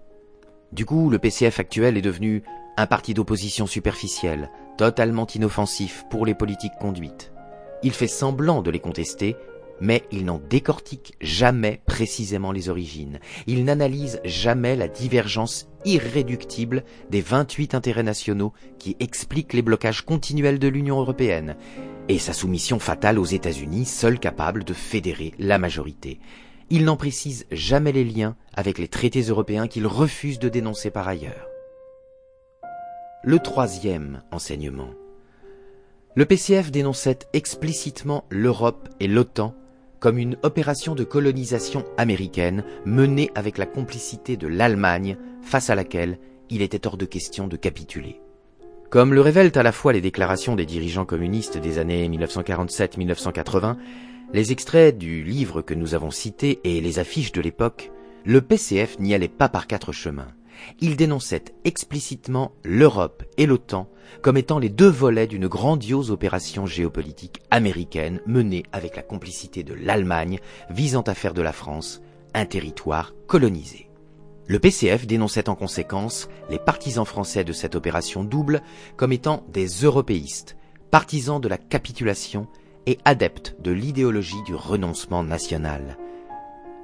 Du 0.72 0.86
coup, 0.86 1.10
le 1.10 1.20
PCF 1.20 1.60
actuel 1.60 1.98
est 1.98 2.02
devenu 2.02 2.44
un 2.78 2.88
parti 2.88 3.14
d'opposition 3.14 3.68
superficielle, 3.68 4.52
totalement 4.78 5.28
inoffensif 5.28 6.06
pour 6.10 6.26
les 6.26 6.36
politiques 6.36 6.78
conduites. 6.80 7.32
Il 7.84 7.92
fait 7.92 8.08
semblant 8.08 8.62
de 8.62 8.72
les 8.72 8.80
contester, 8.80 9.36
mais 9.82 10.04
il 10.12 10.26
n'en 10.26 10.42
décortique 10.50 11.16
jamais 11.22 11.82
précisément 11.86 12.52
les 12.52 12.70
origines. 12.70 13.20
Il 13.48 13.66
n'analyse 13.66 14.20
jamais 14.24 14.76
la 14.76 14.88
divergence 14.88 15.70
irréductible 15.86 16.84
des 17.10 17.22
28 17.22 17.76
intérêts 17.76 18.04
nationaux 18.04 18.54
qui 18.78 18.96
expliquent 19.00 19.54
les 19.54 19.62
blocages 19.62 20.04
continuels 20.04 20.60
de 20.60 20.68
l'Union 20.68 21.00
européenne 21.00 21.56
et 22.08 22.20
sa 22.20 22.34
soumission 22.34 22.80
fatale 22.80 23.20
aux 23.20 23.26
États-Unis, 23.26 23.86
seuls 23.86 24.20
capables 24.20 24.64
de 24.64 24.74
fédérer 24.74 25.34
la 25.40 25.58
majorité. 25.58 26.20
Il 26.72 26.86
n'en 26.86 26.98
précise 26.98 27.46
jamais 27.52 27.92
les 27.92 28.04
liens 28.04 28.36
avec 28.54 28.78
les 28.78 28.88
traités 28.88 29.22
européens 29.22 29.68
qu'il 29.68 29.88
refuse 29.88 30.40
de 30.40 30.50
dénoncer 30.50 30.92
par 30.92 31.08
ailleurs. 31.08 31.48
Le 33.24 33.40
troisième 33.40 34.22
enseignement. 34.32 34.92
Le 36.16 36.26
PCF 36.26 36.72
dénonçait 36.72 37.20
explicitement 37.34 38.26
l'Europe 38.30 38.90
et 39.00 39.08
l'OTAN 39.08 39.56
comme 40.00 40.18
une 40.18 40.38
opération 40.44 40.96
de 40.96 41.04
colonisation 41.04 41.84
américaine 41.98 42.64
menée 42.86 43.32
avec 43.36 43.58
la 43.58 43.66
complicité 43.66 44.38
de 44.38 44.48
l'Allemagne 44.48 45.18
face 45.42 45.70
à 45.70 45.76
laquelle 45.76 46.20
il 46.50 46.62
était 46.62 46.88
hors 46.88 46.98
de 46.98 47.06
question 47.06 47.48
de 47.48 47.58
capituler. 47.58 48.22
Comme 48.90 49.14
le 49.14 49.22
révèlent 49.22 49.52
à 49.56 49.64
la 49.64 49.72
fois 49.72 49.94
les 49.94 50.02
déclarations 50.02 50.56
des 50.56 50.66
dirigeants 50.66 51.06
communistes 51.06 51.58
des 51.58 51.78
années 51.78 52.10
1947-1980, 52.10 53.76
les 54.34 54.52
extraits 54.52 54.98
du 54.98 55.24
livre 55.24 55.62
que 55.62 55.74
nous 55.74 55.94
avons 55.94 56.12
cité 56.12 56.60
et 56.64 56.82
les 56.82 57.00
affiches 57.00 57.32
de 57.32 57.42
l'époque, 57.42 57.92
le 58.26 58.42
PCF 58.42 59.00
n'y 59.00 59.14
allait 59.14 59.28
pas 59.28 59.50
par 59.50 59.68
quatre 59.68 59.92
chemins 59.92 60.28
il 60.80 60.96
dénonçait 60.96 61.46
explicitement 61.64 62.52
l'Europe 62.64 63.24
et 63.38 63.46
l'OTAN 63.46 63.90
comme 64.22 64.38
étant 64.38 64.60
les 64.60 64.70
deux 64.70 64.90
volets 64.90 65.28
d'une 65.28 65.48
grandiose 65.48 66.12
opération 66.12 66.66
géopolitique 66.66 67.42
américaine 67.52 68.22
menée 68.26 68.64
avec 68.72 68.96
la 68.96 69.04
complicité 69.04 69.64
de 69.64 69.74
l'Allemagne 69.74 70.40
visant 70.70 71.02
à 71.02 71.14
faire 71.14 71.34
de 71.34 71.42
la 71.42 71.54
France 71.54 72.02
un 72.34 72.46
territoire 72.46 73.14
colonisé. 73.28 73.90
Le 74.48 74.60
PCF 74.60 75.06
dénonçait 75.06 75.48
en 75.48 75.56
conséquence 75.56 76.28
les 76.50 76.58
partisans 76.58 77.06
français 77.06 77.44
de 77.44 77.54
cette 77.54 77.76
opération 77.76 78.24
double 78.24 78.62
comme 78.98 79.12
étant 79.12 79.44
des 79.54 79.68
européistes, 79.68 80.58
partisans 80.90 81.40
de 81.40 81.48
la 81.48 81.60
capitulation 81.60 82.48
et 82.88 82.98
adeptes 83.06 83.56
de 83.60 83.72
l'idéologie 83.72 84.42
du 84.48 84.56
renoncement 84.56 85.24
national. 85.24 85.98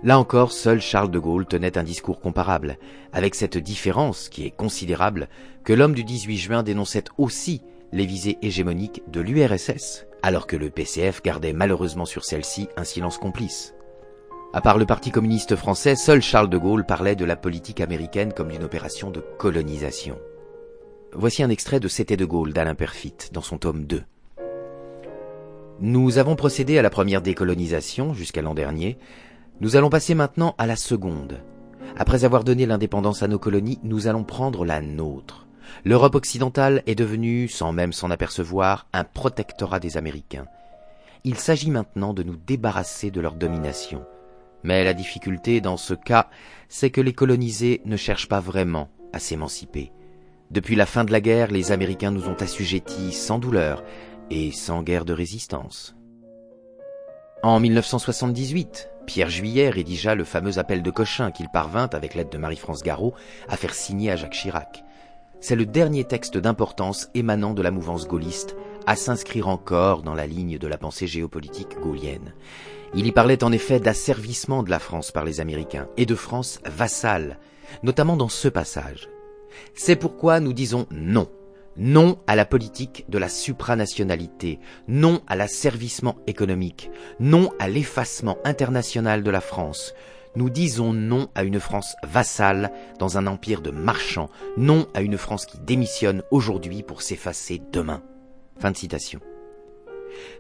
Là 0.05 0.19
encore, 0.19 0.51
seul 0.51 0.79
Charles 0.79 1.09
de 1.09 1.17
Gaulle 1.17 1.47
tenait 1.47 1.79
un 1.79 1.83
discours 1.83 2.19
comparable, 2.19 2.77
avec 3.11 3.33
cette 3.33 3.57
différence, 3.57 4.29
qui 4.29 4.45
est 4.45 4.55
considérable, 4.55 5.29
que 5.63 5.73
l'homme 5.73 5.95
du 5.95 6.03
18 6.03 6.37
juin 6.37 6.61
dénonçait 6.61 7.05
aussi 7.17 7.63
les 7.91 8.05
visées 8.05 8.37
hégémoniques 8.43 9.01
de 9.07 9.19
l'URSS, 9.19 10.05
alors 10.21 10.45
que 10.45 10.57
le 10.57 10.69
PCF 10.69 11.23
gardait 11.23 11.53
malheureusement 11.53 12.05
sur 12.05 12.23
celle-ci 12.23 12.69
un 12.77 12.83
silence 12.83 13.17
complice. 13.17 13.73
À 14.53 14.61
part 14.61 14.77
le 14.77 14.85
Parti 14.85 15.09
communiste 15.09 15.55
français, 15.55 15.95
seul 15.95 16.21
Charles 16.21 16.51
de 16.51 16.57
Gaulle 16.59 16.85
parlait 16.85 17.15
de 17.15 17.25
la 17.25 17.35
politique 17.35 17.81
américaine 17.81 18.31
comme 18.31 18.51
d'une 18.51 18.63
opération 18.63 19.09
de 19.09 19.21
colonisation. 19.39 20.19
Voici 21.13 21.41
un 21.41 21.49
extrait 21.49 21.79
de 21.79 21.87
C'était 21.87 22.15
de 22.15 22.25
Gaulle 22.25 22.53
d'Alain 22.53 22.75
Perfit 22.75 23.15
dans 23.31 23.41
son 23.41 23.57
tome 23.57 23.85
2. 23.85 24.03
Nous 25.81 26.19
avons 26.19 26.37
procédé 26.37 26.77
à 26.77 26.81
la 26.81 26.89
première 26.89 27.21
décolonisation 27.21 28.13
jusqu'à 28.13 28.41
l'an 28.41 28.53
dernier, 28.53 28.97
nous 29.61 29.75
allons 29.75 29.89
passer 29.89 30.15
maintenant 30.15 30.53
à 30.57 30.67
la 30.67 30.75
seconde. 30.75 31.39
Après 31.97 32.25
avoir 32.25 32.43
donné 32.43 32.65
l'indépendance 32.65 33.23
à 33.23 33.27
nos 33.27 33.39
colonies, 33.39 33.79
nous 33.83 34.07
allons 34.07 34.23
prendre 34.23 34.65
la 34.65 34.81
nôtre. 34.81 35.47
L'Europe 35.85 36.15
occidentale 36.15 36.83
est 36.87 36.95
devenue, 36.95 37.47
sans 37.47 37.71
même 37.71 37.93
s'en 37.93 38.11
apercevoir, 38.11 38.87
un 38.91 39.03
protectorat 39.03 39.79
des 39.79 39.97
Américains. 39.97 40.45
Il 41.23 41.37
s'agit 41.37 41.71
maintenant 41.71 42.13
de 42.13 42.23
nous 42.23 42.35
débarrasser 42.35 43.11
de 43.11 43.21
leur 43.21 43.35
domination. 43.35 44.05
Mais 44.63 44.83
la 44.83 44.93
difficulté 44.93 45.61
dans 45.61 45.77
ce 45.77 45.93
cas, 45.93 46.29
c'est 46.69 46.89
que 46.89 47.01
les 47.01 47.13
colonisés 47.13 47.81
ne 47.85 47.97
cherchent 47.97 48.29
pas 48.29 48.39
vraiment 48.39 48.89
à 49.13 49.19
s'émanciper. 49.19 49.91
Depuis 50.51 50.75
la 50.75 50.85
fin 50.85 51.03
de 51.03 51.11
la 51.11 51.21
guerre, 51.21 51.49
les 51.49 51.71
Américains 51.71 52.11
nous 52.11 52.27
ont 52.27 52.35
assujettis 52.35 53.11
sans 53.11 53.39
douleur 53.39 53.83
et 54.29 54.51
sans 54.51 54.83
guerre 54.83 55.05
de 55.05 55.13
résistance. 55.13 55.95
En 57.41 57.59
1978, 57.59 58.89
Pierre 59.05 59.29
Juillet 59.29 59.69
rédigea 59.69 60.15
le 60.15 60.23
fameux 60.23 60.59
appel 60.59 60.81
de 60.81 60.91
Cochin 60.91 61.31
qu'il 61.31 61.49
parvint, 61.49 61.89
avec 61.93 62.15
l'aide 62.15 62.29
de 62.29 62.37
Marie-France 62.37 62.83
Garot, 62.83 63.13
à 63.47 63.57
faire 63.57 63.73
signer 63.73 64.11
à 64.11 64.15
Jacques 64.15 64.33
Chirac. 64.33 64.83
c'est 65.41 65.55
le 65.55 65.65
dernier 65.65 66.05
texte 66.05 66.37
d'importance 66.37 67.09
émanant 67.13 67.53
de 67.53 67.61
la 67.61 67.71
mouvance 67.71 68.07
gaulliste 68.07 68.55
à 68.87 68.95
s'inscrire 68.95 69.47
encore 69.47 70.01
dans 70.01 70.15
la 70.15 70.27
ligne 70.27 70.57
de 70.57 70.67
la 70.67 70.77
pensée 70.77 71.07
géopolitique 71.07 71.79
gaulienne. 71.79 72.33
Il 72.95 73.05
y 73.05 73.11
parlait 73.11 73.43
en 73.43 73.51
effet 73.51 73.79
d'asservissement 73.79 74.63
de 74.63 74.69
la 74.69 74.79
France 74.79 75.11
par 75.11 75.25
les 75.25 75.39
Américains 75.39 75.87
et 75.97 76.05
de 76.05 76.15
France 76.15 76.59
vassale, 76.65 77.37
notamment 77.83 78.17
dans 78.17 78.29
ce 78.29 78.47
passage. 78.47 79.09
C'est 79.73 79.95
pourquoi 79.95 80.39
nous 80.39 80.53
disons 80.53 80.87
non. 80.91 81.27
Non 81.78 82.19
à 82.26 82.36
la 82.36 82.45
politique 82.45 83.05
de 83.09 83.17
la 83.17 83.28
supranationalité, 83.28 84.59
non 84.88 85.21
à 85.28 85.36
l'asservissement 85.36 86.15
économique, 86.26 86.89
non 87.19 87.51
à 87.59 87.67
l'effacement 87.67 88.38
international 88.45 89.23
de 89.23 89.32
la 89.32 89.41
France. 89.41 89.93
Nous 90.38 90.49
disons 90.49 90.93
non 90.93 91.28
à 91.36 91.43
une 91.43 91.59
France 91.59 91.95
vassale 92.03 92.71
dans 92.99 93.17
un 93.17 93.28
empire 93.28 93.61
de 93.61 93.71
marchands, 93.71 94.30
non 94.57 94.88
à 94.93 95.01
une 95.01 95.17
France 95.17 95.45
qui 95.45 95.59
démissionne 95.59 96.23
aujourd'hui 96.32 96.82
pour 96.82 97.01
s'effacer 97.01 97.61
demain. 97.71 98.01
Fin 98.57 98.71
de 98.71 98.78
citation. 98.78 99.19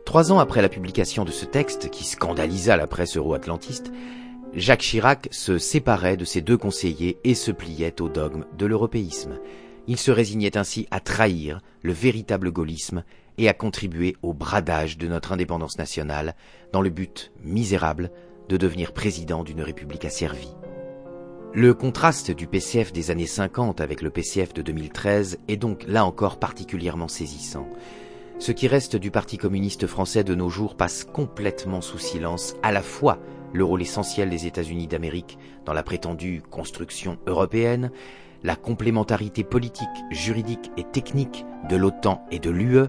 Trois 0.05 0.31
ans 0.31 0.39
après 0.39 0.61
la 0.61 0.69
publication 0.69 1.25
de 1.25 1.31
ce 1.31 1.45
texte, 1.45 1.89
qui 1.89 2.05
scandalisa 2.05 2.77
la 2.77 2.87
presse 2.87 3.17
euro-atlantiste, 3.17 3.91
Jacques 4.53 4.81
Chirac 4.81 5.27
se 5.31 5.57
séparait 5.57 6.15
de 6.15 6.23
ses 6.23 6.39
deux 6.39 6.57
conseillers 6.57 7.19
et 7.25 7.35
se 7.35 7.51
pliait 7.51 8.01
au 8.01 8.07
dogme 8.07 8.45
de 8.57 8.65
l'européisme. 8.65 9.39
Il 9.87 9.97
se 9.97 10.11
résignait 10.11 10.57
ainsi 10.57 10.87
à 10.91 10.99
trahir 10.99 11.61
le 11.81 11.93
véritable 11.93 12.51
gaullisme 12.51 13.03
et 13.37 13.49
à 13.49 13.53
contribuer 13.53 14.15
au 14.21 14.33
bradage 14.33 14.97
de 14.97 15.07
notre 15.07 15.31
indépendance 15.31 15.77
nationale 15.77 16.35
dans 16.71 16.81
le 16.81 16.89
but 16.89 17.31
misérable 17.43 18.11
de 18.49 18.57
devenir 18.57 18.93
président 18.93 19.43
d'une 19.43 19.61
république 19.61 20.05
asservie. 20.05 20.55
Le 21.53 21.73
contraste 21.73 22.31
du 22.31 22.47
PCF 22.47 22.91
des 22.91 23.11
années 23.11 23.25
50 23.25 23.79
avec 23.79 24.01
le 24.01 24.09
PCF 24.09 24.53
de 24.53 24.61
2013 24.61 25.39
est 25.47 25.57
donc 25.57 25.85
là 25.87 26.03
encore 26.03 26.37
particulièrement 26.37 27.07
saisissant. 27.07 27.69
Ce 28.39 28.51
qui 28.51 28.67
reste 28.67 28.97
du 28.97 29.11
Parti 29.11 29.37
communiste 29.37 29.87
français 29.87 30.25
de 30.25 30.35
nos 30.35 30.49
jours 30.49 30.75
passe 30.75 31.05
complètement 31.05 31.79
sous 31.79 31.97
silence 31.97 32.55
à 32.61 32.73
la 32.73 32.81
fois 32.81 33.19
le 33.53 33.63
rôle 33.63 33.81
essentiel 33.81 34.29
des 34.29 34.47
États-Unis 34.47 34.87
d'Amérique 34.87 35.37
dans 35.63 35.71
la 35.71 35.83
prétendue 35.83 36.43
construction 36.51 37.17
européenne, 37.25 37.89
la 38.43 38.55
complémentarité 38.55 39.43
politique, 39.43 39.87
juridique 40.11 40.71
et 40.77 40.83
technique 40.83 41.45
de 41.69 41.75
l'OTAN 41.75 42.25
et 42.31 42.39
de 42.39 42.49
l'UE, 42.49 42.87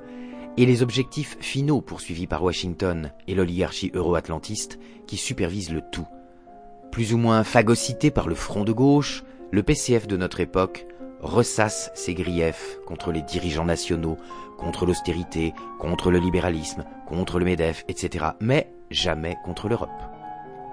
et 0.56 0.66
les 0.66 0.82
objectifs 0.82 1.36
finaux 1.40 1.80
poursuivis 1.80 2.26
par 2.26 2.42
Washington 2.42 3.12
et 3.28 3.34
l'oligarchie 3.34 3.90
euro-atlantiste 3.94 4.78
qui 5.06 5.16
supervisent 5.16 5.72
le 5.72 5.82
tout. 5.92 6.06
Plus 6.90 7.12
ou 7.12 7.18
moins 7.18 7.44
phagocyté 7.44 8.10
par 8.10 8.26
le 8.26 8.34
front 8.34 8.64
de 8.64 8.72
gauche, 8.72 9.22
le 9.50 9.62
PCF 9.62 10.06
de 10.06 10.16
notre 10.16 10.40
époque 10.40 10.86
ressasse 11.20 11.90
ses 11.94 12.14
griefs 12.14 12.78
contre 12.86 13.12
les 13.12 13.22
dirigeants 13.22 13.64
nationaux, 13.64 14.16
contre 14.56 14.86
l'austérité, 14.86 15.52
contre 15.78 16.10
le 16.10 16.18
libéralisme, 16.18 16.84
contre 17.06 17.38
le 17.38 17.44
MEDEF, 17.44 17.84
etc., 17.88 18.26
mais 18.40 18.70
jamais 18.90 19.36
contre 19.44 19.68
l'Europe. 19.68 20.15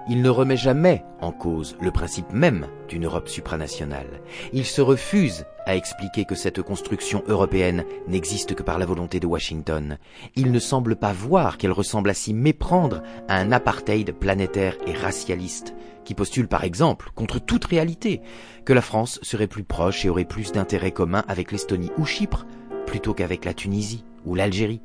Il 0.06 0.20
ne 0.20 0.28
remet 0.28 0.56
jamais 0.56 1.02
en 1.20 1.32
cause 1.32 1.76
le 1.80 1.90
principe 1.90 2.30
même 2.30 2.66
d'une 2.88 3.06
Europe 3.06 3.28
supranationale. 3.28 4.20
Il 4.52 4.66
se 4.66 4.82
refuse 4.82 5.46
à 5.64 5.76
expliquer 5.76 6.26
que 6.26 6.34
cette 6.34 6.60
construction 6.60 7.22
européenne 7.26 7.84
n'existe 8.06 8.54
que 8.54 8.62
par 8.62 8.78
la 8.78 8.84
volonté 8.84 9.18
de 9.18 9.26
Washington. 9.26 9.96
Il 10.36 10.52
ne 10.52 10.58
semble 10.58 10.96
pas 10.96 11.14
voir 11.14 11.56
qu'elle 11.56 11.72
ressemble 11.72 12.10
à 12.10 12.14
s'y 12.14 12.34
méprendre 12.34 13.02
à 13.28 13.38
un 13.38 13.50
apartheid 13.50 14.12
planétaire 14.12 14.76
et 14.86 14.92
racialiste, 14.92 15.74
qui 16.04 16.14
postule 16.14 16.48
par 16.48 16.64
exemple, 16.64 17.10
contre 17.14 17.38
toute 17.38 17.64
réalité, 17.64 18.20
que 18.66 18.74
la 18.74 18.82
France 18.82 19.18
serait 19.22 19.46
plus 19.46 19.64
proche 19.64 20.04
et 20.04 20.10
aurait 20.10 20.26
plus 20.26 20.52
d'intérêts 20.52 20.92
communs 20.92 21.24
avec 21.28 21.50
l'Estonie 21.50 21.90
ou 21.96 22.04
Chypre, 22.04 22.44
plutôt 22.86 23.14
qu'avec 23.14 23.46
la 23.46 23.54
Tunisie 23.54 24.04
ou 24.26 24.34
l'Algérie. 24.34 24.82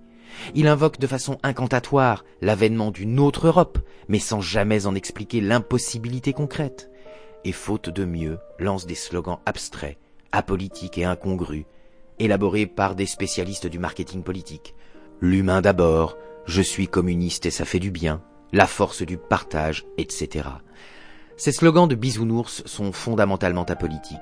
Il 0.56 0.68
invoque 0.68 1.00
de 1.00 1.08
façon 1.08 1.38
incantatoire 1.44 2.26
l'avènement 2.42 2.92
d'une 2.92 3.20
autre 3.20 3.48
Europe, 3.48 3.80
mais 4.08 4.20
sans 4.20 4.42
jamais 4.42 4.86
en 4.86 4.96
expliquer 4.96 5.42
l'impossibilité 5.42 6.34
concrète. 6.34 6.90
Et 7.46 7.52
faute 7.52 7.90
de 7.90 8.06
mieux, 8.06 8.40
lance 8.58 8.86
des 8.86 8.96
slogans 8.96 9.40
abstraits, 9.46 9.98
apolitiques 10.32 10.98
et 10.98 11.06
incongrus, 11.06 11.66
élaborés 12.20 12.66
par 12.66 12.96
des 12.96 13.06
spécialistes 13.06 13.68
du 13.68 13.80
marketing 13.80 14.24
politique. 14.24 14.76
L'humain 15.22 15.62
d'abord, 15.62 16.18
je 16.46 16.62
suis 16.62 16.88
communiste 16.88 17.46
et 17.46 17.52
ça 17.52 17.66
fait 17.66 17.80
du 17.80 17.92
bien, 17.92 18.22
la 18.52 18.68
force 18.68 19.04
du 19.04 19.18
partage, 19.18 19.86
etc. 19.98 20.50
Ces 21.38 21.52
slogans 21.52 21.88
de 21.88 21.96
bisounours 21.96 22.64
sont 22.66 22.92
fondamentalement 22.92 23.64
apolitiques, 23.64 24.18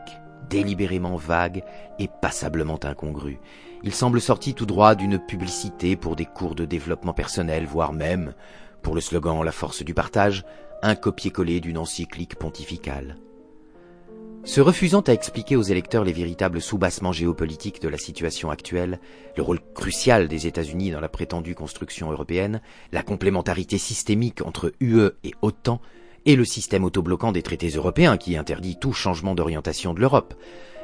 délibérément 0.50 1.16
vagues 1.16 1.64
et 1.98 2.10
passablement 2.22 2.80
incongrus. 2.84 3.40
Il 3.84 3.94
semble 3.94 4.20
sorti 4.20 4.54
tout 4.54 4.66
droit 4.66 4.96
d'une 4.96 5.20
publicité 5.20 5.96
pour 5.96 6.16
des 6.16 6.26
cours 6.26 6.56
de 6.56 6.66
développement 6.66 7.14
personnel, 7.14 7.66
voire 7.66 7.94
même, 7.94 8.34
pour 8.82 8.96
le 8.96 9.02
slogan 9.02 9.44
La 9.44 9.52
force 9.52 9.84
du 9.84 9.94
partage, 9.94 10.44
un 10.82 10.96
copier-coller 10.96 11.60
d'une 11.60 11.78
encyclique 11.78 12.36
pontificale. 12.36 13.18
Se 14.44 14.62
refusant 14.62 15.02
à 15.02 15.12
expliquer 15.12 15.58
aux 15.58 15.62
électeurs 15.62 16.06
les 16.06 16.14
véritables 16.14 16.62
soubassements 16.62 17.12
géopolitiques 17.12 17.82
de 17.82 17.90
la 17.90 17.98
situation 17.98 18.50
actuelle, 18.50 19.00
le 19.36 19.44
rôle 19.44 19.60
crucial 19.76 20.28
des 20.30 20.48
États-Unis 20.48 20.92
dans 20.92 21.02
la 21.02 21.10
prétendue 21.10 21.54
construction 21.54 22.12
européenne, 22.12 22.62
la 22.94 23.04
complémentarité 23.04 23.78
systémique 23.78 24.42
entre 24.46 24.72
UE 24.80 25.12
et 25.24 25.34
OTAN, 25.42 25.82
et 26.26 26.36
le 26.36 26.46
système 26.46 26.84
autobloquant 26.84 27.32
des 27.32 27.44
traités 27.44 27.70
européens 27.70 28.18
qui 28.18 28.38
interdit 28.38 28.78
tout 28.78 28.94
changement 28.94 29.36
d'orientation 29.36 29.94
de 29.94 30.02
l'Europe, 30.02 30.34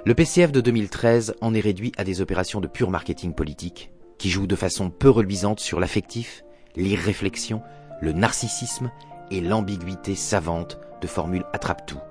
le 0.06 0.16
PCF 0.16 0.52
de 0.52 0.60
2013 0.60 1.36
en 1.40 1.54
est 1.54 1.62
réduit 1.62 1.94
à 1.98 2.04
des 2.04 2.20
opérations 2.20 2.60
de 2.60 2.68
pur 2.68 2.90
marketing 2.90 3.34
politique, 3.34 3.90
qui 4.18 4.30
jouent 4.30 4.48
de 4.48 4.56
façon 4.56 4.90
peu 4.90 5.10
reluisante 5.10 5.62
sur 5.62 5.80
l'affectif, 5.80 6.44
l'irréflexion, 6.76 7.62
le 8.02 8.12
narcissisme 8.12 8.92
et 9.32 9.40
l'ambiguïté 9.40 10.16
savante 10.16 10.78
de 11.02 11.08
formules 11.08 11.46
attrape-tout. 11.54 12.02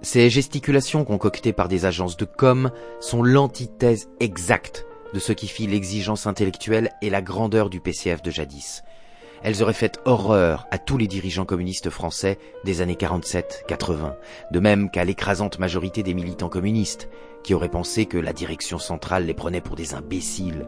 Ces 0.00 0.30
gesticulations 0.30 1.04
concoctées 1.04 1.52
par 1.52 1.68
des 1.68 1.84
agences 1.84 2.16
de 2.16 2.24
com 2.24 2.70
sont 3.00 3.22
l'antithèse 3.22 4.08
exacte 4.18 4.86
de 5.12 5.18
ce 5.18 5.34
qui 5.34 5.48
fit 5.48 5.66
l'exigence 5.66 6.26
intellectuelle 6.26 6.90
et 7.02 7.10
la 7.10 7.20
grandeur 7.20 7.68
du 7.68 7.80
PCF 7.80 8.22
de 8.22 8.30
jadis, 8.30 8.82
elles 9.42 9.62
auraient 9.62 9.72
fait 9.72 10.00
horreur 10.04 10.66
à 10.70 10.78
tous 10.78 10.96
les 10.96 11.08
dirigeants 11.08 11.44
communistes 11.44 11.90
français 11.90 12.38
des 12.64 12.80
années 12.80 12.94
47-80, 12.94 14.14
de 14.50 14.60
même 14.60 14.90
qu'à 14.90 15.04
l'écrasante 15.04 15.58
majorité 15.58 16.02
des 16.02 16.14
militants 16.14 16.48
communistes, 16.48 17.08
qui 17.42 17.54
auraient 17.54 17.68
pensé 17.68 18.06
que 18.06 18.18
la 18.18 18.32
direction 18.32 18.78
centrale 18.78 19.26
les 19.26 19.34
prenait 19.34 19.60
pour 19.60 19.76
des 19.76 19.94
imbéciles. 19.94 20.66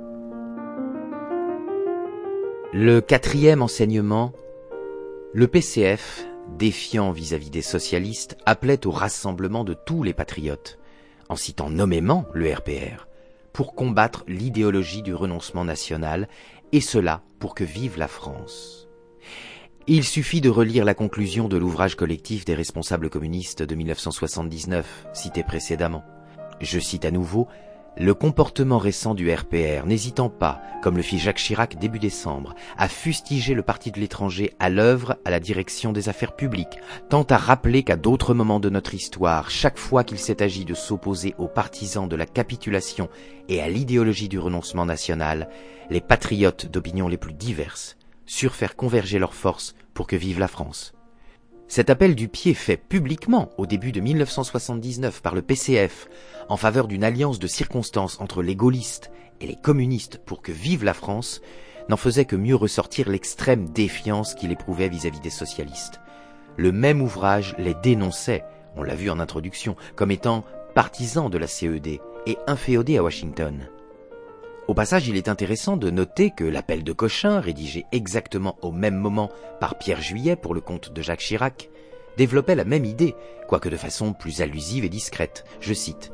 Le 2.73 3.01
quatrième 3.01 3.63
enseignement, 3.63 4.33
le 5.33 5.47
PCF, 5.47 6.27
défiant 6.59 7.13
vis-à-vis 7.13 7.51
des 7.51 7.63
socialistes, 7.63 8.37
appelait 8.47 8.87
au 8.87 8.91
rassemblement 8.91 9.63
de 9.63 9.75
tous 9.75 10.03
les 10.03 10.13
patriotes, 10.13 10.79
en 11.29 11.37
citant 11.37 11.71
nommément 11.71 12.27
le 12.35 12.53
RPR, 12.53 13.07
pour 13.53 13.77
combattre 13.77 14.25
l'idéologie 14.27 15.03
du 15.03 15.15
renoncement 15.15 15.65
national 15.65 16.29
et 16.75 16.81
cela 16.81 17.23
pour 17.39 17.55
que 17.55 17.63
vive 17.63 17.99
la 17.99 18.09
France. 18.09 18.89
Il 19.87 20.03
suffit 20.03 20.41
de 20.41 20.49
relire 20.49 20.85
la 20.85 20.95
conclusion 20.95 21.47
de 21.47 21.57
l'ouvrage 21.57 21.95
collectif 21.95 22.45
des 22.45 22.55
responsables 22.55 23.11
communistes 23.11 23.63
de 23.63 23.77
1979, 23.77 25.07
cité 25.13 25.45
précédemment. 25.45 26.03
Je 26.61 26.81
cite 26.81 27.05
à 27.05 27.13
nouveau 27.13 27.47
le 27.97 28.15
comportement 28.15 28.79
récent 28.79 29.15
du 29.15 29.33
RPR, 29.33 29.87
n'hésitant 29.87 30.29
pas, 30.29 30.61
comme 30.83 30.97
le 30.97 31.03
fit 31.03 31.19
Jacques 31.19 31.39
Chirac 31.39 31.79
début 31.79 32.01
décembre, 32.01 32.55
à 32.77 32.89
fustiger 32.89 33.55
le 33.55 33.63
parti 33.63 33.93
de 33.93 34.01
l'étranger 34.01 34.53
à 34.59 34.69
l'œuvre 34.69 35.17
à 35.25 35.31
la 35.31 35.39
direction 35.39 35.93
des 35.93 36.09
affaires 36.09 36.35
publiques, 36.35 36.79
tend 37.09 37.23
à 37.23 37.37
rappeler 37.37 37.85
qu'à 37.85 37.97
d'autres 37.97 38.35
moments 38.35 38.61
de 38.61 38.71
notre 38.71 38.95
histoire, 38.95 39.51
chaque 39.51 39.79
fois 39.79 40.03
qu'il 40.03 40.19
s'est 40.19 40.43
agi 40.43 40.65
de 40.65 40.75
s'opposer 40.75 41.35
aux 41.39 41.49
partisans 41.49 42.09
de 42.09 42.17
la 42.17 42.27
capitulation 42.27 43.09
et 43.49 43.61
à 43.63 43.69
l'idéologie 43.69 44.29
du 44.29 44.39
renoncement 44.39 44.87
national, 44.87 45.49
les 45.91 46.01
patriotes 46.01 46.67
d'opinions 46.67 47.09
les 47.09 47.17
plus 47.17 47.35
diverses 47.35 47.97
surent 48.27 48.55
faire 48.55 48.75
converger 48.75 49.19
leurs 49.19 49.35
forces 49.35 49.75
pour 49.93 50.07
que 50.07 50.17
vive 50.17 50.41
la 50.41 50.49
France. 50.49 50.94
Cet 51.67 51.91
appel 51.91 52.15
du 52.15 52.29
pied 52.29 52.55
fait 52.55 52.77
publiquement 52.77 53.51
au 53.57 53.67
début 53.67 53.91
de 53.91 54.01
1979 54.01 55.23
par 55.23 55.35
le 55.35 55.43
PCF 55.43 56.09
en 56.49 56.57
faveur 56.57 56.87
d'une 56.87 57.05
alliance 57.05 57.39
de 57.39 57.47
circonstances 57.47 58.21
entre 58.21 58.43
les 58.43 58.55
gaullistes 58.55 59.11
et 59.41 59.47
les 59.47 59.57
communistes 59.57 60.21
pour 60.25 60.43
que 60.43 60.53
vive 60.53 60.85
la 60.85 60.95
France 60.95 61.41
n'en 61.89 61.97
faisait 61.97 62.27
que 62.27 62.37
mieux 62.37 62.55
ressortir 62.55 63.09
l'extrême 63.09 63.69
défiance 63.69 64.35
qu'il 64.35 64.53
éprouvait 64.53 64.89
vis-à-vis 64.89 65.21
des 65.21 65.31
socialistes. 65.31 66.01
Le 66.57 66.71
même 66.71 67.03
ouvrage 67.03 67.55
les 67.59 67.75
dénonçait, 67.75 68.45
on 68.77 68.83
l'a 68.83 68.95
vu 68.95 69.11
en 69.11 69.19
introduction, 69.19 69.77
comme 69.97 70.11
étant 70.11 70.45
partisans 70.75 71.31
de 71.31 71.39
la 71.39 71.47
CED 71.47 71.99
et 72.27 72.39
inféodés 72.47 72.99
à 72.99 73.03
Washington. 73.03 73.69
Au 74.67 74.73
passage, 74.73 75.09
il 75.09 75.17
est 75.17 75.29
intéressant 75.29 75.77
de 75.77 75.91
noter 75.91 76.31
que 76.31 76.45
l'appel 76.45 76.85
de 76.85 76.93
Cochin, 76.95 77.39
rédigé 77.39 77.85
exactement 77.93 78.57
au 78.63 78.73
même 78.73 78.97
moment 78.97 79.31
par 79.61 79.77
Pierre 79.77 80.01
Juillet 80.01 80.37
pour 80.37 80.55
le 80.55 80.63
compte 80.63 80.91
de 80.91 81.03
Jacques 81.03 81.21
Chirac, 81.21 81.69
développait 82.17 82.55
la 82.55 82.65
même 82.65 82.87
idée, 82.87 83.15
quoique 83.47 83.69
de 83.69 83.77
façon 83.77 84.15
plus 84.15 84.41
allusive 84.41 84.83
et 84.85 84.89
discrète. 84.89 85.45
Je 85.61 85.75
cite 85.75 86.13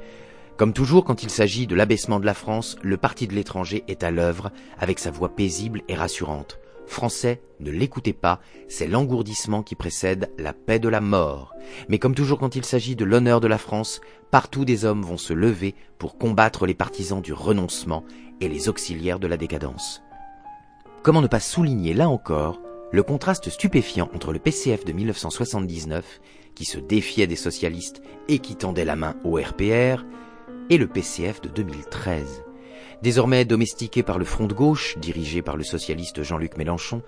Comme 0.57 0.73
toujours 0.73 1.05
quand 1.05 1.23
il 1.23 1.31
s'agit 1.31 1.69
de 1.69 1.77
l'abaissement 1.77 2.19
de 2.19 2.27
la 2.27 2.35
France, 2.35 2.77
le 2.83 2.97
parti 2.97 3.29
de 3.29 3.35
l'étranger 3.35 3.85
est 3.87 4.03
à 4.03 4.11
l'œuvre 4.11 4.51
avec 4.81 4.99
sa 4.99 5.13
voix 5.13 5.29
paisible 5.29 5.83
et 5.87 5.95
rassurante. 5.95 6.59
Français, 6.87 7.41
ne 7.61 7.71
l'écoutez 7.71 8.13
pas, 8.13 8.41
c'est 8.67 8.89
l'engourdissement 8.89 9.63
qui 9.63 9.77
précède 9.77 10.29
la 10.39 10.53
paix 10.53 10.81
de 10.81 10.89
la 10.89 11.01
mort. 11.01 11.55
Mais 11.89 12.01
comme 12.01 12.17
toujours 12.17 12.41
quand 12.41 12.57
il 12.57 12.65
s'agit 12.65 12.97
de 12.97 13.05
l'honneur 13.05 13.41
de 13.41 13.47
la 13.47 13.59
France, 13.59 14.01
partout 14.33 14.65
des 14.65 14.85
hommes 14.85 15.03
vont 15.03 15.17
se 15.17 15.33
lever 15.33 15.77
pour 15.99 16.19
combattre 16.19 16.67
les 16.67 16.75
partisans 16.75 17.23
du 17.23 17.33
renoncement 17.33 18.05
et 18.41 18.49
les 18.49 18.69
auxiliaires 18.69 19.19
de 19.19 19.27
la 19.27 19.37
décadence. 19.37 20.03
Comment 21.03 21.23
ne 21.23 21.27
pas 21.27 21.41
souligner 21.41 21.95
là 21.95 22.09
encore 22.09 22.61
le 22.93 23.03
contraste 23.03 23.51
stupéfiant 23.51 24.11
entre 24.15 24.33
le 24.33 24.39
PCF 24.39 24.85
de 24.85 24.93
1979, 24.93 26.21
qui 26.55 26.65
se 26.65 26.79
défiait 26.79 27.27
des 27.27 27.37
socialistes 27.37 28.03
et 28.29 28.41
qui 28.41 28.57
tendait 28.57 28.85
la 28.85 28.97
main 28.97 29.15
au 29.25 29.37
RPR, 29.37 30.05
et 30.71 30.79
le 30.79 30.87
PCF 30.87 31.41
de 31.41 31.49
2013. 31.49 32.43
Désormais 33.03 33.45
domestiqué 33.45 34.03
par 34.03 34.19
le 34.19 34.25
Front 34.25 34.47
de 34.47 34.55
gauche, 34.55 34.99
dirigé 34.99 35.41
par 35.41 35.57
le 35.57 35.65
socialiste 35.65 36.23
Jean-Luc 36.23 36.57
Mélenchon, 36.57 37.03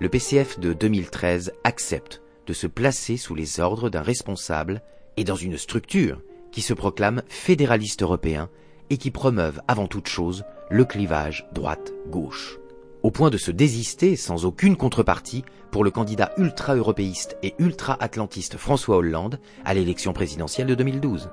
le 0.00 0.08
PCF 0.08 0.58
de 0.58 0.72
2013 0.72 1.52
accepte 1.64 2.22
de 2.46 2.52
se 2.52 2.66
placer 2.66 3.16
sous 3.16 3.34
les 3.34 3.60
ordres 3.60 3.90
d'un 3.90 4.02
responsable 4.02 4.82
et 5.16 5.24
dans 5.24 5.36
une 5.36 5.56
structure 5.56 6.20
qui 6.50 6.62
se 6.62 6.74
proclame 6.74 7.22
fédéraliste 7.28 8.02
européen 8.02 8.48
et 8.90 8.96
qui 8.96 9.10
promeuve 9.10 9.60
avant 9.68 9.86
toute 9.86 10.08
chose 10.08 10.44
le 10.70 10.84
clivage 10.84 11.48
droite-gauche. 11.52 12.58
Au 13.02 13.10
point 13.10 13.30
de 13.30 13.38
se 13.38 13.50
désister 13.50 14.16
sans 14.16 14.44
aucune 14.44 14.76
contrepartie 14.76 15.44
pour 15.70 15.84
le 15.84 15.90
candidat 15.90 16.32
ultra-européiste 16.38 17.36
et 17.42 17.54
ultra-atlantiste 17.58 18.56
François 18.56 18.96
Hollande 18.96 19.38
à 19.64 19.74
l'élection 19.74 20.12
présidentielle 20.12 20.66
de 20.66 20.74
2012. 20.74 21.30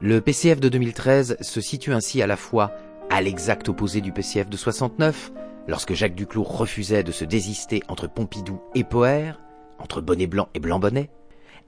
Le 0.00 0.20
PCF 0.20 0.60
de 0.60 0.68
2013 0.68 1.38
se 1.40 1.60
situe 1.60 1.92
ainsi 1.92 2.22
à 2.22 2.26
la 2.26 2.36
fois 2.36 2.72
à 3.10 3.20
l'exact 3.22 3.68
opposé 3.68 4.00
du 4.00 4.12
PCF 4.12 4.48
de 4.48 4.56
69, 4.56 5.32
lorsque 5.68 5.94
Jacques 5.94 6.14
Duclos 6.14 6.42
refusait 6.42 7.02
de 7.02 7.12
se 7.12 7.24
désister 7.24 7.82
entre 7.88 8.08
Pompidou 8.08 8.60
et 8.74 8.84
Poher, 8.84 9.40
entre 9.78 10.00
bonnet 10.00 10.26
blanc 10.26 10.48
et 10.54 10.60
blanc 10.60 10.78
bonnet, 10.78 11.10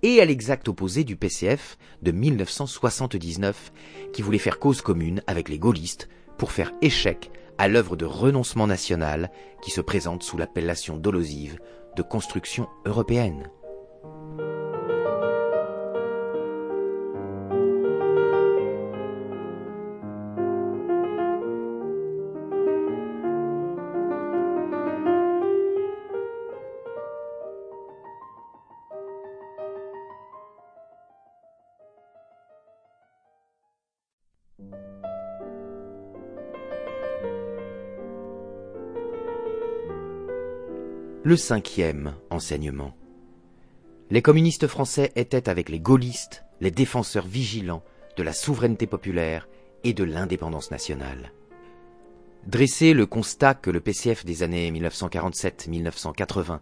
et 0.02 0.20
à 0.20 0.24
l'exact 0.24 0.68
opposé 0.68 1.04
du 1.04 1.16
PCF 1.16 1.78
de 2.02 2.12
1979, 2.12 3.72
qui 4.12 4.22
voulait 4.22 4.38
faire 4.38 4.58
cause 4.58 4.80
commune 4.80 5.22
avec 5.26 5.48
les 5.48 5.58
gaullistes 5.58 6.08
pour 6.36 6.52
faire 6.52 6.72
échec 6.82 7.30
à 7.58 7.68
l'œuvre 7.68 7.96
de 7.96 8.04
renoncement 8.04 8.66
national 8.66 9.30
qui 9.62 9.70
se 9.70 9.80
présente 9.80 10.22
sous 10.22 10.38
l'appellation 10.38 10.96
dolosive 10.96 11.58
de 11.96 12.02
construction 12.02 12.68
européenne. 12.86 13.50
Le 41.28 41.36
cinquième 41.36 42.14
enseignement. 42.30 42.96
Les 44.08 44.22
communistes 44.22 44.66
français 44.66 45.12
étaient 45.14 45.50
avec 45.50 45.68
les 45.68 45.78
gaullistes 45.78 46.42
les 46.62 46.70
défenseurs 46.70 47.26
vigilants 47.26 47.82
de 48.16 48.22
la 48.22 48.32
souveraineté 48.32 48.86
populaire 48.86 49.46
et 49.84 49.92
de 49.92 50.04
l'indépendance 50.04 50.70
nationale. 50.70 51.34
Dresser 52.46 52.94
le 52.94 53.04
constat 53.04 53.52
que 53.52 53.68
le 53.68 53.80
PCF 53.80 54.24
des 54.24 54.42
années 54.42 54.70
1947-1980 54.70 56.60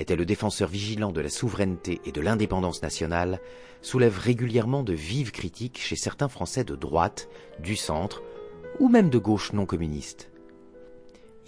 était 0.00 0.16
le 0.16 0.26
défenseur 0.26 0.68
vigilant 0.68 1.12
de 1.12 1.20
la 1.20 1.30
souveraineté 1.30 2.00
et 2.04 2.10
de 2.10 2.20
l'indépendance 2.20 2.82
nationale 2.82 3.38
soulève 3.82 4.18
régulièrement 4.18 4.82
de 4.82 4.94
vives 4.94 5.30
critiques 5.30 5.78
chez 5.78 5.94
certains 5.94 6.28
Français 6.28 6.64
de 6.64 6.74
droite, 6.74 7.28
du 7.60 7.76
centre 7.76 8.24
ou 8.80 8.88
même 8.88 9.10
de 9.10 9.18
gauche 9.18 9.52
non 9.52 9.64
communiste. 9.64 10.28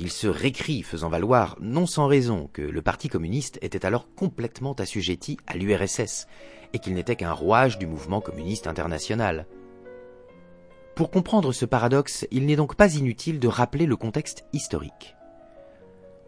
Il 0.02 0.10
se 0.10 0.28
récrit 0.28 0.82
faisant 0.82 1.10
valoir, 1.10 1.58
non 1.60 1.84
sans 1.84 2.06
raison, 2.06 2.48
que 2.54 2.62
le 2.62 2.80
Parti 2.80 3.10
communiste 3.10 3.58
était 3.60 3.84
alors 3.84 4.06
complètement 4.14 4.72
assujetti 4.72 5.36
à 5.46 5.58
l'URSS 5.58 6.26
et 6.72 6.78
qu'il 6.78 6.94
n'était 6.94 7.16
qu'un 7.16 7.32
rouage 7.32 7.78
du 7.78 7.86
mouvement 7.86 8.22
communiste 8.22 8.66
international. 8.66 9.46
Pour 10.94 11.10
comprendre 11.10 11.52
ce 11.52 11.66
paradoxe, 11.66 12.26
il 12.30 12.46
n'est 12.46 12.56
donc 12.56 12.76
pas 12.76 12.94
inutile 12.94 13.38
de 13.38 13.46
rappeler 13.46 13.84
le 13.84 13.96
contexte 13.96 14.46
historique. 14.54 15.16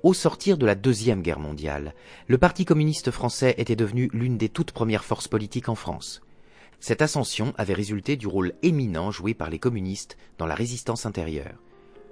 Au 0.03 0.13
sortir 0.13 0.59
de 0.59 0.67
la 0.67 0.75
Deuxième 0.75 1.23
Guerre 1.23 1.41
mondiale, 1.41 1.95
le 2.27 2.37
Parti 2.37 2.67
communiste 2.67 3.11
français 3.11 3.55
était 3.57 3.75
devenu 3.75 4.11
l'une 4.13 4.37
des 4.37 4.51
toutes 4.51 4.73
premières 4.73 5.05
forces 5.05 5.29
politiques 5.29 5.71
en 5.71 5.77
France. 5.77 6.21
Cette 6.79 7.01
ascension 7.01 7.55
avait 7.57 7.73
résulté 7.73 8.17
du 8.17 8.27
rôle 8.27 8.53
éminent 8.63 9.11
joué 9.11 9.33
par 9.33 9.49
les 9.49 9.59
communistes 9.59 10.19
dans 10.37 10.47
la 10.47 10.55
résistance 10.55 11.07
intérieure. 11.07 11.55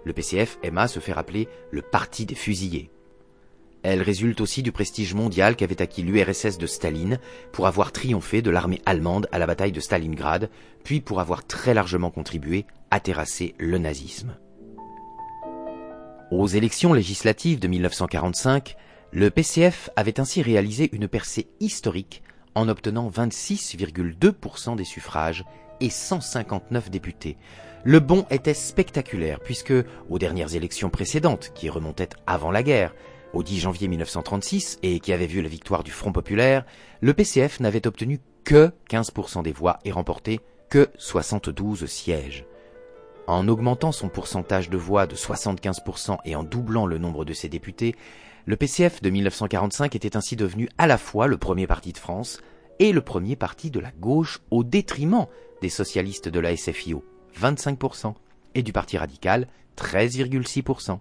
Le 0.05 0.12
PCF 0.12 0.59
aima 0.62 0.88
se 0.88 1.01
faire 1.01 1.18
appeler 1.18 1.48
le 1.70 1.82
Parti 1.82 2.26
des 2.26 2.34
fusillés. 2.34 2.90
Elle 3.82 4.03
résulte 4.03 4.40
aussi 4.40 4.62
du 4.62 4.72
prestige 4.72 5.14
mondial 5.14 5.57
qu'avait 5.57 5.80
acquis 5.80 6.03
l'URSS 6.03 6.59
de 6.59 6.66
Staline 6.66 7.18
pour 7.53 7.66
avoir 7.66 7.92
triomphé 7.92 8.42
de 8.42 8.51
l'armée 8.51 8.82
allemande 8.84 9.26
à 9.32 9.38
la 9.38 9.46
bataille 9.46 9.72
de 9.72 9.80
Stalingrad, 9.80 10.51
puis 10.84 11.01
pour 11.01 11.20
avoir 11.20 11.46
très 11.46 11.72
largement 11.72 12.11
contribué 12.11 12.66
à 12.90 13.01
terrasser 13.01 13.55
le 13.59 13.78
nazisme. 13.78 14.36
Aux 16.30 16.46
élections 16.46 16.92
législatives 16.92 17.59
de 17.59 17.68
1945, 17.68 18.76
le 19.12 19.30
PCF 19.30 19.90
avait 19.96 20.20
ainsi 20.20 20.42
réalisé 20.42 20.90
une 20.92 21.09
percée 21.09 21.48
historique 21.59 22.22
en 22.55 22.68
obtenant 22.68 23.09
26,2% 23.09 24.76
des 24.76 24.84
suffrages 24.84 25.44
et 25.80 25.90
159 25.90 26.90
députés, 26.90 27.36
le 27.85 28.01
bond 28.01 28.26
était 28.31 28.55
spectaculaire 28.55 29.41
puisque, 29.41 29.72
aux 30.09 30.18
dernières 30.18 30.55
élections 30.55 30.91
précédentes, 30.91 31.53
qui 31.55 31.70
remontaient 31.70 32.11
avant 32.26 32.51
la 32.51 32.62
guerre, 32.62 32.95
au 33.33 33.43
10 33.43 33.61
janvier 33.61 33.89
1936 33.89 34.78
et 34.83 35.01
qui 35.01 35.12
avaient 35.12 35.26
vu 35.26 35.41
la 35.41 35.49
victoire 35.49 35.85
du 35.85 35.91
Front 35.91 36.12
populaire, 36.12 36.64
le 37.01 37.14
PCF 37.14 37.61
n'avait 37.61 37.87
obtenu 37.87 38.20
que 38.45 38.70
15% 38.91 39.43
des 39.43 39.53
voix 39.53 39.78
et 39.85 39.93
remporté 39.93 40.41
que 40.68 40.89
72 40.97 41.87
sièges. 41.87 42.45
En 43.26 43.47
augmentant 43.49 43.93
son 43.93 44.09
pourcentage 44.09 44.70
de 44.70 44.76
voix 44.76 45.07
de 45.07 45.14
75% 45.14 46.18
et 46.24 46.35
en 46.35 46.43
doublant 46.43 46.87
le 46.87 46.99
nombre 46.99 47.24
de 47.24 47.33
ses 47.33 47.49
députés, 47.49 47.95
le 48.47 48.57
PCF 48.57 49.01
de 49.03 49.11
1945 49.11 49.95
était 49.95 50.16
ainsi 50.16 50.35
devenu 50.35 50.68
à 50.78 50.87
la 50.87 50.99
fois 50.99 51.28
le 51.28 51.39
premier 51.39 51.66
parti 51.66 51.93
de 51.93 51.99
France 51.99 52.41
et 52.78 52.93
le 52.93 53.03
premier 53.03 53.37
parti 53.37 53.70
de 53.70 53.78
la 53.78 53.93
gauche 53.93 54.41
au 54.51 54.64
détriment 54.64 55.26
des 55.61 55.68
socialistes 55.68 56.28
de 56.28 56.41
la 56.41 56.57
SFIO. 56.57 57.05
25%, 57.39 58.14
et 58.55 58.62
du 58.62 58.72
Parti 58.72 58.99
radical, 58.99 59.49
13,6%. 59.76 60.99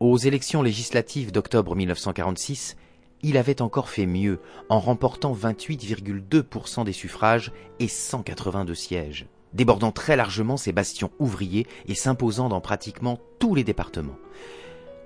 Aux 0.00 0.16
élections 0.16 0.62
législatives 0.62 1.32
d'octobre 1.32 1.76
1946, 1.76 2.76
il 3.22 3.36
avait 3.36 3.62
encore 3.62 3.88
fait 3.88 4.06
mieux 4.06 4.40
en 4.68 4.80
remportant 4.80 5.32
28,2% 5.32 6.84
des 6.84 6.92
suffrages 6.92 7.52
et 7.78 7.86
182 7.86 8.74
sièges, 8.74 9.26
débordant 9.52 9.92
très 9.92 10.16
largement 10.16 10.56
ses 10.56 10.72
bastions 10.72 11.12
ouvriers 11.20 11.66
et 11.86 11.94
s'imposant 11.94 12.48
dans 12.48 12.60
pratiquement 12.60 13.20
tous 13.38 13.54
les 13.54 13.64
départements. 13.64 14.18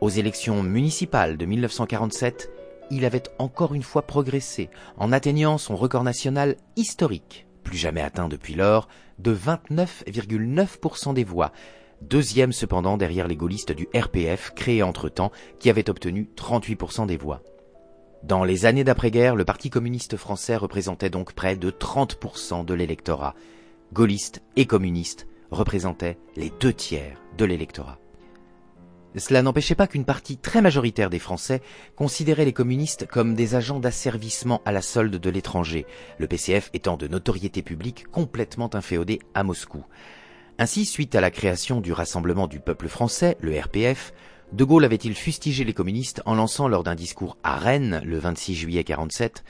Aux 0.00 0.08
élections 0.08 0.62
municipales 0.62 1.36
de 1.36 1.44
1947, 1.44 2.50
il 2.90 3.04
avait 3.04 3.24
encore 3.38 3.74
une 3.74 3.82
fois 3.82 4.02
progressé 4.02 4.70
en 4.96 5.12
atteignant 5.12 5.58
son 5.58 5.76
record 5.76 6.04
national 6.04 6.56
historique 6.76 7.46
plus 7.66 7.76
jamais 7.76 8.00
atteint 8.00 8.28
depuis 8.28 8.54
lors, 8.54 8.88
de 9.18 9.34
29,9% 9.34 11.14
des 11.14 11.24
voix, 11.24 11.52
deuxième 12.02 12.52
cependant 12.52 12.96
derrière 12.96 13.28
les 13.28 13.36
gaullistes 13.36 13.72
du 13.72 13.88
RPF 13.94 14.52
créé 14.54 14.82
entre-temps 14.82 15.32
qui 15.58 15.70
avait 15.70 15.90
obtenu 15.90 16.28
38% 16.36 17.06
des 17.06 17.16
voix. 17.16 17.42
Dans 18.22 18.44
les 18.44 18.66
années 18.66 18.84
d'après-guerre, 18.84 19.36
le 19.36 19.44
Parti 19.44 19.70
communiste 19.70 20.16
français 20.16 20.56
représentait 20.56 21.10
donc 21.10 21.32
près 21.32 21.56
de 21.56 21.70
30% 21.70 22.64
de 22.64 22.74
l'électorat. 22.74 23.34
Gaullistes 23.92 24.42
et 24.56 24.66
communistes 24.66 25.28
représentaient 25.50 26.18
les 26.34 26.50
deux 26.60 26.72
tiers 26.72 27.20
de 27.38 27.44
l'électorat. 27.44 27.98
Cela 29.18 29.40
n'empêchait 29.40 29.74
pas 29.74 29.86
qu'une 29.86 30.04
partie 30.04 30.36
très 30.36 30.60
majoritaire 30.60 31.08
des 31.08 31.18
Français 31.18 31.62
considérait 31.96 32.44
les 32.44 32.52
communistes 32.52 33.06
comme 33.06 33.34
des 33.34 33.54
agents 33.54 33.80
d'asservissement 33.80 34.60
à 34.66 34.72
la 34.72 34.82
solde 34.82 35.16
de 35.16 35.30
l'étranger, 35.30 35.86
le 36.18 36.26
PCF 36.26 36.70
étant 36.74 36.98
de 36.98 37.08
notoriété 37.08 37.62
publique 37.62 38.06
complètement 38.08 38.74
inféodé 38.74 39.20
à 39.34 39.42
Moscou. 39.42 39.84
Ainsi, 40.58 40.84
suite 40.84 41.14
à 41.14 41.20
la 41.20 41.30
création 41.30 41.80
du 41.80 41.92
Rassemblement 41.92 42.46
du 42.46 42.60
peuple 42.60 42.88
français, 42.88 43.36
le 43.40 43.58
RPF, 43.58 44.12
De 44.52 44.64
Gaulle 44.64 44.84
avait-il 44.84 45.14
fustigé 45.14 45.64
les 45.64 45.74
communistes 45.74 46.22
en 46.26 46.34
lançant 46.34 46.68
lors 46.68 46.84
d'un 46.84 46.94
discours 46.94 47.38
à 47.42 47.56
Rennes 47.56 48.02
le 48.04 48.18
26 48.18 48.54
juillet 48.54 48.84
47 48.84 49.44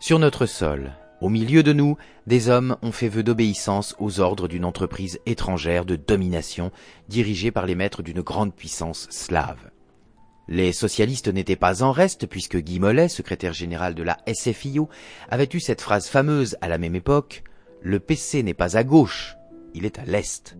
Sur 0.00 0.18
notre 0.18 0.46
sol, 0.46 0.92
Au 1.20 1.28
milieu 1.28 1.62
de 1.62 1.74
nous, 1.74 1.98
des 2.26 2.48
hommes 2.48 2.76
ont 2.80 2.92
fait 2.92 3.08
vœu 3.08 3.22
d'obéissance 3.22 3.94
aux 3.98 4.20
ordres 4.20 4.48
d'une 4.48 4.64
entreprise 4.64 5.20
étrangère 5.26 5.84
de 5.84 5.96
domination 5.96 6.72
dirigée 7.08 7.50
par 7.50 7.66
les 7.66 7.74
maîtres 7.74 8.02
d'une 8.02 8.22
grande 8.22 8.54
puissance 8.54 9.06
slave. 9.10 9.70
Les 10.48 10.72
socialistes 10.72 11.28
n'étaient 11.28 11.56
pas 11.56 11.82
en 11.82 11.92
reste 11.92 12.26
puisque 12.26 12.56
Guy 12.56 12.80
Mollet, 12.80 13.08
secrétaire 13.08 13.52
général 13.52 13.94
de 13.94 14.02
la 14.02 14.16
SFIO, 14.32 14.88
avait 15.28 15.48
eu 15.52 15.60
cette 15.60 15.82
phrase 15.82 16.08
fameuse 16.08 16.56
à 16.62 16.68
la 16.68 16.78
même 16.78 16.96
époque 16.96 17.44
Le 17.82 18.00
PC 18.00 18.42
n'est 18.42 18.54
pas 18.54 18.78
à 18.78 18.82
gauche, 18.82 19.36
il 19.74 19.84
est 19.84 19.98
à 19.98 20.04
l'est. 20.06 20.56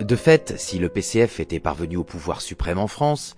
De 0.00 0.16
fait, 0.16 0.54
si 0.58 0.78
le 0.78 0.88
PCF 0.88 1.40
était 1.40 1.60
parvenu 1.60 1.96
au 1.96 2.04
pouvoir 2.04 2.40
suprême 2.40 2.78
en 2.78 2.88
France, 2.88 3.36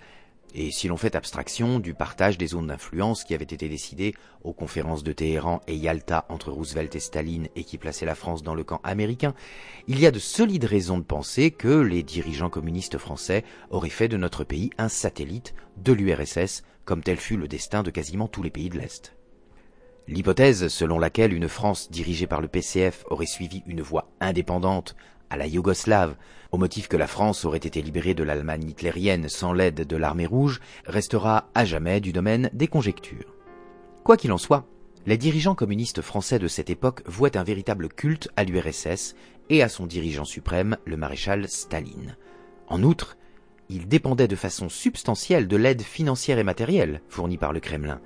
et 0.57 0.71
si 0.71 0.87
l'on 0.87 0.95
fait 0.95 1.17
abstraction 1.17 1.79
du 1.79 1.93
partage 1.93 2.37
des 2.37 2.47
zones 2.47 2.67
d'influence 2.67 3.25
qui 3.25 3.35
avait 3.35 3.43
été 3.43 3.67
décidé 3.67 4.15
aux 4.43 4.53
conférences 4.53 5.03
de 5.03 5.11
Téhéran 5.11 5.61
et 5.67 5.75
Yalta 5.75 6.25
entre 6.29 6.51
Roosevelt 6.51 6.95
et 6.95 7.01
Staline 7.01 7.49
et 7.57 7.65
qui 7.65 7.77
plaçait 7.77 8.05
la 8.05 8.15
France 8.15 8.41
dans 8.41 8.55
le 8.55 8.63
camp 8.63 8.79
américain, 8.85 9.33
il 9.87 9.99
y 9.99 10.05
a 10.05 10.11
de 10.11 10.19
solides 10.19 10.63
raisons 10.63 10.97
de 10.97 11.03
penser 11.03 11.51
que 11.51 11.81
les 11.81 12.03
dirigeants 12.03 12.49
communistes 12.49 12.97
français 12.97 13.43
auraient 13.69 13.89
fait 13.89 14.07
de 14.07 14.15
notre 14.15 14.45
pays 14.45 14.69
un 14.77 14.87
satellite 14.87 15.53
de 15.75 15.91
l'URSS, 15.91 16.63
comme 16.85 17.03
tel 17.03 17.17
fut 17.17 17.37
le 17.37 17.49
destin 17.49 17.83
de 17.83 17.91
quasiment 17.91 18.29
tous 18.29 18.41
les 18.41 18.49
pays 18.49 18.69
de 18.69 18.77
l'Est. 18.77 19.13
L'hypothèse 20.07 20.69
selon 20.69 20.99
laquelle 20.99 21.33
une 21.33 21.49
France 21.49 21.91
dirigée 21.91 22.27
par 22.27 22.39
le 22.39 22.47
PCF 22.47 23.03
aurait 23.09 23.25
suivi 23.25 23.63
une 23.65 23.81
voie 23.81 24.07
indépendante 24.21 24.95
à 25.29 25.37
la 25.37 25.47
Yougoslave, 25.47 26.15
au 26.51 26.57
motif 26.57 26.87
que 26.87 26.97
la 26.97 27.07
France 27.07 27.45
aurait 27.45 27.57
été 27.57 27.81
libérée 27.81 28.13
de 28.13 28.23
l'Allemagne 28.23 28.69
hitlérienne 28.69 29.29
sans 29.29 29.53
l'aide 29.53 29.85
de 29.87 29.97
l'armée 29.97 30.25
rouge, 30.25 30.61
restera 30.85 31.49
à 31.53 31.65
jamais 31.65 31.99
du 31.99 32.13
domaine 32.13 32.49
des 32.53 32.67
conjectures. 32.67 33.33
Quoi 34.03 34.17
qu'il 34.17 34.31
en 34.31 34.37
soit, 34.37 34.67
les 35.05 35.17
dirigeants 35.17 35.55
communistes 35.55 36.01
français 36.01 36.39
de 36.39 36.47
cette 36.47 36.69
époque 36.69 37.01
vouaient 37.05 37.37
un 37.37 37.43
véritable 37.43 37.89
culte 37.89 38.29
à 38.35 38.43
l'URSS 38.43 39.15
et 39.49 39.61
à 39.61 39.69
son 39.69 39.85
dirigeant 39.85 40.25
suprême, 40.25 40.77
le 40.85 40.97
maréchal 40.97 41.47
Staline. 41.47 42.17
En 42.67 42.81
outre, 42.83 43.17
ils 43.69 43.87
dépendaient 43.87 44.27
de 44.27 44.35
façon 44.35 44.69
substantielle 44.69 45.47
de 45.47 45.57
l'aide 45.57 45.81
financière 45.81 46.39
et 46.39 46.43
matérielle 46.43 47.01
fournie 47.07 47.37
par 47.37 47.53
le 47.53 47.59
Kremlin. 47.59 47.99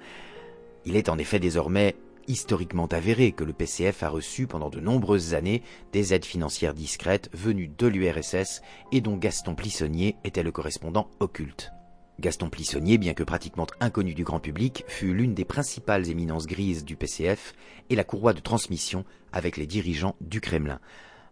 Il 0.85 0.95
est 0.95 1.09
en 1.09 1.17
effet 1.17 1.39
désormais 1.39 1.95
historiquement 2.29 2.85
avéré 2.85 3.33
que 3.33 3.43
le 3.43 3.51
PCF 3.51 4.03
a 4.03 4.09
reçu 4.09 4.47
pendant 4.47 4.69
de 4.69 4.79
nombreuses 4.79 5.33
années 5.33 5.63
des 5.91 6.13
aides 6.13 6.23
financières 6.23 6.75
discrètes 6.75 7.29
venues 7.33 7.71
de 7.75 7.87
l'URSS 7.87 8.61
et 8.93 9.01
dont 9.01 9.17
Gaston 9.17 9.55
Plissonnier 9.55 10.15
était 10.23 10.43
le 10.43 10.51
correspondant 10.51 11.09
occulte. 11.19 11.71
Gaston 12.19 12.49
Plissonnier, 12.49 12.97
bien 12.97 13.13
que 13.13 13.23
pratiquement 13.23 13.65
inconnu 13.79 14.13
du 14.13 14.23
grand 14.23 14.39
public, 14.39 14.83
fut 14.87 15.13
l'une 15.13 15.33
des 15.33 15.45
principales 15.45 16.09
éminences 16.09 16.47
grises 16.47 16.85
du 16.85 16.95
PCF 16.95 17.53
et 17.89 17.95
la 17.95 18.03
courroie 18.03 18.33
de 18.33 18.41
transmission 18.41 19.05
avec 19.33 19.57
les 19.57 19.65
dirigeants 19.65 20.15
du 20.21 20.39
Kremlin. 20.39 20.79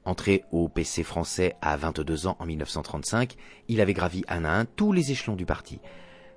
Entré 0.05 0.45
au 0.51 0.69
PC 0.69 1.03
français 1.03 1.55
à 1.61 1.75
22 1.77 2.27
ans 2.27 2.37
en 2.39 2.45
1935, 2.45 3.35
il 3.67 3.81
avait 3.81 3.93
gravi 3.93 4.23
un 4.29 4.45
à 4.45 4.51
un 4.51 4.65
tous 4.65 4.93
les 4.93 5.11
échelons 5.11 5.35
du 5.35 5.45
parti. 5.45 5.79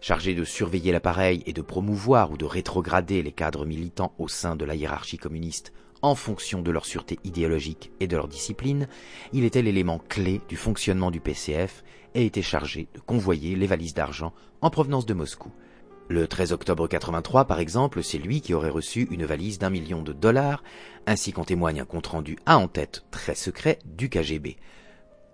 Chargé 0.01 0.35
de 0.35 0.45
surveiller 0.45 0.93
l'appareil 0.93 1.43
et 1.47 1.53
de 1.53 1.61
promouvoir 1.61 2.31
ou 2.31 2.37
de 2.37 2.47
rétrograder 2.47 3.23
les 3.23 3.33
cadres 3.33 3.67
militants 3.67 4.15
au 4.19 4.29
sein 4.29 4.57
de 4.57 4.65
la 4.65 4.75
hiérarchie 4.75 5.19
communiste 5.19 5.73
en 6.03 6.15
fonction 6.15 6.63
de 6.63 6.71
leur 6.71 6.87
sûreté 6.87 7.19
idéologique 7.25 7.93
et 8.01 8.07
de 8.07 8.17
leur 8.17 8.29
discipline, 8.29 8.89
il 9.33 9.45
était 9.45 9.63
l'élément 9.63 10.01
clé 10.09 10.41
du 10.49 10.57
fonctionnement 10.57 11.11
du 11.11 11.21
PCF 11.21 11.85
et 12.15 12.25
était 12.25 12.43
chargé 12.43 12.89
de 12.95 13.01
convoyer 13.01 13.55
les 13.57 13.67
valises 13.67 13.95
d'argent 13.95 14.33
en 14.63 14.71
provenance 14.71 15.07
de 15.07 15.15
Moscou. 15.15 15.53
Le 16.09 16.27
13 16.27 16.53
octobre 16.53 16.89
83, 16.89 17.45
par 17.45 17.61
exemple, 17.61 18.03
c'est 18.03 18.19
lui 18.19 18.41
qui 18.41 18.55
aurait 18.55 18.71
reçu 18.71 19.07
une 19.11 19.25
valise 19.25 19.59
d'un 19.59 19.71
million 19.71 20.03
de 20.03 20.13
dollars, 20.13 20.65
ainsi 21.07 21.33
qu'en 21.33 21.45
témoigne 21.45 21.81
un 21.81 21.85
compte-rendu 21.85 22.37
à 22.47 22.59
en 22.59 22.67
tête 22.67 23.05
très 23.11 23.37
secret 23.37 23.79
du 23.85 24.09
KGB. 24.09 24.57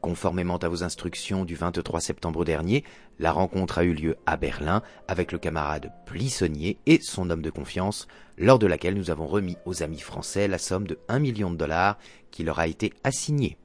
Conformément 0.00 0.58
à 0.58 0.68
vos 0.68 0.84
instructions 0.84 1.44
du 1.44 1.54
23 1.54 2.00
septembre 2.00 2.44
dernier, 2.44 2.84
la 3.18 3.32
rencontre 3.32 3.78
a 3.78 3.84
eu 3.84 3.94
lieu 3.94 4.16
à 4.26 4.36
Berlin 4.36 4.82
avec 5.08 5.32
le 5.32 5.38
camarade 5.38 5.92
Plissonnier 6.04 6.78
et 6.86 7.00
son 7.00 7.30
homme 7.30 7.42
de 7.42 7.50
confiance, 7.50 8.06
lors 8.38 8.58
de 8.58 8.66
laquelle 8.66 8.94
nous 8.94 9.10
avons 9.10 9.26
remis 9.26 9.56
aux 9.64 9.82
amis 9.82 10.00
français 10.00 10.48
la 10.48 10.58
somme 10.58 10.86
de 10.86 10.98
1 11.08 11.18
million 11.18 11.50
de 11.50 11.56
dollars 11.56 11.98
qui 12.30 12.44
leur 12.44 12.58
a 12.58 12.68
été 12.68 12.92
assignée. 13.04 13.56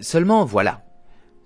Seulement 0.00 0.44
voilà, 0.44 0.82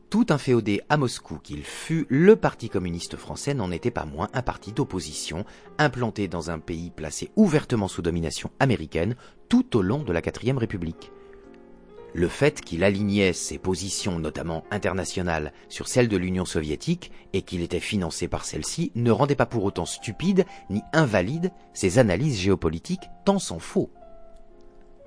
tout 0.08 0.26
inféodé 0.30 0.80
à 0.88 0.96
Moscou 0.96 1.38
qu'il 1.38 1.64
fût, 1.64 2.06
le 2.08 2.36
Parti 2.36 2.70
communiste 2.70 3.16
français 3.16 3.52
n'en 3.52 3.70
était 3.70 3.90
pas 3.90 4.06
moins 4.06 4.30
un 4.32 4.40
parti 4.40 4.72
d'opposition, 4.72 5.44
implanté 5.76 6.28
dans 6.28 6.50
un 6.50 6.58
pays 6.58 6.90
placé 6.90 7.30
ouvertement 7.36 7.88
sous 7.88 8.00
domination 8.00 8.50
américaine 8.58 9.16
tout 9.50 9.76
au 9.76 9.82
long 9.82 10.04
de 10.04 10.12
la 10.12 10.22
quatrième 10.22 10.56
République. 10.56 11.12
Le 12.14 12.28
fait 12.28 12.62
qu'il 12.62 12.84
alignait 12.84 13.32
ses 13.32 13.58
positions, 13.58 14.18
notamment 14.18 14.64
internationales, 14.70 15.52
sur 15.68 15.88
celles 15.88 16.08
de 16.08 16.16
l'Union 16.16 16.44
soviétique 16.44 17.12
et 17.32 17.42
qu'il 17.42 17.60
était 17.60 17.80
financé 17.80 18.28
par 18.28 18.44
celle-ci 18.44 18.92
ne 18.94 19.10
rendait 19.10 19.34
pas 19.34 19.46
pour 19.46 19.64
autant 19.64 19.84
stupide 19.84 20.46
ni 20.70 20.82
invalide 20.92 21.52
ses 21.74 21.98
analyses 21.98 22.38
géopolitiques, 22.38 23.10
tant 23.24 23.38
s'en 23.38 23.58
faut. 23.58 23.90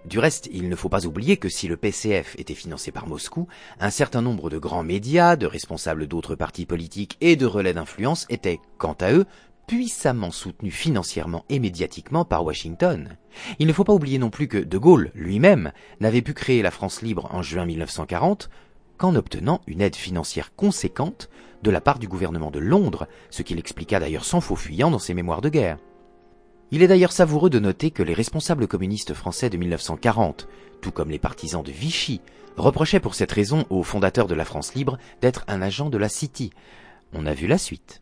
Du 0.05 0.17
reste, 0.17 0.49
il 0.51 0.67
ne 0.67 0.75
faut 0.75 0.89
pas 0.89 1.05
oublier 1.05 1.37
que 1.37 1.49
si 1.49 1.67
le 1.67 1.77
PCF 1.77 2.35
était 2.39 2.55
financé 2.55 2.91
par 2.91 3.07
Moscou, 3.07 3.47
un 3.79 3.91
certain 3.91 4.23
nombre 4.23 4.49
de 4.49 4.57
grands 4.57 4.83
médias, 4.83 5.35
de 5.35 5.45
responsables 5.45 6.07
d'autres 6.07 6.35
partis 6.35 6.65
politiques 6.65 7.17
et 7.21 7.35
de 7.35 7.45
relais 7.45 7.73
d'influence 7.73 8.25
étaient, 8.29 8.59
quant 8.79 8.97
à 8.99 9.11
eux, 9.11 9.25
puissamment 9.67 10.31
soutenu 10.31 10.71
financièrement 10.71 11.45
et 11.49 11.59
médiatiquement 11.59 12.25
par 12.25 12.43
Washington. 12.43 13.17
Il 13.59 13.67
ne 13.67 13.73
faut 13.73 13.83
pas 13.83 13.93
oublier 13.93 14.17
non 14.17 14.29
plus 14.29 14.47
que 14.47 14.57
De 14.57 14.77
Gaulle 14.77 15.11
lui-même 15.15 15.71
n'avait 15.99 16.21
pu 16.21 16.33
créer 16.33 16.61
la 16.61 16.71
France 16.71 17.01
libre 17.01 17.29
en 17.31 17.41
juin 17.41 17.65
1940 17.65 18.49
qu'en 18.97 19.15
obtenant 19.15 19.61
une 19.67 19.81
aide 19.81 19.95
financière 19.95 20.53
conséquente 20.55 21.29
de 21.63 21.71
la 21.71 21.81
part 21.81 21.99
du 21.99 22.07
gouvernement 22.07 22.51
de 22.51 22.59
Londres, 22.59 23.07
ce 23.29 23.41
qu'il 23.41 23.59
expliqua 23.59 23.99
d'ailleurs 23.99 24.25
sans 24.25 24.41
faux 24.41 24.55
fuyant 24.55 24.91
dans 24.91 24.99
ses 24.99 25.13
mémoires 25.13 25.41
de 25.41 25.49
guerre. 25.49 25.77
Il 26.71 26.83
est 26.83 26.87
d'ailleurs 26.87 27.11
savoureux 27.11 27.49
de 27.49 27.59
noter 27.59 27.91
que 27.91 28.03
les 28.03 28.13
responsables 28.13 28.67
communistes 28.67 29.13
français 29.13 29.49
de 29.49 29.57
1940, 29.57 30.47
tout 30.81 30.91
comme 30.91 31.11
les 31.11 31.19
partisans 31.19 31.63
de 31.63 31.71
Vichy, 31.71 32.21
reprochaient 32.57 32.99
pour 32.99 33.15
cette 33.15 33.31
raison 33.31 33.65
au 33.69 33.83
fondateur 33.83 34.27
de 34.27 34.35
la 34.35 34.45
France 34.45 34.73
libre 34.73 34.97
d'être 35.21 35.43
un 35.47 35.61
agent 35.61 35.89
de 35.89 35.97
la 35.97 36.09
City. 36.09 36.51
On 37.13 37.25
a 37.25 37.33
vu 37.33 37.47
la 37.47 37.57
suite. 37.57 38.01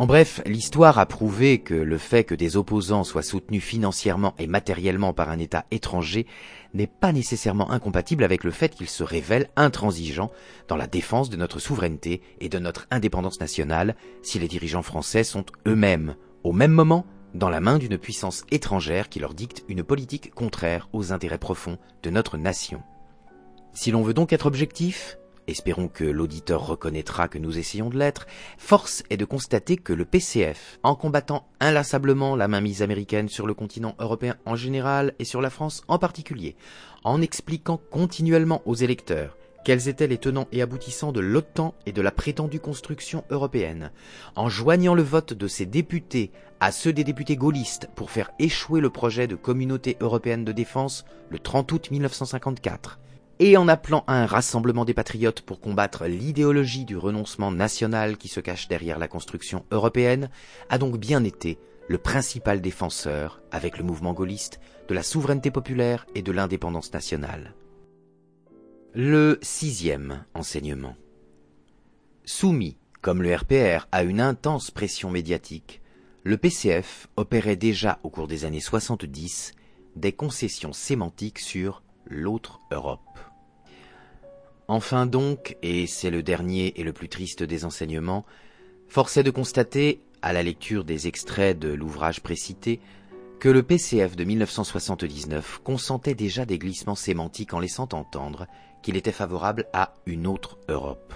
En 0.00 0.06
bref, 0.06 0.40
l'histoire 0.46 0.98
a 0.98 1.04
prouvé 1.04 1.58
que 1.58 1.74
le 1.74 1.98
fait 1.98 2.24
que 2.24 2.34
des 2.34 2.56
opposants 2.56 3.04
soient 3.04 3.20
soutenus 3.20 3.62
financièrement 3.62 4.34
et 4.38 4.46
matériellement 4.46 5.12
par 5.12 5.28
un 5.28 5.38
État 5.38 5.66
étranger 5.70 6.26
n'est 6.72 6.86
pas 6.86 7.12
nécessairement 7.12 7.70
incompatible 7.70 8.24
avec 8.24 8.42
le 8.42 8.50
fait 8.50 8.74
qu'ils 8.74 8.88
se 8.88 9.04
révèlent 9.04 9.50
intransigeants 9.56 10.30
dans 10.68 10.78
la 10.78 10.86
défense 10.86 11.28
de 11.28 11.36
notre 11.36 11.58
souveraineté 11.58 12.22
et 12.40 12.48
de 12.48 12.58
notre 12.58 12.86
indépendance 12.90 13.40
nationale 13.40 13.94
si 14.22 14.38
les 14.38 14.48
dirigeants 14.48 14.80
français 14.80 15.22
sont 15.22 15.44
eux-mêmes, 15.68 16.16
au 16.44 16.52
même 16.54 16.72
moment, 16.72 17.04
dans 17.34 17.50
la 17.50 17.60
main 17.60 17.76
d'une 17.76 17.98
puissance 17.98 18.44
étrangère 18.50 19.10
qui 19.10 19.18
leur 19.18 19.34
dicte 19.34 19.64
une 19.68 19.82
politique 19.82 20.32
contraire 20.32 20.88
aux 20.94 21.12
intérêts 21.12 21.36
profonds 21.36 21.76
de 22.02 22.08
notre 22.08 22.38
nation. 22.38 22.82
Si 23.74 23.90
l'on 23.90 24.00
veut 24.00 24.14
donc 24.14 24.32
être 24.32 24.46
objectif, 24.46 25.18
espérons 25.50 25.88
que 25.88 26.04
l'auditeur 26.04 26.66
reconnaîtra 26.66 27.28
que 27.28 27.38
nous 27.38 27.58
essayons 27.58 27.90
de 27.90 27.98
l'être, 27.98 28.26
force 28.58 29.02
est 29.10 29.16
de 29.16 29.24
constater 29.24 29.76
que 29.76 29.92
le 29.92 30.04
PCF, 30.04 30.78
en 30.82 30.94
combattant 30.94 31.46
inlassablement 31.60 32.36
la 32.36 32.48
mainmise 32.48 32.82
américaine 32.82 33.28
sur 33.28 33.46
le 33.46 33.54
continent 33.54 33.94
européen 33.98 34.36
en 34.46 34.56
général 34.56 35.14
et 35.18 35.24
sur 35.24 35.40
la 35.40 35.50
France 35.50 35.82
en 35.88 35.98
particulier, 35.98 36.56
en 37.04 37.20
expliquant 37.20 37.80
continuellement 37.90 38.62
aux 38.64 38.74
électeurs 38.74 39.36
quels 39.64 39.88
étaient 39.88 40.06
les 40.06 40.18
tenants 40.18 40.48
et 40.52 40.62
aboutissants 40.62 41.12
de 41.12 41.20
l'OTAN 41.20 41.74
et 41.84 41.92
de 41.92 42.00
la 42.00 42.10
prétendue 42.10 42.60
construction 42.60 43.24
européenne, 43.30 43.90
en 44.34 44.48
joignant 44.48 44.94
le 44.94 45.02
vote 45.02 45.34
de 45.34 45.48
ses 45.48 45.66
députés 45.66 46.30
à 46.60 46.72
ceux 46.72 46.92
des 46.92 47.04
députés 47.04 47.36
gaullistes 47.36 47.88
pour 47.94 48.10
faire 48.10 48.30
échouer 48.38 48.80
le 48.80 48.90
projet 48.90 49.26
de 49.26 49.36
communauté 49.36 49.96
européenne 50.00 50.44
de 50.44 50.52
défense 50.52 51.04
le 51.30 51.38
30 51.38 51.72
août 51.72 51.90
1954, 51.90 52.98
et 53.40 53.56
en 53.56 53.68
appelant 53.68 54.04
à 54.06 54.22
un 54.22 54.26
rassemblement 54.26 54.84
des 54.84 54.92
patriotes 54.92 55.40
pour 55.40 55.60
combattre 55.60 56.06
l'idéologie 56.06 56.84
du 56.84 56.98
renoncement 56.98 57.50
national 57.50 58.18
qui 58.18 58.28
se 58.28 58.38
cache 58.38 58.68
derrière 58.68 58.98
la 58.98 59.08
construction 59.08 59.64
européenne, 59.70 60.28
a 60.68 60.76
donc 60.76 60.98
bien 60.98 61.24
été 61.24 61.58
le 61.88 61.96
principal 61.96 62.60
défenseur, 62.60 63.40
avec 63.50 63.78
le 63.78 63.82
mouvement 63.82 64.12
gaulliste, 64.12 64.60
de 64.88 64.94
la 64.94 65.02
souveraineté 65.02 65.50
populaire 65.50 66.06
et 66.14 66.20
de 66.20 66.32
l'indépendance 66.32 66.92
nationale. 66.92 67.54
Le 68.92 69.38
sixième 69.40 70.24
enseignement. 70.34 70.94
Soumis, 72.24 72.76
comme 73.00 73.22
le 73.22 73.34
RPR, 73.34 73.88
à 73.90 74.02
une 74.02 74.20
intense 74.20 74.70
pression 74.70 75.10
médiatique, 75.10 75.80
le 76.24 76.36
PCF 76.36 77.08
opérait 77.16 77.56
déjà 77.56 78.00
au 78.02 78.10
cours 78.10 78.28
des 78.28 78.44
années 78.44 78.60
70 78.60 79.52
des 79.96 80.12
concessions 80.12 80.74
sémantiques 80.74 81.38
sur 81.38 81.82
l'autre 82.06 82.60
Europe. 82.70 83.00
Enfin 84.72 85.04
donc, 85.04 85.56
et 85.62 85.88
c'est 85.88 86.10
le 86.10 86.22
dernier 86.22 86.78
et 86.78 86.84
le 86.84 86.92
plus 86.92 87.08
triste 87.08 87.42
des 87.42 87.64
enseignements, 87.64 88.24
force 88.86 89.16
est 89.16 89.24
de 89.24 89.32
constater, 89.32 90.00
à 90.22 90.32
la 90.32 90.44
lecture 90.44 90.84
des 90.84 91.08
extraits 91.08 91.58
de 91.58 91.70
l'ouvrage 91.70 92.20
précité, 92.20 92.78
que 93.40 93.48
le 93.48 93.64
PCF 93.64 94.14
de 94.14 94.22
1979 94.22 95.60
consentait 95.64 96.14
déjà 96.14 96.44
des 96.44 96.60
glissements 96.60 96.94
sémantiques 96.94 97.52
en 97.52 97.58
laissant 97.58 97.88
entendre 97.90 98.46
qu'il 98.80 98.96
était 98.96 99.10
favorable 99.10 99.66
à 99.72 99.96
une 100.06 100.28
autre 100.28 100.56
Europe. 100.68 101.14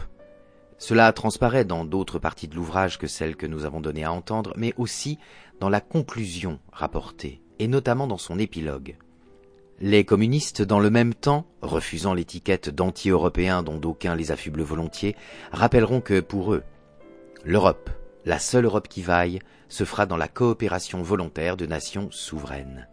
Cela 0.76 1.12
transparaît 1.12 1.64
dans 1.64 1.84
d'autres 1.84 2.18
parties 2.18 2.48
de 2.48 2.56
l'ouvrage 2.56 2.98
que 2.98 3.06
celles 3.06 3.36
que 3.36 3.46
nous 3.46 3.64
avons 3.64 3.80
donné 3.80 4.02
à 4.02 4.10
entendre, 4.10 4.52
mais 4.56 4.74
aussi 4.78 5.16
dans 5.60 5.68
la 5.68 5.80
conclusion 5.80 6.58
rapportée, 6.72 7.40
et 7.60 7.68
notamment 7.68 8.08
dans 8.08 8.18
son 8.18 8.40
épilogue. 8.40 8.96
Les 9.80 10.04
communistes, 10.04 10.62
dans 10.62 10.78
le 10.78 10.88
même 10.88 11.14
temps, 11.14 11.46
refusant 11.60 12.14
l'étiquette 12.14 12.70
d'anti-européens 12.70 13.64
dont 13.64 13.76
d'aucuns 13.76 14.14
les 14.14 14.30
affublent 14.30 14.62
volontiers, 14.62 15.16
rappelleront 15.50 16.00
que 16.00 16.20
pour 16.20 16.54
eux, 16.54 16.62
l'Europe, 17.44 17.90
la 18.24 18.38
seule 18.38 18.66
Europe 18.66 18.86
qui 18.86 19.02
vaille, 19.02 19.40
se 19.68 19.84
fera 19.84 20.06
dans 20.06 20.16
la 20.16 20.28
coopération 20.28 21.02
volontaire 21.02 21.56
de 21.56 21.66
nations 21.66 22.08
souveraines. 22.12 22.86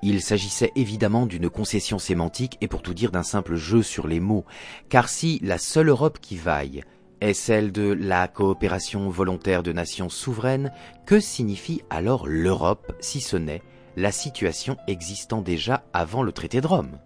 Il 0.00 0.22
s'agissait 0.22 0.72
évidemment 0.76 1.26
d'une 1.26 1.50
concession 1.50 1.98
sémantique 1.98 2.56
et 2.60 2.68
pour 2.68 2.82
tout 2.82 2.94
dire 2.94 3.10
d'un 3.10 3.22
simple 3.22 3.56
jeu 3.56 3.82
sur 3.82 4.06
les 4.06 4.20
mots, 4.20 4.46
car 4.88 5.08
si 5.10 5.40
la 5.42 5.58
seule 5.58 5.88
Europe 5.88 6.20
qui 6.20 6.36
vaille 6.36 6.84
est 7.20 7.34
celle 7.34 7.70
de 7.70 7.92
la 7.92 8.28
coopération 8.28 9.10
volontaire 9.10 9.62
de 9.62 9.72
nations 9.72 10.08
souveraines, 10.08 10.72
que 11.04 11.20
signifie 11.20 11.82
alors 11.90 12.26
l'Europe 12.26 12.92
si 13.00 13.20
ce 13.20 13.36
n'est 13.36 13.62
la 13.98 14.12
situation 14.12 14.76
existant 14.86 15.42
déjà 15.42 15.82
avant 15.92 16.22
le 16.22 16.30
traité 16.30 16.60
de 16.60 16.68
Rome 16.68 17.00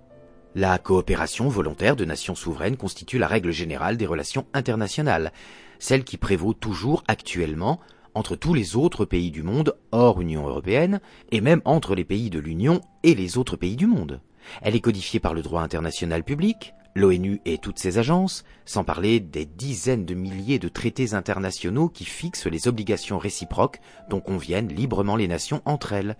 La 0.54 0.76
coopération 0.76 1.48
volontaire 1.48 1.96
de 1.96 2.04
nations 2.04 2.34
souveraines 2.34 2.76
constitue 2.76 3.16
la 3.16 3.28
règle 3.28 3.50
générale 3.50 3.96
des 3.96 4.04
relations 4.04 4.44
internationales, 4.52 5.32
celle 5.78 6.04
qui 6.04 6.18
prévaut 6.18 6.52
toujours 6.52 7.02
actuellement 7.08 7.80
entre 8.12 8.36
tous 8.36 8.52
les 8.52 8.76
autres 8.76 9.06
pays 9.06 9.30
du 9.30 9.42
monde 9.42 9.74
hors 9.90 10.20
Union 10.20 10.46
européenne, 10.46 11.00
et 11.30 11.40
même 11.40 11.62
entre 11.64 11.94
les 11.94 12.04
pays 12.04 12.28
de 12.28 12.38
l'Union 12.38 12.82
et 13.04 13.14
les 13.14 13.38
autres 13.38 13.56
pays 13.56 13.76
du 13.76 13.86
monde. 13.86 14.20
Elle 14.60 14.76
est 14.76 14.80
codifiée 14.80 15.18
par 15.18 15.32
le 15.32 15.40
droit 15.40 15.62
international 15.62 16.22
public, 16.24 16.74
l'ONU 16.94 17.40
et 17.46 17.56
toutes 17.56 17.78
ses 17.78 17.96
agences, 17.96 18.44
sans 18.66 18.84
parler 18.84 19.18
des 19.18 19.46
dizaines 19.46 20.04
de 20.04 20.12
milliers 20.12 20.58
de 20.58 20.68
traités 20.68 21.14
internationaux 21.14 21.88
qui 21.88 22.04
fixent 22.04 22.48
les 22.48 22.68
obligations 22.68 23.16
réciproques 23.16 23.80
dont 24.10 24.20
conviennent 24.20 24.68
librement 24.68 25.16
les 25.16 25.26
nations 25.28 25.62
entre 25.64 25.94
elles. 25.94 26.18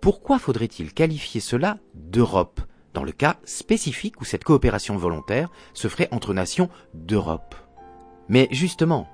Pourquoi 0.00 0.38
faudrait-il 0.38 0.94
qualifier 0.94 1.42
cela 1.42 1.76
d'Europe, 1.94 2.62
dans 2.94 3.04
le 3.04 3.12
cas 3.12 3.36
spécifique 3.44 4.18
où 4.22 4.24
cette 4.24 4.44
coopération 4.44 4.96
volontaire 4.96 5.50
se 5.74 5.88
ferait 5.88 6.08
entre 6.10 6.32
nations 6.32 6.70
d'Europe? 6.94 7.54
Mais 8.30 8.48
justement, 8.50 9.08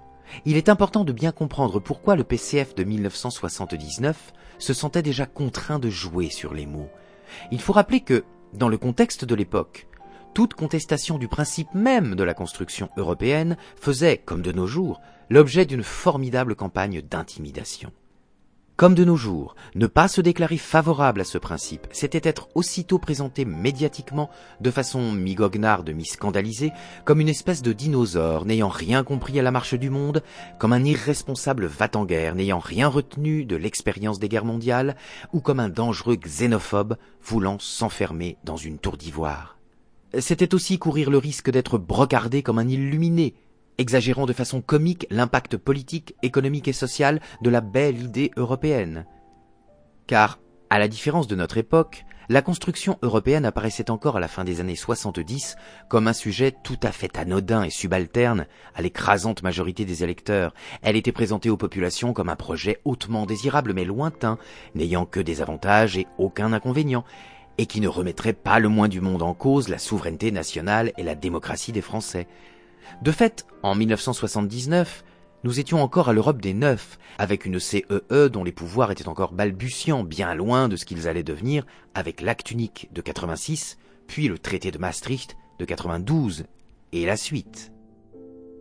il 0.45 0.57
est 0.57 0.69
important 0.69 1.03
de 1.03 1.13
bien 1.13 1.33
comprendre 1.33 1.81
pourquoi 1.81 2.15
le 2.15 2.23
PCF 2.23 2.77
de 2.77 2.85
1979 2.85 4.33
se 4.59 4.73
sentait 4.73 5.03
déjà 5.03 5.27
contraint 5.27 5.81
de 5.81 5.91
jouer 5.91 6.31
sur 6.31 6.55
les 6.55 6.67
mots. 6.67 6.91
Il 7.51 7.61
faut 7.61 7.73
rappeler 7.73 8.01
que, 8.01 8.25
dans 8.55 8.69
le 8.69 8.79
contexte 8.79 9.25
de 9.25 9.35
l'époque, 9.35 9.89
toute 10.35 10.55
contestation 10.55 11.19
du 11.19 11.27
principe 11.27 11.75
même 11.75 12.15
de 12.15 12.23
la 12.23 12.35
construction 12.35 12.91
européenne 12.97 13.57
faisait, 13.81 14.19
comme 14.19 14.43
de 14.43 14.53
nos 14.53 14.69
jours, 14.69 15.01
l'objet 15.31 15.67
d'une 15.67 15.83
formidable 15.83 16.55
campagne 16.55 17.03
d'intimidation. 17.03 17.91
Comme 18.77 18.95
de 18.95 19.05
nos 19.05 19.17
jours, 19.17 19.57
ne 19.75 19.87
pas 19.87 20.07
se 20.07 20.21
déclarer 20.21 20.59
favorable 20.59 21.23
à 21.23 21.25
ce 21.25 21.39
principe, 21.39 21.87
c'était 21.93 22.29
être 22.29 22.49
aussitôt 22.55 22.99
présenté 22.99 23.47
médiatiquement, 23.47 24.29
de 24.61 24.71
façon 24.71 25.13
mi-goguenarde, 25.13 25.89
mi-scandalisée, 25.89 26.73
comme 27.07 27.23
une 27.23 27.31
espèce 27.31 27.63
de 27.63 27.73
dinosaure 27.73 28.45
n'ayant 28.45 28.69
rien 28.69 29.03
compris 29.03 29.41
à 29.41 29.43
la 29.43 29.51
marche 29.51 29.73
du 29.73 29.89
monde, 29.89 30.23
comme 30.59 30.75
un 30.75 30.85
irresponsable 30.85 31.65
va-t-en-guerre 31.65 32.35
n'ayant 32.35 32.59
rien 32.59 32.89
retenu 32.89 33.47
de 33.47 33.57
l'expérience 33.57 34.19
des 34.19 34.29
guerres 34.29 34.45
mondiales, 34.45 34.97
ou 35.33 35.41
comme 35.41 35.61
un 35.61 35.71
dangereux 35.71 36.17
xénophobe 36.17 36.99
voulant 37.25 37.57
s'enfermer 37.59 38.37
dans 38.45 38.59
une 38.59 38.79
tour 38.79 38.99
d'ivoire. 38.99 39.57
C'était 40.19 40.55
aussi 40.55 40.79
courir 40.79 41.09
le 41.09 41.17
risque 41.17 41.51
d'être 41.51 41.79
brocardé 41.79 42.43
comme 42.43 42.59
un 42.59 42.69
illuminé, 42.69 43.35
exagérant 43.79 44.27
de 44.27 44.33
façon 44.33 44.61
comique 44.61 45.07
l'impact 45.11 45.57
politique, 45.57 46.15
économique 46.23 46.69
et 46.69 46.73
social 46.73 47.21
de 47.43 47.51
la 47.51 47.61
belle 47.61 48.03
idée 48.03 48.31
européenne. 48.37 49.07
Car, 50.07 50.39
à 50.71 50.79
la 50.79 50.89
différence 50.89 51.27
de 51.27 51.37
notre 51.37 51.59
époque, 51.59 52.05
la 52.29 52.43
construction 52.43 52.99
européenne 53.03 53.45
apparaissait 53.45 53.91
encore 53.91 54.17
à 54.17 54.21
la 54.21 54.27
fin 54.27 54.43
des 54.43 54.61
années 54.61 54.75
70 54.75 55.55
comme 55.89 56.09
un 56.09 56.13
sujet 56.13 56.53
tout 56.65 56.79
à 56.83 56.91
fait 56.91 57.17
anodin 57.17 57.63
et 57.63 57.71
subalterne 57.71 58.47
à 58.75 58.83
l'écrasante 58.83 59.45
majorité 59.45 59.85
des 59.85 60.03
électeurs. 60.03 60.53
Elle 60.83 60.97
était 60.97 61.13
présentée 61.13 61.51
aux 61.51 61.57
populations 61.57 62.13
comme 62.13 62.29
un 62.29 62.37
projet 62.37 62.81
hautement 62.85 63.27
désirable 63.27 63.75
mais 63.75 63.85
lointain, 63.85 64.39
n'ayant 64.75 65.07
que 65.07 65.21
des 65.21 65.41
avantages 65.41 65.97
et 65.97 66.09
aucun 66.19 66.53
inconvénient, 66.53 67.05
et 67.59 67.67
qui 67.67 67.81
ne 67.81 67.89
remettrait 67.89 68.33
pas 68.33 68.59
le 68.59 68.69
moins 68.69 68.89
du 68.89 69.01
monde 69.01 69.23
en 69.23 69.33
cause 69.33 69.69
la 69.69 69.79
souveraineté 69.79 70.33
nationale 70.33 70.93
et 70.99 71.05
la 71.05 71.15
démocratie 71.15 71.73
des 71.73 71.81
Français. 71.81 72.27
De 73.03 73.11
fait, 73.11 73.47
en 73.63 73.75
1979, 73.75 75.05
nous 75.45 75.61
étions 75.61 75.83
encore 75.83 76.09
à 76.09 76.13
l'Europe 76.13 76.41
des 76.41 76.55
neufs, 76.55 76.99
avec 77.19 77.45
une 77.45 77.61
CEE 77.61 77.85
e 78.11 78.29
dont 78.29 78.45
les 78.45 78.53
pouvoirs 78.53 78.91
étaient 78.91 79.09
encore 79.09 79.33
balbutiants, 79.33 80.03
bien 80.03 80.35
loin 80.35 80.69
de 80.69 80.77
ce 80.77 80.85
qu'ils 80.85 81.09
allaient 81.09 81.23
devenir 81.23 81.65
avec 81.95 82.21
l'acte 82.21 82.51
unique 82.51 82.89
de 82.93 83.01
86, 83.01 83.79
puis 84.07 84.29
le 84.29 84.39
traité 84.39 84.71
de 84.71 84.79
Maastricht 84.79 85.37
de 85.59 85.65
92, 85.65 86.47
et 86.93 87.07
la 87.07 87.17
suite. 87.17 87.73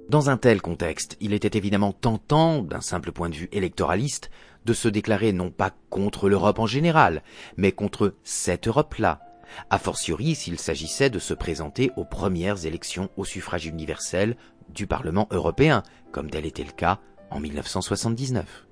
Dans 0.10 0.30
un 0.30 0.38
tel 0.38 0.62
contexte, 0.62 1.18
il 1.20 1.34
était 1.34 1.58
évidemment 1.58 1.92
tentant, 1.92 2.62
d'un 2.62 2.82
simple 2.82 3.12
point 3.12 3.30
de 3.30 3.36
vue 3.36 3.50
électoraliste, 3.52 4.30
de 4.66 4.74
se 4.74 4.88
déclarer 4.88 5.32
non 5.32 5.50
pas 5.50 5.72
contre 5.90 6.30
l'Europe 6.30 6.60
en 6.60 6.68
général, 6.68 7.24
mais 7.58 7.72
contre 7.72 8.14
cette 8.24 8.68
Europe-là, 8.68 9.25
a 9.70 9.78
fortiori 9.78 10.36
s'il 10.36 10.60
s'agissait 10.60 11.10
de 11.10 11.20
se 11.20 11.34
présenter 11.34 11.92
aux 11.96 12.06
premières 12.06 12.66
élections 12.66 13.10
au 13.18 13.26
suffrage 13.26 13.66
universel 13.66 14.36
du 14.70 14.88
Parlement 14.88 15.28
européen, 15.32 15.84
comme 16.12 16.30
tel 16.30 16.46
était 16.46 16.64
le 16.64 16.72
cas 16.72 17.00
en 17.30 17.40
1979. 17.40 18.68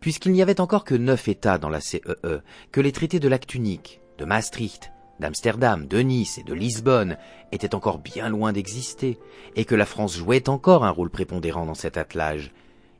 Puisqu'il 0.00 0.32
n'y 0.32 0.42
avait 0.42 0.60
encore 0.60 0.84
que 0.84 0.94
neuf 0.94 1.28
États 1.28 1.58
dans 1.58 1.68
la 1.68 1.80
CEE, 1.80 2.00
e, 2.24 2.40
que 2.72 2.80
les 2.80 2.92
traités 2.92 3.20
de 3.20 3.28
l'acte 3.28 3.54
unique, 3.54 4.00
de 4.18 4.24
Maastricht, 4.24 4.92
d'Amsterdam, 5.20 5.86
de 5.86 5.98
Nice 5.98 6.38
et 6.38 6.42
de 6.42 6.54
Lisbonne 6.54 7.16
étaient 7.52 7.74
encore 7.74 7.98
bien 7.98 8.28
loin 8.28 8.52
d'exister, 8.52 9.18
et 9.54 9.64
que 9.64 9.76
la 9.76 9.86
France 9.86 10.16
jouait 10.16 10.48
encore 10.48 10.84
un 10.84 10.90
rôle 10.90 11.10
prépondérant 11.10 11.66
dans 11.66 11.74
cet 11.74 11.96
attelage, 11.96 12.52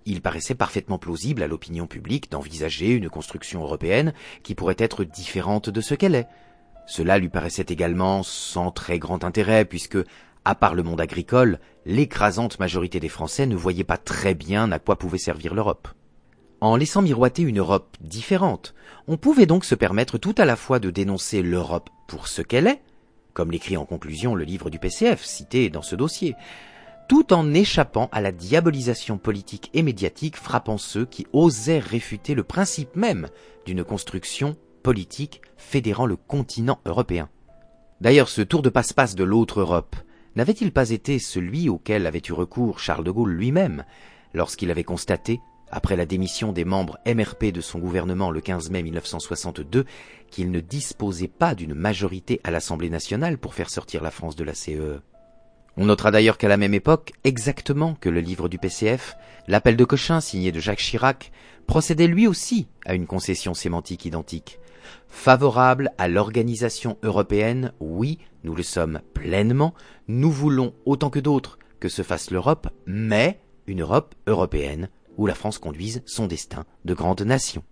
il 0.04 0.20
paraissait 0.20 0.54
parfaitement 0.54 0.98
plausible 0.98 1.42
à 1.42 1.46
l'opinion 1.46 1.86
publique 1.86 2.30
d'envisager 2.30 2.90
une 2.90 3.08
construction 3.08 3.62
européenne 3.62 4.12
qui 4.42 4.54
pourrait 4.54 4.76
être 4.78 5.04
différente 5.04 5.70
de 5.70 5.80
ce 5.80 5.94
qu'elle 5.94 6.14
est, 6.14 6.28
cela 6.86 7.18
lui 7.18 7.28
paraissait 7.28 7.66
également 7.68 8.22
sans 8.22 8.70
très 8.70 8.98
grand 8.98 9.24
intérêt, 9.24 9.64
puisque, 9.64 9.98
à 10.44 10.54
part 10.54 10.74
le 10.74 10.82
monde 10.82 11.00
agricole, 11.00 11.58
l'écrasante 11.86 12.58
majorité 12.58 13.00
des 13.00 13.08
Français 13.08 13.46
ne 13.46 13.56
voyait 13.56 13.84
pas 13.84 13.96
très 13.96 14.34
bien 14.34 14.70
à 14.72 14.78
quoi 14.78 14.96
pouvait 14.96 15.18
servir 15.18 15.54
l'Europe. 15.54 15.88
En 16.60 16.76
laissant 16.76 17.02
miroiter 17.02 17.42
une 17.42 17.58
Europe 17.58 17.96
différente, 18.00 18.74
on 19.08 19.16
pouvait 19.16 19.46
donc 19.46 19.64
se 19.64 19.74
permettre 19.74 20.18
tout 20.18 20.34
à 20.38 20.44
la 20.44 20.56
fois 20.56 20.78
de 20.78 20.90
dénoncer 20.90 21.42
l'Europe 21.42 21.90
pour 22.06 22.28
ce 22.28 22.42
qu'elle 22.42 22.68
est, 22.68 22.80
comme 23.32 23.50
l'écrit 23.50 23.76
en 23.76 23.84
conclusion 23.84 24.34
le 24.34 24.44
livre 24.44 24.70
du 24.70 24.78
PCF 24.78 25.24
cité 25.24 25.70
dans 25.70 25.82
ce 25.82 25.96
dossier, 25.96 26.36
tout 27.08 27.32
en 27.32 27.52
échappant 27.52 28.08
à 28.12 28.20
la 28.20 28.32
diabolisation 28.32 29.18
politique 29.18 29.70
et 29.74 29.82
médiatique 29.82 30.36
frappant 30.36 30.78
ceux 30.78 31.04
qui 31.04 31.26
osaient 31.32 31.78
réfuter 31.78 32.34
le 32.34 32.44
principe 32.44 32.96
même 32.96 33.28
d'une 33.66 33.84
construction 33.84 34.56
politique 34.82 35.40
fédérant 35.56 36.06
le 36.06 36.16
continent 36.16 36.80
européen. 36.84 37.28
D'ailleurs, 38.00 38.28
ce 38.28 38.42
tour 38.42 38.62
de 38.62 38.68
passe-passe 38.68 39.14
de 39.14 39.24
l'autre 39.24 39.60
Europe 39.60 39.96
n'avait-il 40.34 40.72
pas 40.72 40.90
été 40.90 41.18
celui 41.18 41.68
auquel 41.68 42.06
avait 42.06 42.22
eu 42.28 42.32
recours 42.32 42.78
Charles 42.78 43.04
de 43.04 43.10
Gaulle 43.10 43.32
lui-même 43.32 43.84
lorsqu'il 44.34 44.70
avait 44.70 44.84
constaté, 44.84 45.40
après 45.70 45.96
la 45.96 46.06
démission 46.06 46.52
des 46.52 46.64
membres 46.64 46.98
MRP 47.06 47.46
de 47.46 47.60
son 47.60 47.78
gouvernement 47.78 48.30
le 48.30 48.40
15 48.40 48.70
mai 48.70 48.82
1962, 48.82 49.84
qu'il 50.30 50.50
ne 50.50 50.60
disposait 50.60 51.28
pas 51.28 51.54
d'une 51.54 51.74
majorité 51.74 52.40
à 52.44 52.50
l'Assemblée 52.50 52.90
nationale 52.90 53.38
pour 53.38 53.54
faire 53.54 53.70
sortir 53.70 54.02
la 54.02 54.10
France 54.10 54.36
de 54.36 54.44
la 54.44 54.54
CEE 54.54 54.78
e? 54.78 55.02
On 55.76 55.86
notera 55.86 56.10
d'ailleurs 56.10 56.36
qu'à 56.36 56.48
la 56.48 56.58
même 56.58 56.74
époque, 56.74 57.12
exactement 57.24 57.94
que 57.94 58.10
le 58.10 58.20
livre 58.20 58.48
du 58.48 58.58
PCF, 58.58 59.16
l'appel 59.48 59.76
de 59.76 59.84
Cochin 59.84 60.20
signé 60.20 60.52
de 60.52 60.60
Jacques 60.60 60.78
Chirac 60.78 61.32
procédait 61.66 62.08
lui 62.08 62.26
aussi 62.26 62.68
à 62.84 62.94
une 62.94 63.06
concession 63.06 63.54
sémantique 63.54 64.04
identique. 64.04 64.58
Favorable 65.08 65.90
à 65.98 66.08
l'organisation 66.08 66.98
européenne, 67.02 67.72
oui, 67.80 68.18
nous 68.44 68.54
le 68.54 68.62
sommes 68.62 69.00
pleinement, 69.14 69.74
nous 70.08 70.30
voulons 70.30 70.74
autant 70.84 71.10
que 71.10 71.20
d'autres 71.20 71.58
que 71.80 71.88
se 71.88 72.02
fasse 72.02 72.30
l'Europe, 72.30 72.68
mais 72.86 73.40
une 73.66 73.82
Europe 73.82 74.14
européenne 74.26 74.88
où 75.16 75.26
la 75.26 75.34
France 75.34 75.58
conduise 75.58 76.02
son 76.06 76.26
destin 76.26 76.64
de 76.84 76.94
grande 76.94 77.22
nation. 77.22 77.62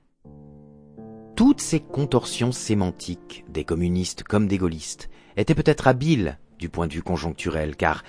Toutes 1.37 1.61
ces 1.61 1.81
contorsions 1.81 2.53
sémantiques 2.53 3.45
des 3.49 3.65
communistes 3.65 4.25
comme 4.25 4.47
des 4.47 4.59
gaullistes 4.59 5.09
étaient 5.37 5.55
peut-être 5.55 5.89
habiles 5.89 6.39
du 6.59 6.69
point 6.69 6.87
de 6.87 6.93
vue 6.93 7.03
conjoncturel, 7.03 7.77
car 7.77 8.05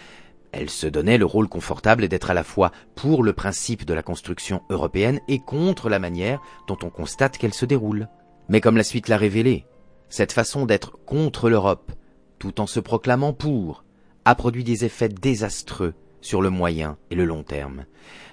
elles 0.52 0.70
se 0.70 0.88
donnaient 0.88 1.18
le 1.18 1.26
rôle 1.26 1.47
confortable 1.47 2.08
d'être 2.08 2.30
à 2.30 2.34
la 2.34 2.43
fois 2.43 2.72
pour 2.95 3.24
le 3.24 3.34
principe 3.34 3.86
de 3.86 3.93
la 3.93 4.04
construction 4.04 4.64
européenne 4.70 5.22
et 5.28 5.39
contre 5.39 5.88
la 5.88 5.99
manière 5.99 6.41
dont 6.68 6.78
on 6.84 6.89
constate 6.89 7.38
qu'elle 7.38 7.54
se 7.54 7.66
déroule. 7.66 8.10
Mais 8.52 8.60
comme 8.60 8.76
la 8.76 8.84
suite 8.84 9.08
l'a 9.08 9.16
révélé, 9.16 9.66
cette 10.10 10.34
façon 10.34 10.66
d'être 10.66 10.99
contre 11.06 11.49
l'Europe, 11.49 11.93
tout 12.38 12.60
en 12.60 12.68
se 12.68 12.82
proclamant 12.82 13.32
pour, 13.32 13.86
a 14.26 14.36
produit 14.36 14.66
des 14.66 14.84
effets 14.84 15.08
désastreux 15.08 15.93
sur 16.20 16.41
le 16.41 16.49
moyen 16.49 16.97
et 17.12 17.16
le 17.16 17.24
long 17.24 17.43
terme. 17.43 17.86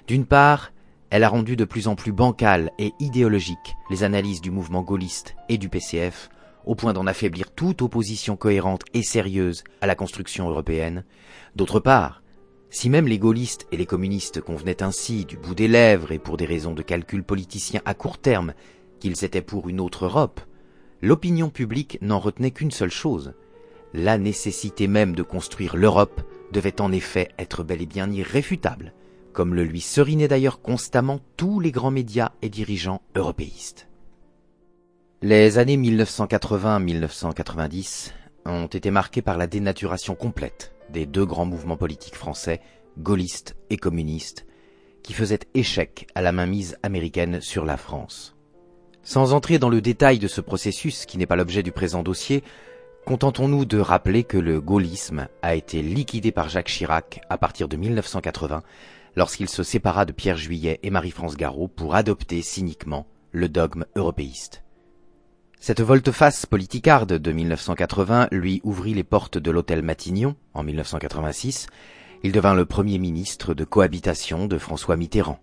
D'une 0.07 0.25
part, 0.25 0.73
elle 1.09 1.23
a 1.23 1.29
rendu 1.29 1.55
de 1.55 1.63
plus 1.63 1.87
en 1.87 1.95
plus 1.95 2.11
bancales 2.11 2.69
et 2.79 2.91
idéologiques 2.99 3.77
les 3.89 4.03
analyses 4.03 4.41
du 4.41 4.51
mouvement 4.51 4.81
gaulliste 4.81 5.35
et 5.47 5.57
du 5.57 5.69
PCF, 5.69 6.27
au 6.65 6.75
point 6.75 6.91
d'en 6.91 7.07
affaiblir 7.07 7.51
toute 7.51 7.81
opposition 7.81 8.35
cohérente 8.35 8.83
et 8.93 9.03
sérieuse 9.03 9.63
à 9.79 9.87
la 9.87 9.95
construction 9.95 10.49
européenne. 10.49 11.05
D'autre 11.55 11.79
part, 11.79 12.23
si 12.69 12.89
même 12.89 13.07
les 13.07 13.19
gaullistes 13.19 13.67
et 13.71 13.77
les 13.77 13.85
communistes 13.85 14.41
convenaient 14.41 14.83
ainsi 14.83 15.23
du 15.23 15.37
bout 15.37 15.55
des 15.55 15.69
lèvres 15.69 16.11
et 16.11 16.19
pour 16.19 16.35
des 16.35 16.45
raisons 16.45 16.73
de 16.73 16.81
calcul 16.81 17.23
politicien 17.23 17.79
à 17.85 17.93
court 17.93 18.17
terme 18.17 18.53
qu'ils 18.99 19.23
étaient 19.23 19.41
pour 19.41 19.69
une 19.69 19.79
autre 19.79 20.05
Europe, 20.05 20.41
l'opinion 21.01 21.49
publique 21.49 21.97
n'en 22.01 22.19
retenait 22.19 22.51
qu'une 22.51 22.71
seule 22.71 22.91
chose. 22.91 23.33
La 23.93 24.17
nécessité 24.17 24.87
même 24.87 25.15
de 25.15 25.23
construire 25.23 25.75
l'Europe 25.75 26.21
devait 26.51 26.81
en 26.81 26.91
effet 26.91 27.29
être 27.37 27.63
bel 27.63 27.81
et 27.81 27.85
bien 27.85 28.11
irréfutable, 28.11 28.93
comme 29.33 29.55
le 29.55 29.63
lui 29.63 29.81
serinaient 29.81 30.27
d'ailleurs 30.27 30.61
constamment 30.61 31.19
tous 31.37 31.59
les 31.59 31.71
grands 31.71 31.91
médias 31.91 32.31
et 32.41 32.49
dirigeants 32.49 33.01
européistes. 33.15 33.87
Les 35.21 35.57
années 35.57 35.77
1980-1990 35.77 38.11
ont 38.45 38.67
été 38.67 38.91
marquées 38.91 39.21
par 39.21 39.37
la 39.37 39.47
dénaturation 39.47 40.15
complète 40.15 40.73
des 40.89 41.05
deux 41.05 41.25
grands 41.25 41.45
mouvements 41.45 41.77
politiques 41.77 42.15
français, 42.15 42.59
gaullistes 42.97 43.55
et 43.69 43.77
communistes, 43.77 44.45
qui 45.03 45.13
faisaient 45.13 45.39
échec 45.53 46.07
à 46.15 46.21
la 46.21 46.31
mainmise 46.31 46.77
américaine 46.83 47.41
sur 47.41 47.65
la 47.65 47.77
France. 47.77 48.38
Sans 49.09 49.33
entrer 49.33 49.57
dans 49.57 49.69
le 49.69 49.81
détail 49.81 50.19
de 50.19 50.27
ce 50.27 50.39
processus 50.39 51.07
qui 51.07 51.17
n'est 51.17 51.25
pas 51.25 51.35
l'objet 51.35 51.63
du 51.63 51.71
présent 51.71 52.03
dossier, 52.03 52.43
contentons-nous 53.07 53.65
de 53.65 53.79
rappeler 53.79 54.23
que 54.23 54.37
le 54.37 54.61
gaullisme 54.61 55.27
a 55.41 55.55
été 55.55 55.81
liquidé 55.81 56.31
par 56.31 56.47
Jacques 56.47 56.67
Chirac 56.67 57.19
à 57.27 57.39
partir 57.39 57.67
de 57.67 57.75
1980 57.75 58.61
lorsqu'il 59.15 59.49
se 59.49 59.63
sépara 59.63 60.05
de 60.05 60.11
Pierre 60.11 60.37
Juillet 60.37 60.79
et 60.83 60.91
Marie-France 60.91 61.37
Garot 61.37 61.67
pour 61.67 61.95
adopter 61.95 62.43
cyniquement 62.43 63.07
le 63.31 63.49
dogme 63.49 63.85
européiste. 63.95 64.61
Cette 65.59 65.81
volte-face 65.81 66.45
politicarde 66.45 67.13
de 67.13 67.31
1980 67.31 68.27
lui 68.29 68.61
ouvrit 68.63 68.93
les 68.93 69.03
portes 69.03 69.39
de 69.39 69.49
l'hôtel 69.49 69.81
Matignon 69.81 70.35
en 70.53 70.61
1986. 70.61 71.65
Il 72.21 72.31
devint 72.31 72.53
le 72.53 72.67
premier 72.67 72.99
ministre 72.99 73.55
de 73.55 73.63
cohabitation 73.63 74.45
de 74.45 74.59
François 74.59 74.97
Mitterrand. 74.97 75.39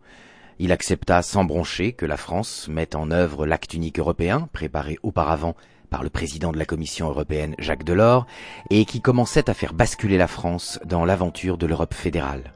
Il 0.58 0.72
accepta 0.72 1.20
sans 1.20 1.44
broncher 1.44 1.92
que 1.92 2.06
la 2.06 2.16
France 2.16 2.68
mette 2.68 2.94
en 2.94 3.10
œuvre 3.10 3.46
l'acte 3.46 3.74
unique 3.74 3.98
européen, 3.98 4.48
préparé 4.54 4.98
auparavant 5.02 5.54
par 5.90 6.02
le 6.02 6.08
président 6.08 6.50
de 6.50 6.58
la 6.58 6.64
Commission 6.64 7.08
européenne 7.08 7.54
Jacques 7.58 7.84
Delors, 7.84 8.26
et 8.70 8.86
qui 8.86 9.02
commençait 9.02 9.50
à 9.50 9.54
faire 9.54 9.74
basculer 9.74 10.16
la 10.16 10.28
France 10.28 10.80
dans 10.86 11.04
l'aventure 11.04 11.58
de 11.58 11.66
l'Europe 11.66 11.92
fédérale. 11.92 12.54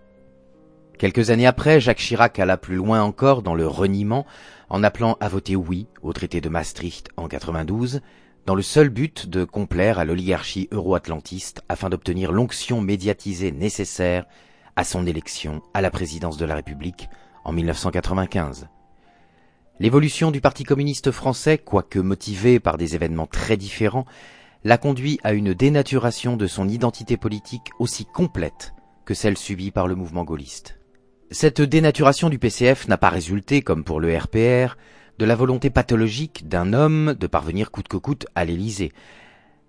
Quelques 0.99 1.31
années 1.31 1.47
après, 1.47 1.81
Jacques 1.81 1.99
Chirac 1.99 2.39
alla 2.39 2.57
plus 2.57 2.77
loin 2.77 3.03
encore 3.03 3.43
dans 3.43 3.55
le 3.55 3.67
reniement 3.67 4.27
en 4.71 4.83
appelant 4.83 5.19
à 5.21 5.29
voter 5.29 5.57
oui 5.57 5.87
au 6.03 6.13
traité 6.15 6.41
de 6.41 6.49
Maastricht 6.49 7.09
en 7.19 7.29
92, 7.29 8.01
dans 8.47 8.55
le 8.55 8.63
seul 8.63 8.89
but 8.89 9.29
de 9.29 9.45
complaire 9.45 9.99
à 9.99 10.07
l'oligarchie 10.07 10.69
euro-atlantiste 10.73 11.63
afin 11.69 11.91
d'obtenir 11.91 12.33
l'onction 12.33 12.81
médiatisée 12.81 13.53
nécessaire 13.53 14.25
à 14.77 14.85
son 14.85 15.07
élection 15.07 15.63
à 15.75 15.83
la 15.83 15.91
présidence 15.91 16.39
de 16.39 16.47
la 16.47 16.55
République 16.55 17.09
en 17.45 17.53
1995. 17.53 18.69
L'évolution 19.79 20.31
du 20.31 20.41
Parti 20.41 20.65
communiste 20.65 21.11
français, 21.11 21.57
quoique 21.57 21.99
motivée 21.99 22.61
par 22.61 22.77
des 22.77 22.95
événements 22.95 23.27
très 23.27 23.57
différents, 23.57 24.05
l'a 24.65 24.77
conduit 24.77 25.19
à 25.25 25.33
une 25.33 25.55
dénaturation 25.55 26.37
de 26.37 26.47
son 26.47 26.69
identité 26.69 27.17
politique 27.17 27.71
aussi 27.79 28.05
complète 28.05 28.75
que 29.07 29.15
celle 29.15 29.39
subie 29.39 29.71
par 29.71 29.87
le 29.87 29.95
mouvement 29.95 30.25
gaulliste. 30.25 30.79
Cette 31.31 31.63
dénaturation 31.63 32.29
du 32.29 32.39
PCF 32.39 32.89
n'a 32.89 32.99
pas 32.99 33.09
résulté, 33.09 33.63
comme 33.63 33.85
pour 33.85 34.01
le 34.01 34.17
RPR, 34.17 34.77
de 35.19 35.25
la 35.25 35.37
volonté 35.37 35.71
pathologique 35.71 36.49
d'un 36.49 36.73
homme 36.73 37.15
de 37.15 37.27
parvenir 37.27 37.71
coûte 37.71 37.89
que 37.89 37.97
coûte 37.97 38.27
à 38.35 38.45
l'Élysée. 38.45 38.93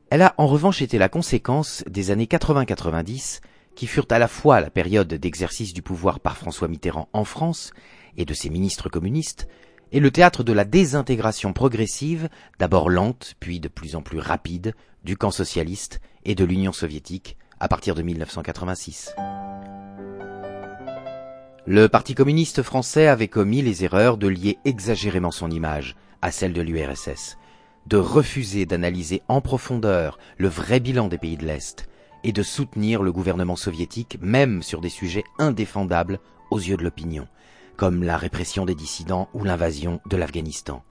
Elle 0.10 0.22
a 0.24 0.34
en 0.38 0.48
revanche 0.48 0.82
été 0.82 0.98
la 0.98 1.08
conséquence 1.08 1.84
des 1.88 2.12
années 2.12 2.26
80-90, 2.26 3.42
qui 3.76 3.88
furent 3.88 4.08
à 4.10 4.20
la 4.20 4.28
fois 4.28 4.62
la 4.62 4.70
période 4.70 5.14
d'exercice 5.14 5.74
du 5.74 5.82
pouvoir 5.82 6.20
par 6.20 6.38
François 6.38 6.68
Mitterrand 6.68 7.10
en 7.14 7.24
France 7.24 7.72
et 8.18 8.26
de 8.26 8.34
ses 8.34 8.50
ministres 8.50 8.90
communistes, 8.90 9.48
et 9.92 10.00
le 10.00 10.12
théâtre 10.12 10.44
de 10.44 10.54
la 10.54 10.64
désintégration 10.64 11.54
progressive, 11.54 12.30
d'abord 12.60 12.90
lente, 12.90 13.36
puis 13.40 13.60
de 13.60 13.68
plus 13.68 13.96
en 13.96 14.02
plus 14.02 14.20
rapide, 14.20 14.74
du 15.04 15.18
camp 15.18 15.32
socialiste 15.32 16.00
et 16.24 16.36
de 16.36 16.46
l'Union 16.46 16.72
soviétique 16.72 17.38
à 17.60 17.68
partir 17.68 17.96
de 17.96 18.02
1986. 18.02 19.16
Le 21.68 21.88
Parti 21.88 22.16
communiste 22.16 22.64
français 22.64 23.08
avait 23.08 23.28
commis 23.28 23.62
les 23.62 23.84
erreurs 23.84 24.18
de 24.18 24.28
lier 24.28 24.58
exagérément 24.66 25.32
son 25.32 25.52
image 25.52 25.96
à 26.22 26.32
celle 26.32 26.54
de 26.54 26.62
l'URSS, 26.62 27.38
de 27.86 27.98
refuser 27.98 28.66
d'analyser 28.66 29.22
en 29.28 29.42
profondeur 29.42 30.18
le 30.38 30.48
vrai 30.48 30.80
bilan 30.80 31.08
des 31.08 31.18
pays 31.18 31.38
de 31.38 31.46
l'Est 31.46 31.88
et 32.24 32.32
de 32.32 32.44
soutenir 32.44 33.04
le 33.04 33.12
gouvernement 33.12 33.56
soviétique 33.56 34.18
même 34.22 34.64
sur 34.64 34.82
des 34.82 34.90
sujets 34.90 35.24
indéfendables 35.40 36.20
aux 36.50 36.60
yeux 36.60 36.78
de 36.78 36.84
l'opinion, 36.84 37.28
comme 37.78 38.04
la 38.04 38.18
répression 38.18 38.66
des 38.66 38.76
dissidents 38.76 39.30
ou 39.34 39.44
l'invasion 39.44 40.02
de 40.06 40.18
l'Afghanistan. 40.18 40.84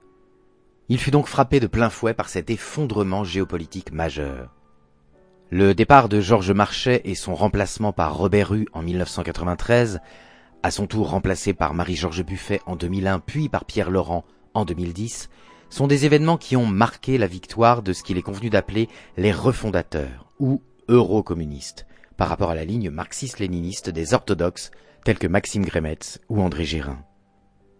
Il 0.89 0.99
fut 0.99 1.11
donc 1.11 1.27
frappé 1.27 1.59
de 1.59 1.67
plein 1.67 1.89
fouet 1.89 2.13
par 2.13 2.29
cet 2.29 2.49
effondrement 2.49 3.23
géopolitique 3.23 3.91
majeur. 3.91 4.53
Le 5.49 5.73
départ 5.73 6.09
de 6.09 6.21
Georges 6.21 6.51
Marchais 6.51 7.01
et 7.05 7.15
son 7.15 7.35
remplacement 7.35 7.93
par 7.93 8.15
Robert 8.15 8.49
Rue 8.49 8.67
en 8.73 8.81
1993 8.81 9.99
à 10.63 10.71
son 10.71 10.87
tour 10.87 11.09
remplacé 11.09 11.53
par 11.53 11.73
Marie-Georges 11.73 12.23
Buffet 12.23 12.61
en 12.65 12.75
2001 12.75 13.19
puis 13.19 13.49
par 13.49 13.65
Pierre 13.65 13.89
Laurent 13.89 14.23
en 14.53 14.65
2010, 14.65 15.29
sont 15.69 15.87
des 15.87 16.05
événements 16.05 16.37
qui 16.37 16.55
ont 16.55 16.65
marqué 16.65 17.17
la 17.17 17.27
victoire 17.27 17.81
de 17.81 17.93
ce 17.93 18.03
qu'il 18.03 18.17
est 18.17 18.21
convenu 18.21 18.49
d'appeler 18.49 18.89
les 19.17 19.31
refondateurs 19.31 20.27
ou 20.39 20.61
eurocommunistes 20.87 21.85
par 22.17 22.29
rapport 22.29 22.51
à 22.51 22.55
la 22.55 22.65
ligne 22.65 22.89
marxiste-léniniste 22.89 23.89
des 23.89 24.13
orthodoxes 24.13 24.71
tels 25.03 25.17
que 25.17 25.27
Maxime 25.27 25.65
Grémetz 25.65 26.19
ou 26.29 26.41
André 26.41 26.65
Gérin. 26.65 27.03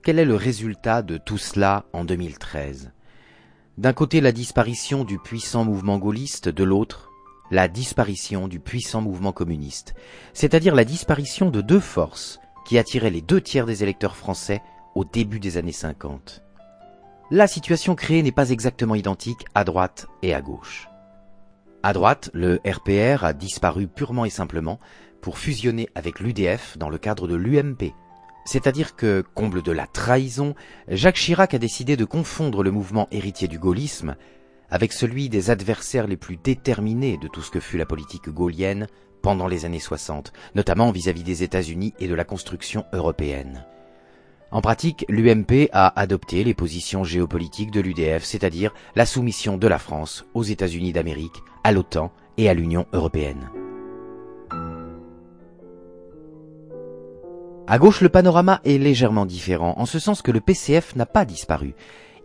Quel 0.03 0.17
est 0.17 0.25
le 0.25 0.35
résultat 0.35 1.01
de 1.03 1.17
tout 1.17 1.37
cela 1.37 1.85
en 1.93 2.05
2013 2.05 2.91
D'un 3.77 3.93
côté 3.93 4.19
la 4.19 4.31
disparition 4.31 5.03
du 5.03 5.19
puissant 5.19 5.63
mouvement 5.63 5.99
gaulliste, 5.99 6.49
de 6.49 6.63
l'autre 6.63 7.11
la 7.51 7.67
disparition 7.67 8.47
du 8.47 8.59
puissant 8.59 9.01
mouvement 9.01 9.33
communiste, 9.33 9.93
c'est-à-dire 10.33 10.73
la 10.73 10.85
disparition 10.85 11.51
de 11.51 11.61
deux 11.61 11.81
forces 11.81 12.39
qui 12.65 12.77
attirait 12.77 13.09
les 13.09 13.21
deux 13.21 13.41
tiers 13.41 13.65
des 13.65 13.83
électeurs 13.83 14.15
français 14.15 14.61
au 14.95 15.03
début 15.03 15.39
des 15.39 15.57
années 15.57 15.73
50. 15.73 16.43
La 17.29 17.47
situation 17.47 17.93
créée 17.95 18.23
n'est 18.23 18.31
pas 18.31 18.49
exactement 18.49 18.95
identique 18.95 19.45
à 19.53 19.63
droite 19.63 20.07
et 20.21 20.33
à 20.33 20.41
gauche. 20.41 20.87
À 21.83 21.93
droite, 21.93 22.29
le 22.33 22.59
RPR 22.63 23.23
a 23.23 23.33
disparu 23.33 23.87
purement 23.87 24.25
et 24.25 24.29
simplement 24.29 24.79
pour 25.19 25.39
fusionner 25.39 25.89
avec 25.95 26.19
l'UDF 26.19 26.77
dans 26.77 26.89
le 26.89 26.99
cadre 26.99 27.27
de 27.27 27.35
l'UMP. 27.35 27.93
C'est-à-dire 28.45 28.95
que, 28.95 29.23
comble 29.33 29.63
de 29.63 29.71
la 29.71 29.87
trahison, 29.87 30.53
Jacques 30.87 31.15
Chirac 31.15 31.55
a 31.55 31.59
décidé 31.59 31.97
de 31.97 32.05
confondre 32.05 32.61
le 32.61 32.69
mouvement 32.69 33.07
héritier 33.11 33.47
du 33.47 33.57
gaullisme 33.57 34.15
avec 34.69 34.93
celui 34.93 35.27
des 35.27 35.49
adversaires 35.49 36.07
les 36.07 36.17
plus 36.17 36.37
déterminés 36.37 37.17
de 37.17 37.27
tout 37.27 37.41
ce 37.41 37.51
que 37.51 37.59
fut 37.59 37.77
la 37.77 37.85
politique 37.85 38.29
gaulienne 38.29 38.87
pendant 39.23 39.47
les 39.47 39.65
années 39.65 39.79
60, 39.79 40.33
notamment 40.55 40.91
vis-à-vis 40.91 41.23
des 41.23 41.43
États-Unis 41.43 41.93
et 41.99 42.07
de 42.07 42.15
la 42.15 42.23
construction 42.23 42.85
européenne. 42.93 43.65
En 44.53 44.59
pratique, 44.59 45.05
l'UMP 45.07 45.69
a 45.71 45.97
adopté 45.97 46.43
les 46.43 46.53
positions 46.53 47.05
géopolitiques 47.05 47.71
de 47.71 47.79
l'UDF, 47.79 48.25
c'est-à-dire 48.25 48.73
la 48.95 49.05
soumission 49.05 49.57
de 49.57 49.67
la 49.67 49.79
France 49.79 50.25
aux 50.33 50.43
États-Unis 50.43 50.91
d'Amérique, 50.91 51.41
à 51.63 51.71
l'OTAN 51.71 52.11
et 52.37 52.49
à 52.49 52.53
l'Union 52.53 52.85
européenne. 52.91 53.49
À 57.65 57.79
gauche, 57.79 58.01
le 58.01 58.09
panorama 58.09 58.59
est 58.65 58.77
légèrement 58.77 59.25
différent, 59.25 59.75
en 59.77 59.85
ce 59.85 59.99
sens 59.99 60.21
que 60.21 60.31
le 60.31 60.41
PCF 60.41 60.97
n'a 60.97 61.05
pas 61.05 61.23
disparu. 61.23 61.73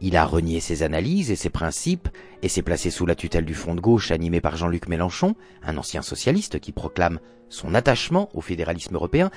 Il 0.01 0.17
a 0.17 0.25
renié 0.25 0.59
ses 0.59 0.83
analyses 0.83 1.31
et 1.31 1.37
ses 1.37 1.51
principes 1.51 2.09
et 2.43 2.49
s'est 2.49 2.63
placé 2.63 2.91
sous 2.91 3.07
la 3.07 3.15
tutelle 3.15 3.45
du 3.45 3.55
Front 3.55 3.77
de 3.77 3.81
gauche 3.81 4.11
animé 4.11 4.41
par 4.41 4.57
Jean-Luc 4.57 4.89
Mélenchon, 4.89 5.37
un 5.63 5.77
ancien 5.77 6.03
socialiste 6.03 6.59
qui 6.59 6.73
proclame 6.73 7.21
son 7.49 7.73
attachement 7.75 8.29
au 8.35 8.41
fédéralisme 8.41 8.97
européen, 8.97 9.31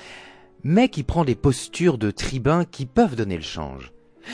mais 0.64 0.88
qui 0.88 1.02
prend 1.02 1.24
des 1.24 1.34
postures 1.34 1.98
de 1.98 2.10
tribun 2.10 2.64
qui 2.64 2.86
peuvent 2.86 3.16
donner 3.16 3.36
le 3.36 3.42
change. 3.42 3.92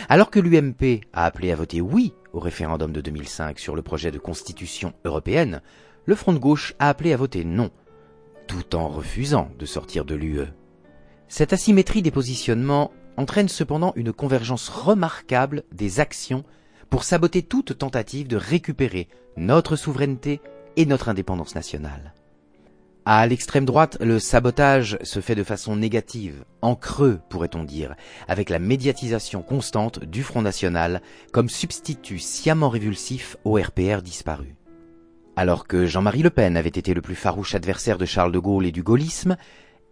Alors 0.09 0.31
que 0.31 0.41
l'UMP 0.41 1.01
a 1.13 1.25
appelé 1.25 1.53
à 1.53 1.57
voter 1.57 1.81
oui 1.81 2.13
au 2.33 2.41
référendum 2.41 2.93
de 2.93 3.01
2005 3.01 3.59
sur 3.59 3.77
le 3.77 3.83
projet 3.83 4.11
de 4.11 4.19
constitution 4.19 4.93
européenne, 5.05 5.63
le 6.05 6.15
Front 6.15 6.33
de 6.33 6.39
gauche 6.39 6.75
a 6.79 6.89
appelé 6.89 7.13
à 7.13 7.17
voter 7.17 7.45
non, 7.45 7.71
tout 8.47 8.77
en 8.77 8.89
refusant 8.89 9.51
de 9.59 9.67
sortir 9.67 10.05
de 10.05 10.15
l'UE. 10.15 10.47
Cette 11.29 11.53
asymétrie 11.53 12.03
des 12.03 12.11
positionnements 12.11 12.93
entraîne 13.17 13.49
cependant 13.49 13.93
une 13.97 14.13
convergence 14.13 14.69
remarquable 14.69 15.65
des 15.73 16.01
actions 16.01 16.45
pour 16.91 17.05
saboter 17.05 17.43
toute 17.43 17.79
tentative 17.79 18.29
de 18.29 18.37
récupérer 18.37 19.09
notre 19.37 19.77
souveraineté 19.77 20.41
et 20.77 20.87
notre 20.87 21.09
indépendance 21.09 21.55
nationale. 21.55 22.15
À 23.09 23.25
l'extrême 23.29 23.65
droite, 23.65 23.99
le 24.01 24.19
sabotage 24.19 24.99
se 25.05 25.21
fait 25.21 25.37
de 25.37 25.45
façon 25.45 25.77
négative, 25.77 26.45
en 26.61 26.75
creux 26.75 27.21
pourrait-on 27.29 27.63
dire, 27.63 27.95
avec 28.27 28.51
la 28.51 28.59
médiatisation 28.59 29.43
constante 29.43 30.03
du 30.03 30.25
Front 30.25 30.43
National 30.43 31.01
comme 31.33 31.49
substitut 31.49 32.19
sciemment 32.19 32.69
révulsif 32.69 33.37
au 33.45 33.61
RPR 33.61 34.03
disparu. 34.03 34.57
Alors 35.37 35.69
que 35.69 35.87
Jean-Marie 35.87 36.25
Le 36.25 36.31
Pen 36.31 36.57
avait 36.57 36.69
été 36.69 36.95
le 36.95 37.01
plus 37.01 37.15
farouche 37.15 37.55
adversaire 37.55 37.97
de 37.97 38.07
Charles 38.07 38.33
de 38.33 38.41
Gaulle 38.41 38.67
et 38.67 38.73
du 38.73 38.83
gaullisme, 38.83 39.37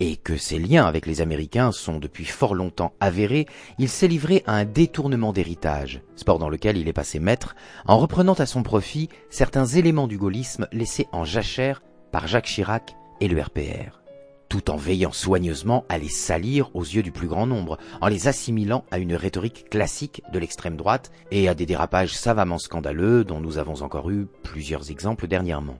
et 0.00 0.16
que 0.16 0.36
ses 0.36 0.58
liens 0.58 0.84
avec 0.84 1.06
les 1.06 1.20
Américains 1.20 1.70
sont 1.70 2.00
depuis 2.00 2.24
fort 2.24 2.56
longtemps 2.56 2.94
avérés, 2.98 3.46
il 3.78 3.88
s'est 3.88 4.08
livré 4.08 4.42
à 4.48 4.54
un 4.54 4.64
détournement 4.64 5.32
d'héritage, 5.32 6.02
sport 6.16 6.40
dans 6.40 6.48
lequel 6.48 6.78
il 6.78 6.88
est 6.88 6.92
passé 6.92 7.20
maître, 7.20 7.54
en 7.86 7.96
reprenant 7.96 8.34
à 8.34 8.46
son 8.46 8.64
profit 8.64 9.08
certains 9.30 9.66
éléments 9.66 10.08
du 10.08 10.18
gaullisme 10.18 10.66
laissés 10.72 11.06
en 11.12 11.24
jachère 11.24 11.80
par 12.10 12.26
Jacques 12.26 12.46
Chirac 12.46 12.96
et 13.20 13.28
le 13.28 13.40
RPR, 13.40 14.00
tout 14.48 14.70
en 14.70 14.76
veillant 14.76 15.12
soigneusement 15.12 15.84
à 15.88 15.98
les 15.98 16.08
salir 16.08 16.70
aux 16.74 16.82
yeux 16.82 17.02
du 17.02 17.10
plus 17.10 17.26
grand 17.26 17.46
nombre, 17.46 17.78
en 18.00 18.08
les 18.08 18.28
assimilant 18.28 18.84
à 18.90 18.98
une 18.98 19.14
rhétorique 19.14 19.68
classique 19.68 20.22
de 20.32 20.38
l'extrême 20.38 20.76
droite 20.76 21.10
et 21.30 21.48
à 21.48 21.54
des 21.54 21.66
dérapages 21.66 22.14
savamment 22.14 22.58
scandaleux 22.58 23.24
dont 23.24 23.40
nous 23.40 23.58
avons 23.58 23.82
encore 23.82 24.10
eu 24.10 24.26
plusieurs 24.42 24.90
exemples 24.90 25.26
dernièrement. 25.26 25.78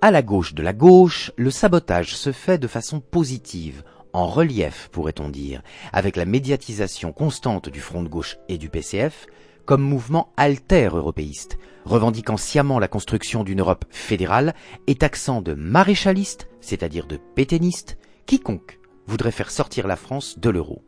À 0.00 0.10
la 0.10 0.22
gauche 0.22 0.54
de 0.54 0.62
la 0.62 0.72
gauche, 0.72 1.32
le 1.36 1.50
sabotage 1.50 2.16
se 2.16 2.32
fait 2.32 2.56
de 2.56 2.66
façon 2.66 3.00
positive, 3.00 3.82
en 4.14 4.26
relief 4.26 4.88
pourrait-on 4.90 5.28
dire, 5.28 5.62
avec 5.92 6.16
la 6.16 6.24
médiatisation 6.24 7.12
constante 7.12 7.68
du 7.68 7.80
Front 7.80 8.02
de 8.02 8.08
gauche 8.08 8.38
et 8.48 8.56
du 8.56 8.70
PCF, 8.70 9.26
comme 9.64 9.82
mouvement 9.82 10.32
alter-européiste, 10.36 11.58
revendiquant 11.84 12.36
sciemment 12.36 12.78
la 12.78 12.88
construction 12.88 13.44
d'une 13.44 13.60
Europe 13.60 13.84
fédérale 13.90 14.54
et 14.86 14.94
taxant 14.94 15.42
de 15.42 15.54
maréchaliste, 15.54 16.48
c'est-à-dire 16.60 17.06
de 17.06 17.18
pétainiste, 17.34 17.98
quiconque 18.26 18.78
voudrait 19.06 19.32
faire 19.32 19.50
sortir 19.50 19.86
la 19.86 19.96
France 19.96 20.38
de 20.38 20.50
l'euro. 20.50 20.82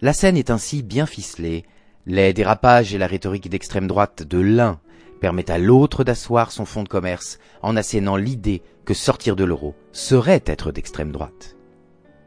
La 0.00 0.12
scène 0.12 0.36
est 0.36 0.50
ainsi 0.50 0.82
bien 0.82 1.06
ficelée, 1.06 1.64
les 2.06 2.32
dérapages 2.32 2.94
et 2.94 2.98
la 2.98 3.06
rhétorique 3.06 3.50
d'extrême 3.50 3.86
droite 3.86 4.22
de 4.22 4.38
l'un 4.38 4.80
permettent 5.20 5.50
à 5.50 5.58
l'autre 5.58 6.02
d'asseoir 6.02 6.50
son 6.50 6.64
fonds 6.64 6.82
de 6.82 6.88
commerce 6.88 7.38
en 7.62 7.76
assénant 7.76 8.16
l'idée 8.16 8.62
que 8.84 8.94
sortir 8.94 9.36
de 9.36 9.44
l'euro 9.44 9.74
serait 9.92 10.42
être 10.46 10.72
d'extrême 10.72 11.12
droite. 11.12 11.56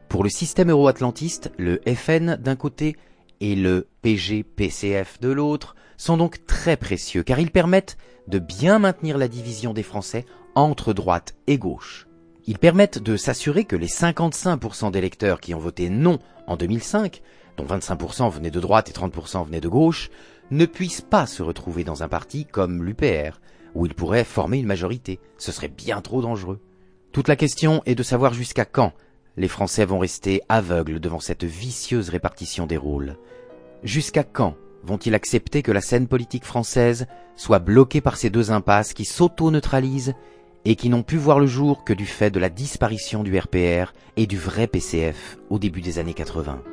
Pour 0.10 0.24
le 0.24 0.30
système 0.30 0.70
euro-atlantiste, 0.70 1.52
le 1.58 1.82
FN 1.88 2.36
d'un 2.36 2.56
côté 2.56 2.96
et 3.42 3.56
le 3.56 3.88
PG-PCF 4.02 5.20
de 5.20 5.30
l'autre 5.30 5.76
sont 5.98 6.18
donc 6.18 6.46
très 6.46 6.78
précieux 6.78 7.24
car 7.24 7.40
ils 7.40 7.52
permettent 7.52 7.98
de 8.28 8.40
bien 8.40 8.80
maintenir 8.80 9.18
la 9.18 9.28
division 9.28 9.74
des 9.74 9.84
Français 9.84 10.26
entre 10.56 10.94
droite 10.94 11.36
et 11.48 11.58
gauche. 11.58 12.08
Ils 12.46 12.60
permettent 12.60 13.02
de 13.02 13.16
s'assurer 13.16 13.64
que 13.64 13.76
les 13.76 13.88
55% 13.88 14.92
d'électeurs 14.92 15.40
qui 15.40 15.54
ont 15.54 15.60
voté 15.60 15.90
non 15.90 16.20
en 16.48 16.58
2005, 16.58 17.22
dont 17.58 17.66
25% 17.66 18.30
venaient 18.30 18.52
de 18.52 18.60
droite 18.60 18.90
et 18.90 18.94
30% 18.94 19.46
venaient 19.46 19.62
de 19.62 19.70
gauche, 19.70 20.10
ne 20.52 20.66
puissent 20.66 21.02
pas 21.02 21.26
se 21.26 21.42
retrouver 21.42 21.84
dans 21.84 22.04
un 22.04 22.10
parti 22.10 22.46
comme 22.46 22.84
l'UPR, 22.84 23.40
où 23.76 23.86
ils 23.86 23.96
pourraient 23.96 24.26
former 24.26 24.60
une 24.60 24.68
majorité. 24.68 25.20
Ce 25.38 25.52
serait 25.52 25.70
bien 25.70 26.02
trop 26.02 26.22
dangereux. 26.22 26.60
Toute 27.14 27.28
la 27.28 27.36
question 27.36 27.82
est 27.86 27.96
de 27.96 28.04
savoir 28.04 28.34
jusqu'à 28.34 28.66
quand 28.66 28.92
les 29.38 29.48
Français 29.48 29.86
vont 29.86 30.00
rester 30.00 30.42
aveugles 30.50 31.00
devant 31.00 31.20
cette 31.20 31.44
vicieuse 31.44 32.10
répartition 32.10 32.68
des 32.68 32.78
rôles. 32.78 33.18
Jusqu'à 33.84 34.24
quand 34.24 34.56
vont-ils 34.84 35.16
accepter 35.16 35.62
que 35.62 35.72
la 35.72 35.82
scène 35.82 36.08
politique 36.08 36.46
française 36.46 37.08
soit 37.36 37.60
bloquée 37.60 38.02
par 38.02 38.18
ces 38.18 38.30
deux 38.30 38.52
impasses 38.52 38.94
qui 38.94 39.06
s'auto-neutralisent 39.06 40.14
et 40.66 40.76
qui 40.76 40.90
n'ont 40.90 41.04
pu 41.04 41.18
voir 41.18 41.40
le 41.40 41.48
jour 41.48 41.84
que 41.84 41.94
du 41.94 42.06
fait 42.06 42.32
de 42.32 42.40
la 42.40 42.50
disparition 42.50 43.24
du 43.24 43.38
RPR 43.38 43.94
et 44.18 44.28
du 44.28 44.38
vrai 44.38 44.68
PCF 44.68 45.38
au 45.50 45.60
début 45.60 45.82
des 45.82 46.00
années 46.00 46.14
80 46.14 46.73